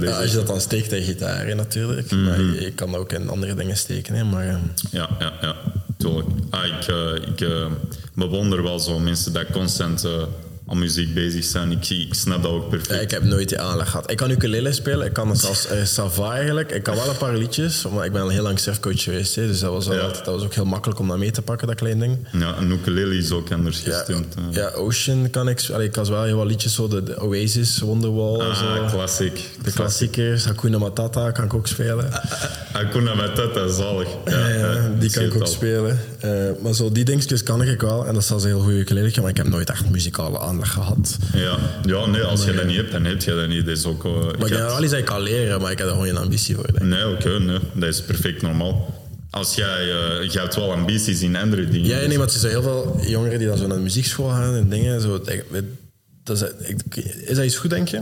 Nee. 0.00 0.08
Ja, 0.08 0.20
als 0.20 0.30
je 0.30 0.36
dat 0.36 0.46
dan 0.46 0.60
steekt 0.60 0.92
in 0.92 1.02
gitaar, 1.02 1.46
hè, 1.46 1.54
natuurlijk. 1.54 2.10
Maar 2.10 2.40
je, 2.40 2.60
je 2.60 2.72
kan 2.72 2.90
dat 2.90 3.00
ook 3.00 3.12
in 3.12 3.28
andere 3.28 3.54
dingen 3.54 3.76
steken. 3.76 4.14
Hè, 4.14 4.24
maar, 4.24 4.48
ehm, 4.48 4.58
Ja, 4.90 5.08
ja, 5.18 5.32
ja, 5.40 5.56
tuurlijk. 6.00 6.28
Ah, 6.50 6.66
ik 6.66 6.86
eh, 6.88 7.14
ik 7.28 7.40
eh, 7.40 7.66
bewonder 8.14 8.62
wel 8.62 8.78
zo 8.78 8.98
mensen 8.98 9.32
die 9.32 9.50
constant 9.52 10.04
eh, 10.04 10.22
aan 10.70 10.78
muziek 10.78 11.14
bezig 11.14 11.44
zijn. 11.44 11.70
Ik, 11.72 11.88
ik 11.90 12.14
snap 12.14 12.42
dat 12.42 12.52
ook 12.52 12.68
perfect. 12.68 13.02
ik 13.02 13.10
heb 13.10 13.22
nooit 13.24 13.48
die 13.48 13.60
aanleg 13.60 13.90
gehad. 13.90 14.10
Ik 14.10 14.16
kan 14.16 14.30
ukulele 14.30 14.72
spelen, 14.72 15.06
ik 15.06 15.12
kan 15.12 15.28
het 15.30 15.44
als 15.46 15.66
uh, 15.72 15.84
Sava 15.84 16.32
eigenlijk. 16.34 16.70
Ik 16.72 16.82
kan 16.82 16.94
wel 16.94 17.08
een 17.08 17.16
paar 17.16 17.36
liedjes, 17.36 17.84
maar 17.94 18.04
ik 18.04 18.12
ben 18.12 18.22
al 18.22 18.28
heel 18.28 18.42
lang 18.42 18.58
surfcoach 18.58 19.02
geweest. 19.02 19.34
Hè, 19.34 19.46
dus 19.46 19.60
dat 19.60 19.72
was, 19.72 19.86
Ja. 19.86 19.92
dat 20.08 20.24
was 20.26 20.42
ook 20.42 20.54
heel 20.54 20.64
makkelijk 20.64 21.00
om 21.00 21.08
dat 21.08 21.18
mee 21.18 21.30
te 21.30 21.42
pakken, 21.42 21.66
dat 21.66 21.76
klein 21.76 21.98
ding. 21.98 22.18
Ja, 22.32 22.56
een 22.58 22.70
ukulele 22.70 23.16
is 23.16 23.30
ook 23.30 23.52
anders 23.52 23.78
gestemd. 23.78 24.34
eh. 24.34 24.42
ja 24.50 24.68
Ocean 24.70 25.30
kan 25.30 25.48
ik... 25.48 25.68
Allee, 25.72 25.86
ik 25.86 25.92
kan 25.92 26.04
wel 26.08 26.22
heel 26.24 26.36
wat 26.36 26.46
liedjes, 26.46 26.74
zo 26.74 26.88
de, 26.88 27.02
de 27.02 27.20
Oasis, 27.22 27.78
Wonderwall, 27.78 28.40
Ah, 28.40 28.58
zo. 28.58 28.86
classic. 28.96 29.40
de 29.62 29.72
klassiekers. 29.72 30.44
Hakuna 30.44 30.78
Matata 30.78 31.30
kan 31.30 31.44
ik 31.44 31.54
ook 31.54 31.66
spelen. 31.66 32.08
Hakuna 32.72 33.14
Matata, 33.14 33.68
zalig. 33.68 34.08
Ja, 34.24 34.90
die 34.98 35.10
kan 35.10 35.22
ik 35.24 35.34
ook 35.34 35.40
al. 35.40 35.46
spelen. 35.46 35.98
Eh, 36.20 36.30
maar 36.62 36.74
zo 36.74 36.92
die 36.92 37.04
dingetjes 37.04 37.42
kan 37.42 37.62
ik 37.62 37.80
wel. 37.80 38.06
En 38.06 38.14
dat 38.14 38.22
is 38.22 38.30
een 38.30 38.40
heel 38.40 38.60
goede 38.60 38.78
ukulele. 38.78 38.98
Maar 39.20 39.30
ik 39.30 39.36
heb 39.36 39.48
nooit 39.48 39.70
echt 39.70 39.90
muzikale 39.90 40.38
aanleg 40.38 40.59
gehad. 40.68 41.16
Ja, 41.34 41.56
ja 41.82 42.06
nee, 42.06 42.22
als 42.22 42.44
je 42.44 42.52
dat 42.52 42.64
niet 42.64 42.76
hebt, 42.76 42.92
dan 42.92 43.04
heb 43.04 43.22
je 43.22 43.34
dat 43.34 43.48
niet. 43.48 43.66
Dat 43.66 43.76
is 43.76 43.84
ook, 43.84 44.04
eh, 44.04 44.12
Maar 44.12 44.22
ik 44.34 44.40
hebt- 44.40 44.52
wel 44.72 44.82
iets 44.82 44.90
dat 44.90 44.98
ik 45.00 45.04
kan 45.04 45.20
leren, 45.22 45.60
maar 45.60 45.70
ik 45.70 45.78
heb 45.78 45.86
er 45.86 45.92
gewoon 45.92 46.06
geen 46.08 46.16
ambitie 46.16 46.54
voor. 46.54 46.66
Denk. 46.72 46.84
Nee, 46.90 47.08
oké, 47.08 47.38
nee. 47.38 47.58
Dat 47.72 47.88
is 47.88 48.02
perfect 48.02 48.42
normaal. 48.42 48.98
Als 49.30 49.54
jij, 49.54 49.80
eh, 49.80 50.30
jij 50.30 50.42
hebt 50.42 50.54
wel 50.54 50.72
ambities 50.72 51.20
in 51.22 51.36
andere 51.36 51.68
dingen. 51.68 51.86
Ja, 51.88 51.96
nee, 52.06 52.16
maar 52.18 52.26
het 52.26 52.34
is 52.34 52.40
zo 52.40 52.48
heel 52.48 52.62
veel 52.62 53.00
jongeren 53.06 53.38
die 53.38 53.48
dan 53.48 53.56
zo 53.58 53.66
naar 53.66 53.76
de 53.76 53.82
muziekschool 53.82 54.28
gaan 54.28 54.54
en 54.54 54.68
dingen. 54.68 55.00
Zo, 55.00 55.22
dat 56.38 56.54
is, 56.62 57.04
is 57.26 57.36
dat 57.36 57.44
iets 57.44 57.56
goed, 57.56 57.70
denk 57.70 57.88
je? 57.88 58.00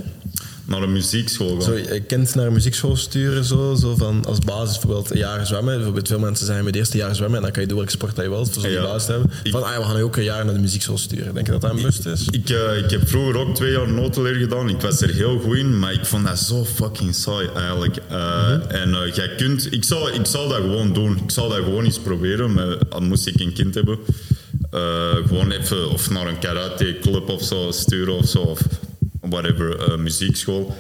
Naar 0.65 0.83
een 0.83 0.93
muziekschool 0.93 1.49
gaan. 1.55 1.63
Zo, 1.63 1.75
je 1.77 2.01
kind 2.07 2.35
naar 2.35 2.47
een 2.47 2.53
muziekschool 2.53 2.97
sturen, 2.97 3.45
zo, 3.45 3.75
zo 3.75 3.95
van 3.97 4.25
als 4.25 4.39
basis 4.39 4.79
bijvoorbeeld 4.79 5.11
een 5.11 5.19
jaar 5.19 5.47
zwemmen. 5.47 5.75
Bijvoorbeeld 5.75 6.09
veel 6.09 6.19
mensen 6.19 6.47
zijn 6.47 6.59
met 6.59 6.67
het 6.67 6.77
eerste 6.77 6.97
jaar 6.97 7.15
zwemmen 7.15 7.37
en 7.37 7.43
dan 7.43 7.53
kan 7.53 7.63
je 7.63 7.69
doen 7.69 7.77
welke 7.77 7.93
sport 7.93 8.17
dat 8.17 8.25
je 8.25 8.31
wilt, 8.31 8.53
voor 8.53 8.63
zo'n 8.63 8.71
Ja. 8.71 8.83
basis 8.83 9.05
te 9.07 9.13
hebben. 9.13 9.31
Ik- 9.43 9.53
Van, 9.53 9.63
ah, 9.63 9.77
we 9.77 9.83
gaan 9.85 9.97
je 9.97 10.03
ook 10.03 10.17
een 10.17 10.23
jaar 10.25 10.45
naar 10.45 10.55
de 10.55 10.61
muziekschool 10.61 10.99
sturen. 10.99 11.35
Denk 11.35 11.47
je 11.47 11.53
dat 11.53 11.61
dat 11.61 11.71
een 11.71 11.77
bewust 11.77 12.07
is? 12.07 12.27
Ik, 12.31 12.51
eh, 12.51 12.79
ik 12.85 12.91
heb 12.91 13.09
vroeger 13.09 13.37
ook 13.37 13.55
twee 13.55 13.73
jaar 13.73 13.93
notenleer 13.93 14.35
gedaan. 14.35 14.69
Ik 14.69 14.81
was 14.81 15.01
er 15.01 15.15
heel 15.15 15.39
goed 15.39 15.57
in, 15.57 15.79
maar 15.79 15.93
ik 15.93 16.05
vond 16.07 16.27
dat 16.27 16.39
zo 16.39 16.65
fucking 16.65 17.15
saai 17.15 17.49
eigenlijk. 17.57 17.97
Eh, 18.09 18.53
En 18.69 18.95
eh, 18.95 19.15
jij 19.15 19.35
kunt... 19.37 19.73
Ik 19.73 19.85
zou, 19.85 20.13
ik 20.13 20.27
zou 20.27 20.49
dat 20.49 20.57
gewoon 20.61 20.93
doen. 20.93 21.17
Ik 21.25 21.31
zou 21.31 21.49
dat 21.49 21.59
gewoon 21.65 21.85
eens 21.85 21.99
proberen, 21.99 22.53
maar 22.53 22.79
al 22.89 23.01
moest 23.01 23.27
ik 23.27 23.41
een 23.41 23.53
kind 23.53 23.75
hebben. 23.75 23.99
Eh, 24.71 25.15
gewoon 25.27 25.51
even 25.51 25.91
of 25.91 26.11
naar 26.11 26.27
een 26.27 26.39
karate-club 26.39 27.29
of 27.29 27.43
zo 27.43 27.71
sturen 27.71 28.15
of 28.15 28.29
zo. 28.29 28.39
Of 28.39 28.61
whatever, 29.21 29.81
eh, 29.81 29.97
muziekschool. 29.97 30.77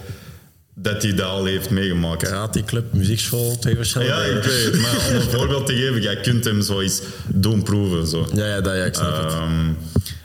Dat 0.74 1.02
hij 1.02 1.14
dat 1.14 1.26
al 1.26 1.44
heeft 1.44 1.70
meegemaakt. 1.70 2.22
Karateclub, 2.22 2.92
muziekschool, 2.92 3.58
twee 3.58 3.76
verschillende 3.76 4.14
Ja, 4.14 4.22
ik 4.22 4.42
weet 4.42 4.64
het. 4.64 4.80
Maar 4.80 5.08
om 5.08 5.14
een 5.14 5.22
voorbeeld 5.22 5.66
te 5.66 5.74
geven, 5.74 6.02
jij 6.02 6.16
kunt 6.16 6.44
hem 6.44 6.62
zoiets 6.62 7.00
doen 7.26 7.62
proeven. 7.62 8.06
Zo. 8.06 8.28
Ja, 8.34 8.46
ja, 8.46 8.60
dat, 8.60 8.74
ja, 8.74 8.84
ik 8.84 8.94
snap 8.94 9.22
het. 9.22 9.32
Ehm, 9.32 9.68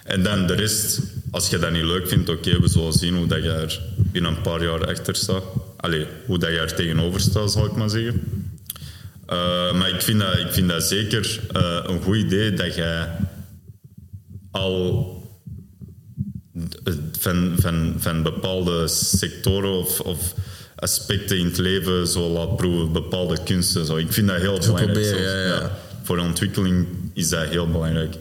en 0.04 0.24
dan 0.24 0.48
de 0.48 0.54
rest, 0.54 1.00
als 1.32 1.50
je 1.50 1.60
dat 1.60 1.72
niet 1.72 1.84
leuk 1.84 2.08
vindt, 2.08 2.30
oké, 2.30 2.60
we 2.60 2.68
zullen 2.68 2.94
zien 2.94 3.16
hoe 3.16 3.28
dat 3.28 3.44
je 3.44 3.50
er 3.50 3.82
in 4.12 4.24
een 4.24 4.42
paar 4.42 4.64
jaar 4.64 4.88
achter 4.88 5.16
staat. 5.16 5.44
Allee, 5.78 6.06
hoe 6.26 6.38
dat 6.38 6.50
je 6.50 6.60
er 6.60 6.74
tegenover 6.74 7.20
staat, 7.20 7.52
zal 7.52 7.66
ik 7.66 7.76
maar 7.76 7.90
zeggen. 7.90 8.22
Eh, 9.26 9.74
maar 9.74 9.90
ik 9.90 10.02
vind 10.02 10.20
dat, 10.20 10.38
ik 10.38 10.52
vind 10.52 10.70
dat 10.70 10.84
zeker 10.84 11.40
een 11.86 12.02
goed 12.02 12.16
idee 12.16 12.54
dat 12.54 12.76
jij 12.76 13.08
al 14.54 15.22
van, 17.20 17.54
van, 17.58 17.94
van 17.98 18.24
bepaalde 18.24 18.88
sectoren 18.88 19.72
of, 19.72 20.00
of 20.00 20.34
aspecten 20.76 21.38
in 21.38 21.46
het 21.46 21.58
leven 21.58 22.08
zo 22.08 22.30
laat 22.30 22.58
proeven, 22.58 22.92
bepaalde 22.92 23.38
kunsten. 23.44 23.86
Zo. 23.86 23.98
Ik 23.98 24.14
vind 24.14 24.28
dat 24.28 24.38
heel 24.38 24.60
belangrijk. 24.60 24.92
proberen, 24.92 25.22
ja, 25.22 25.46
ja. 25.46 25.78
Voor 26.04 26.16
de 26.16 26.22
ontwikkeling 26.22 26.88
is 27.14 27.30
dat 27.30 27.48
heel 27.48 27.72
belangrijk. 27.72 28.16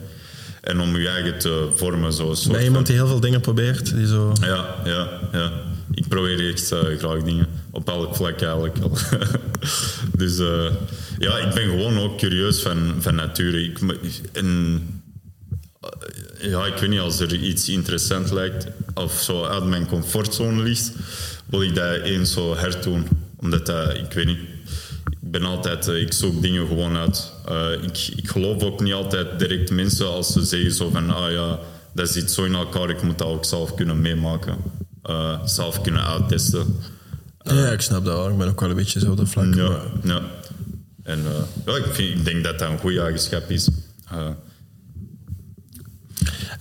En 0.61 0.79
om 0.79 0.97
je 0.97 1.07
eigen 1.07 1.39
te 1.39 1.69
vormen. 1.75 2.13
Zo, 2.13 2.33
soort 2.33 2.51
Ben 2.51 2.59
je 2.59 2.65
iemand 2.65 2.87
die 2.87 2.95
heel 2.95 3.07
veel 3.07 3.19
dingen 3.19 3.41
probeert? 3.41 3.95
Die 3.95 4.07
zo... 4.07 4.33
ja, 4.41 4.75
ja, 4.83 5.19
ja. 5.31 5.51
Ik 5.91 6.07
probeer 6.07 6.49
echt 6.49 6.71
eh, 6.71 6.79
graag 6.97 7.23
dingen. 7.23 7.47
Op 7.71 7.89
elk 7.89 8.15
vlak 8.15 8.41
eigenlijk 8.41 8.77
al. 8.79 8.91
dus 10.21 10.39
eh, 10.39 10.71
ja, 11.19 11.37
ik 11.37 11.53
ben 11.53 11.69
gewoon 11.69 11.99
ook 11.99 12.17
curieus 12.17 12.61
van, 12.61 12.95
van 12.99 13.15
nature. 13.15 13.63
Ik, 13.63 13.79
en, 14.31 14.81
ja, 16.39 16.65
ik 16.65 16.77
weet 16.77 16.89
niet, 16.89 16.99
als 16.99 17.19
er 17.19 17.35
iets 17.35 17.69
interessant 17.69 18.31
lijkt 18.31 18.67
of 18.93 19.21
zo 19.21 19.43
uit 19.45 19.63
mijn 19.65 19.87
comfortzone 19.87 20.63
ligt, 20.63 20.91
wil 21.45 21.61
ik 21.61 21.75
dat 21.75 21.95
eens 22.01 22.33
zo 22.33 22.55
herdoen. 22.55 23.07
Omdat 23.35 23.65
dat, 23.65 23.93
ik 23.95 24.13
weet 24.13 24.25
niet, 24.25 24.39
ik 25.09 25.17
ben 25.31 25.43
altijd, 25.43 25.87
eh, 25.87 26.01
ik 26.01 26.13
zoek 26.13 26.41
dingen 26.41 26.67
gewoon 26.67 26.95
uit. 26.97 27.31
Eh, 27.45 27.71
ik, 27.83 27.97
ik 28.15 28.29
geloof 28.29 28.63
ook 28.63 28.81
niet 28.81 28.93
altijd 28.93 29.39
direct 29.39 29.71
mensen 29.71 30.07
als 30.07 30.33
ze 30.33 30.45
zeggen 30.45 30.71
zo 30.71 30.89
van, 30.89 31.09
ah 31.09 31.31
ja, 31.31 31.59
dat 31.93 32.09
zit 32.09 32.31
zo 32.31 32.43
in 32.43 32.55
elkaar, 32.55 32.89
ik 32.89 33.03
moet 33.03 33.17
dat 33.17 33.27
ook 33.27 33.45
zelf 33.45 33.73
kunnen 33.75 34.01
meemaken. 34.01 34.57
Eh, 35.03 35.39
zelf 35.45 35.81
kunnen 35.81 36.05
uittesten. 36.05 36.75
Ja, 37.43 37.71
ik 37.71 37.81
snap 37.81 38.05
dat 38.05 38.15
wel. 38.15 38.29
Ik 38.29 38.37
ben 38.37 38.47
ook 38.47 38.59
wel 38.59 38.69
een 38.69 38.75
beetje 38.75 38.99
zo 38.99 39.11
op 39.11 39.17
dat 39.17 39.29
vlak. 39.29 39.55
Ja, 39.55 39.67
maar- 39.69 39.81
ja. 40.03 40.21
En 41.03 41.19
eh, 41.25 41.65
ja, 41.65 41.75
ik, 41.77 41.85
vind, 41.93 42.17
ik 42.19 42.25
denk 42.25 42.43
dat 42.43 42.59
dat 42.59 42.69
een 42.69 42.77
goede 42.79 43.01
eigenschap 43.01 43.49
is. 43.49 43.67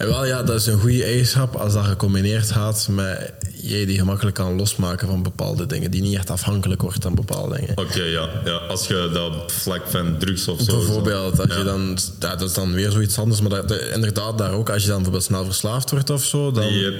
En 0.02 0.08
wel, 0.08 0.24
ja, 0.26 0.42
dat 0.42 0.60
is 0.60 0.66
een 0.66 0.80
goede 0.80 1.04
eigenschap 1.04 1.56
als 1.56 1.72
dat 1.72 1.84
gecombineerd 1.84 2.50
gaat 2.50 2.88
met 2.90 3.32
jij 3.62 3.86
die 3.86 3.98
gemakkelijk 3.98 4.36
kan 4.36 4.56
losmaken 4.56 5.06
van 5.08 5.22
bepaalde 5.22 5.66
dingen. 5.66 5.90
Die 5.90 6.02
niet 6.02 6.16
echt 6.16 6.30
afhankelijk 6.30 6.82
wordt 6.82 7.02
van 7.02 7.14
bepaalde 7.14 7.56
dingen. 7.56 7.78
Oké, 7.78 8.02
ja, 8.02 8.28
ja. 8.44 8.52
Als 8.52 8.86
je 8.86 9.10
dat 9.12 9.52
vlak 9.52 9.82
van 9.86 10.18
drugs 10.18 10.48
of 10.48 10.60
zo... 10.60 10.76
Bijvoorbeeld, 10.76 11.40
als 11.40 11.50
Ja. 11.50 11.58
je 11.58 11.64
dan, 11.64 11.98
ja, 12.20 12.36
dat 12.36 12.48
is 12.48 12.54
dan 12.54 12.72
weer 12.72 12.90
zoiets 12.90 13.18
anders, 13.18 13.40
maar 13.40 13.50
dat, 13.50 13.72
inderdaad, 13.94 14.38
daar 14.38 14.52
ook, 14.52 14.70
als 14.70 14.82
je 14.82 14.86
dan 14.88 14.96
bijvoorbeeld 14.96 15.24
snel 15.24 15.44
verslaafd 15.44 15.90
wordt 15.90 16.10
of 16.10 16.24
zo, 16.24 16.50
dan, 16.50 16.72
Ja, 16.72 16.90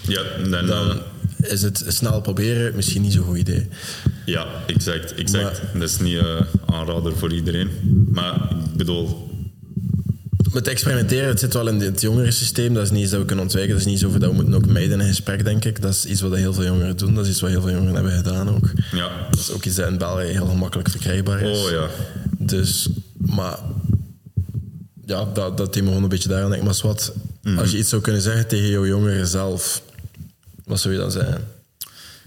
ja, 0.00 0.22
dan, 0.50 0.66
dan 0.66 1.00
is 1.40 1.62
het 1.62 1.84
snel 1.88 2.20
proberen 2.20 2.74
misschien 2.76 3.02
niet 3.02 3.12
zo'n 3.12 3.24
goed 3.24 3.38
idee. 3.38 3.68
ja, 4.26 4.46
exact. 4.66 5.14
exact. 5.14 5.60
Dat 5.72 5.82
is 5.82 5.98
niet 5.98 6.18
eh 6.18 6.40
aanrader 6.66 7.16
voor 7.16 7.32
iedereen. 7.32 7.70
Maar 8.10 8.34
ik 8.70 8.76
bedoel, 8.76 9.29
Met 10.52 10.68
experimenteren, 10.68 11.28
het 11.28 11.40
zit 11.40 11.54
wel 11.54 11.68
in 11.68 11.80
het 11.80 12.00
jongerensysteem. 12.00 12.74
Dat 12.74 12.82
is 12.82 12.90
niet 12.90 13.02
iets 13.02 13.10
dat 13.10 13.20
we 13.20 13.26
kunnen 13.26 13.44
ontwijken. 13.44 13.72
Dat 13.72 13.80
is 13.80 13.86
niet 13.86 13.98
zo 13.98 14.18
dat 14.18 14.30
we 14.30 14.34
moeten 14.34 14.54
ook 14.54 14.66
meiden 14.66 15.00
in 15.00 15.06
gesprek, 15.06 15.44
denk 15.44 15.64
ik. 15.64 15.82
Dat 15.82 15.94
is 15.94 16.06
iets 16.06 16.20
wat 16.20 16.34
heel 16.34 16.52
veel 16.52 16.64
jongeren 16.64 16.96
doen. 16.96 17.14
Dat 17.14 17.24
is 17.24 17.30
iets 17.30 17.40
wat 17.40 17.50
heel 17.50 17.60
veel 17.60 17.70
jongeren 17.70 17.94
hebben 17.94 18.12
gedaan 18.12 18.50
ook. 18.50 18.70
ja. 18.92 19.10
Dat 19.30 19.40
is 19.40 19.50
ook 19.50 19.64
iets 19.64 19.76
dat 19.76 19.88
in 19.88 19.98
België 19.98 20.26
heel 20.26 20.46
gemakkelijk 20.46 20.90
verkrijgbaar 20.90 21.40
is. 21.40 21.64
Oh 21.64 21.70
ja. 21.70 21.88
Dus, 22.38 22.88
maar... 23.16 23.58
Ja, 25.06 25.24
dat, 25.24 25.56
dat 25.56 25.74
me 25.74 25.82
gewoon 25.82 26.02
een 26.02 26.08
beetje 26.08 26.28
daaraan 26.28 26.50
denken. 26.50 26.66
Maar 26.66 26.78
wat, 26.82 27.12
als 27.56 27.70
je 27.70 27.78
iets 27.78 27.88
zou 27.88 28.02
kunnen 28.02 28.22
zeggen 28.22 28.48
tegen 28.48 28.68
jouw 28.68 28.86
jongeren 28.86 29.26
zelf, 29.26 29.82
wat 30.64 30.80
zou 30.80 30.94
je 30.94 31.00
dan 31.00 31.10
zeggen? 31.10 31.48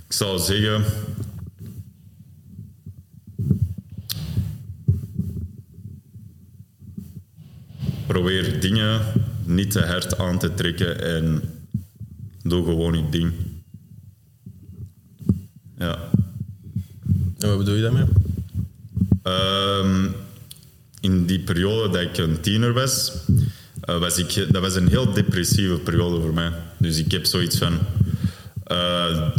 Ik 0.08 0.14
zou 0.14 0.40
zeggen... 0.40 0.84
probeer 8.14 8.60
dingen 8.60 9.02
niet 9.46 9.72
te 9.72 9.80
hard 9.82 10.18
aan 10.18 10.40
te 10.40 10.54
trekken 10.54 11.02
en 11.02 11.42
doe 12.44 12.64
gewoon 12.64 12.94
je 12.98 13.10
ding. 13.10 13.32
Ja. 15.78 15.98
En 17.40 17.50
wat 17.50 17.58
bedoel 17.58 17.76
je 17.76 17.82
daarmee? 17.82 18.06
Ehm, 19.24 20.08
in 21.00 21.26
die 21.26 21.40
periode 21.40 21.90
dat 21.90 22.02
ik 22.02 22.18
een 22.18 22.40
tiener 22.42 22.74
was, 22.74 23.12
eh, 23.82 24.00
was 24.00 24.18
ik, 24.18 24.48
dat 24.52 24.62
was 24.62 24.76
een 24.76 24.88
heel 24.90 25.14
depressieve 25.14 25.80
periode 25.80 26.22
voor 26.22 26.34
mij. 26.34 26.52
Dus 26.78 26.98
ik 26.98 27.12
heb 27.12 27.26
zoiets 27.26 27.58
van. 27.58 27.74
eh, 28.64 29.30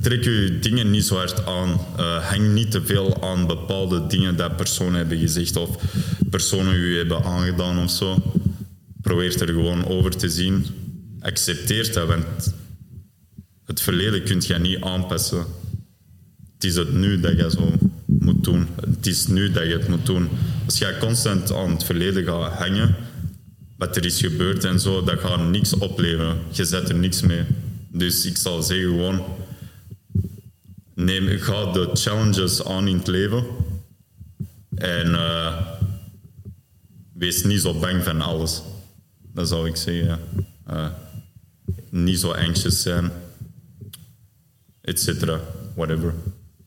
trek 0.00 0.24
je 0.24 0.58
dingen 0.60 0.90
niet 0.90 1.04
zo 1.04 1.16
hard 1.16 1.46
aan. 1.46 1.80
Eh, 1.96 2.28
hang 2.30 2.52
niet 2.52 2.70
te 2.70 2.82
veel 2.84 3.22
aan 3.22 3.46
bepaalde 3.46 4.06
dingen 4.06 4.36
dat 4.36 4.56
personen 4.56 4.94
hebben 4.94 5.18
gezegd 5.18 5.56
of 5.56 5.76
personen 6.32 6.74
u 6.74 6.96
hebben 6.96 7.24
aangedaan 7.24 7.78
of 7.78 7.90
zo. 7.90 8.22
Probeer 9.02 9.40
er 9.40 9.46
gewoon 9.46 9.86
over 9.86 10.16
te 10.16 10.28
zien. 10.28 10.64
Accepteer 11.20 11.92
dat, 11.92 12.08
want 12.08 12.54
het 13.64 13.80
verleden 13.80 14.24
kun 14.24 14.42
je 14.46 14.54
niet 14.54 14.80
aanpassen. 14.80 15.44
Het 16.54 16.64
is 16.64 16.74
het 16.74 16.92
nu 16.92 17.20
dat 17.20 17.36
je 17.36 17.50
zo 17.50 17.72
moet 18.06 18.44
doen. 18.44 18.68
Het 18.80 19.06
is 19.06 19.26
nu 19.26 19.50
dat 19.50 19.62
je 19.62 19.72
het 19.72 19.88
moet 19.88 20.06
doen. 20.06 20.28
Als 20.64 20.78
jij 20.78 20.98
constant 20.98 21.52
aan 21.52 21.70
het 21.70 21.84
verleden 21.84 22.24
gaat 22.24 22.52
hangen, 22.52 22.94
wat 23.76 23.96
er 23.96 24.04
is 24.04 24.20
gebeurd 24.20 24.64
en 24.64 24.80
zo, 24.80 25.04
dat 25.04 25.20
gaat 25.20 25.50
niks 25.50 25.74
opleveren. 25.74 26.38
Je 26.50 26.64
zet 26.64 26.88
er 26.88 26.94
niks 26.94 27.20
mee. 27.20 27.42
Dus 27.88 28.26
ik 28.26 28.36
zal 28.36 28.62
zeggen 28.62 28.88
gewoon, 28.88 29.24
neem, 30.94 31.38
ga 31.38 31.72
de 31.72 31.90
challenges 31.92 32.64
aan 32.64 32.88
in 32.88 32.96
het 32.96 33.06
leven. 33.06 33.44
En 34.74 35.14
eh, 35.14 35.71
wees 37.22 37.44
niet 37.44 37.60
zo 37.60 37.74
bang 37.74 38.04
van 38.04 38.20
alles. 38.20 38.62
Dat 39.34 39.48
zou 39.48 39.68
ik 39.68 39.76
zeggen. 39.76 40.18
Eh, 40.66 40.86
niet 41.90 42.20
zo 42.20 42.30
anxious 42.32 42.82
zijn 42.82 43.10
et 44.80 45.00
cetera, 45.00 45.40
whatever. 45.74 46.14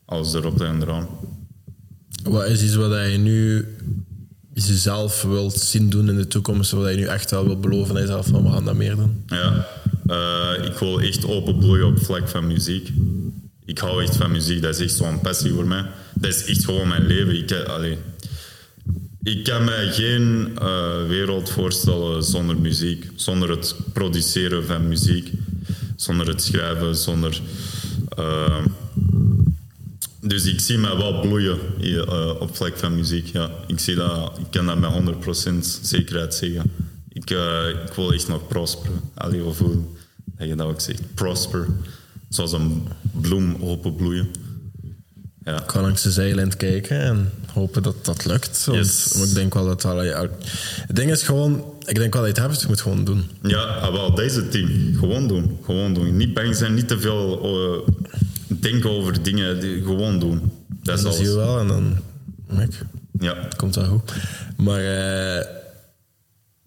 Alles 0.04 0.34
erop 0.34 0.60
en 0.60 0.82
eraan. 0.82 1.08
Wat 2.22 2.46
is 2.46 2.62
iets 2.62 2.74
wat 2.74 3.10
je 3.10 3.18
nu 3.18 3.66
jezelf 4.52 5.22
wilt 5.22 5.60
zien 5.60 5.90
doen 5.90 6.08
in 6.08 6.16
de 6.16 6.26
toekomst, 6.26 6.70
wat 6.70 6.90
je 6.90 6.96
nu 6.96 7.06
echt 7.06 7.30
wel 7.30 7.44
wilt 7.44 7.60
beloven 7.60 7.94
aan 7.94 8.00
jezelf 8.00 8.26
van 8.26 8.42
we 8.42 8.50
gaan 8.50 8.64
dat 8.64 8.74
meer 8.74 8.96
doen? 8.96 9.24
Ja, 9.26 9.66
eh, 10.06 10.64
ik 10.64 10.78
wil 10.78 11.00
echt 11.00 11.26
openbloeien 11.26 11.86
op 11.86 11.94
het 11.94 12.04
vlak 12.04 12.28
van 12.28 12.46
muziek. 12.46 12.92
Ik 13.64 13.78
hou 13.78 14.02
echt 14.02 14.16
van 14.16 14.30
muziek, 14.30 14.62
dat 14.62 14.74
is 14.74 14.80
echt 14.80 14.94
zo'n 14.96 15.20
passie 15.20 15.52
voor 15.52 15.66
mij. 15.66 15.86
Dat 16.14 16.34
is 16.34 16.44
echt 16.44 16.64
gewoon 16.64 16.88
mijn 16.88 17.06
leven. 17.06 17.36
Ik, 17.38 17.50
eh, 17.50 17.62
allee, 17.62 17.98
ik 19.26 19.44
kan 19.44 19.64
me 19.64 19.88
geen 19.92 20.52
eh, 20.58 21.06
wereld 21.08 21.50
voorstellen 21.50 22.22
zonder 22.22 22.56
muziek, 22.60 23.10
zonder 23.14 23.50
het 23.50 23.76
produceren 23.92 24.66
van 24.66 24.88
muziek, 24.88 25.32
zonder 25.96 26.26
het 26.26 26.42
schrijven, 26.42 26.96
zonder. 26.96 27.40
eh, 28.16 28.64
dus 30.20 30.44
ik 30.44 30.60
zie 30.60 30.78
mij 30.78 30.96
wel 30.96 31.20
bloeien 31.20 31.58
hier, 31.78 32.08
eh, 32.08 32.40
op 32.40 32.56
vlak 32.56 32.76
van 32.76 32.94
muziek. 32.94 33.26
Ja. 33.26 33.50
Ik, 33.66 33.78
zie 33.78 33.94
dat, 33.94 34.38
ik 34.38 34.46
kan 34.50 34.66
dat 34.66 34.78
met 34.78 34.90
100% 34.90 35.80
zekerheid 35.82 36.34
zeggen. 36.34 36.70
Ik, 37.08 37.30
eh, 37.30 37.68
ik 37.68 37.92
wil 37.92 38.12
echt 38.12 38.28
nog 38.28 38.48
prosperen. 38.48 39.00
Allee, 39.14 39.44
of 39.44 39.58
dat 40.36 40.48
je 40.48 40.54
dat 40.54 40.66
ook 40.66 40.80
zegt. 40.80 41.14
Prosper. 41.14 41.66
Zoals 42.28 42.52
een 42.52 42.88
bloem 43.20 43.56
openbloeien. 43.60 44.28
Ja. 45.44 45.62
Ik 45.62 45.70
ga 45.70 45.80
langs 45.80 46.02
de 46.02 46.10
zijlijn 46.10 46.56
kijken 46.56 47.00
en 47.00 47.32
hopen 47.56 47.82
dat 47.82 48.04
dat 48.04 48.24
lukt. 48.24 48.64
Want 48.64 48.78
Yes. 48.78 49.14
maar 49.14 49.26
ik 49.26 49.34
denk 49.34 49.54
wel 49.54 49.64
dat 49.66 49.82
ja, 49.82 50.28
het 50.86 50.96
ding 50.96 51.10
is 51.10 51.22
gewoon, 51.22 51.64
ik 51.86 51.94
denk 51.96 52.12
wel 52.12 52.22
dat 52.22 52.36
je 52.36 52.40
het 52.42 52.50
hebt, 52.50 52.52
dus 52.52 52.60
je 52.60 52.66
moet 52.68 52.78
het 52.78 52.88
gewoon 52.88 53.04
doen. 53.04 53.30
Ja, 53.42 53.62
ah, 53.62 53.92
wel, 53.92 54.14
dat 54.14 54.24
is 54.24 54.34
het 54.34 54.52
ding. 54.52 54.96
Gewoon 54.98 55.28
doen. 55.28 55.58
Gewoon 55.64 55.94
doen. 55.94 56.16
Niet 56.16 56.34
bang 56.34 56.56
zijn, 56.56 56.74
niet 56.74 56.88
te 56.88 56.98
veel 57.00 57.40
eh, 57.42 57.92
denken 58.60 58.90
over 58.90 59.22
dingen. 59.22 59.60
die- 59.60 59.82
Gewoon 59.82 60.18
doen. 60.18 60.52
Dat 60.82 60.96
is 60.98 61.04
Dat 61.04 61.14
zie 61.14 61.24
je 61.24 61.30
alles. 61.30 61.44
wel 61.44 61.58
en 61.58 61.66
dan... 61.66 61.96
Kijk, 62.56 62.74
Ja. 63.20 63.34
het 63.42 63.56
komt 63.56 63.74
wel 63.74 63.84
goed. 63.84 64.12
Maar 64.56 64.80
eh, 64.80 65.40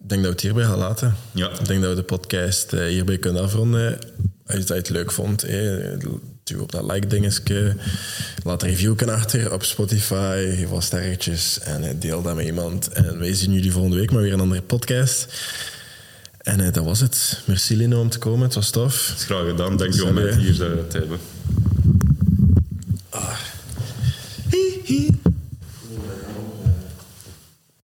ik 0.02 0.08
denk 0.08 0.22
dat 0.22 0.22
we 0.22 0.28
het 0.28 0.40
hierbij 0.40 0.64
gaan 0.64 0.78
laten. 0.78 1.14
Ja. 1.34 1.48
Ik 1.50 1.66
denk 1.66 1.80
dat 1.80 1.90
we 1.90 1.96
de 1.96 2.02
podcast 2.02 2.72
eh, 2.72 2.84
hierbij 2.86 3.18
kunnen 3.18 3.42
afronden. 3.42 3.98
Als 4.46 4.64
je 4.66 4.74
het 4.74 4.88
leuk 4.88 5.12
vond, 5.12 5.44
duw 6.50 6.62
op 6.62 6.72
dat 6.72 6.92
like-dingetje. 6.92 7.74
Laat 8.44 8.62
een 8.62 8.68
review 8.68 9.08
achter 9.08 9.52
op 9.52 9.64
Spotify. 9.64 10.54
Geef 10.56 10.68
wat 10.68 10.82
sterretjes 10.82 11.60
en 11.60 11.82
eh, 11.82 11.90
deel 11.98 12.22
dat 12.22 12.34
met 12.34 12.46
iemand. 12.46 12.88
En 12.88 13.18
wij 13.18 13.34
zien 13.34 13.52
jullie 13.52 13.72
volgende 13.72 13.96
week 13.96 14.10
maar 14.10 14.22
weer 14.22 14.32
een 14.32 14.40
andere 14.40 14.62
podcast. 14.62 15.26
En 16.38 16.60
eh, 16.60 16.72
dat 16.72 16.84
was 16.84 17.00
het. 17.00 17.42
Merci 17.46 17.76
Lino 17.76 18.00
om 18.00 18.08
te 18.08 18.18
komen. 18.18 18.42
Het 18.42 18.54
was 18.54 18.70
tof. 18.70 19.06
Dat 19.08 19.18
is 19.18 19.24
graag 19.24 19.46
gedaan. 19.46 19.76
Dank 19.76 19.94
je 19.94 20.04
om 20.04 20.16
het 20.16 20.34
hier 20.36 20.72
eh, 20.72 20.78
te 20.88 20.98
hebben. 20.98 21.18
Hi, 24.50 24.80
hi. 24.84 25.08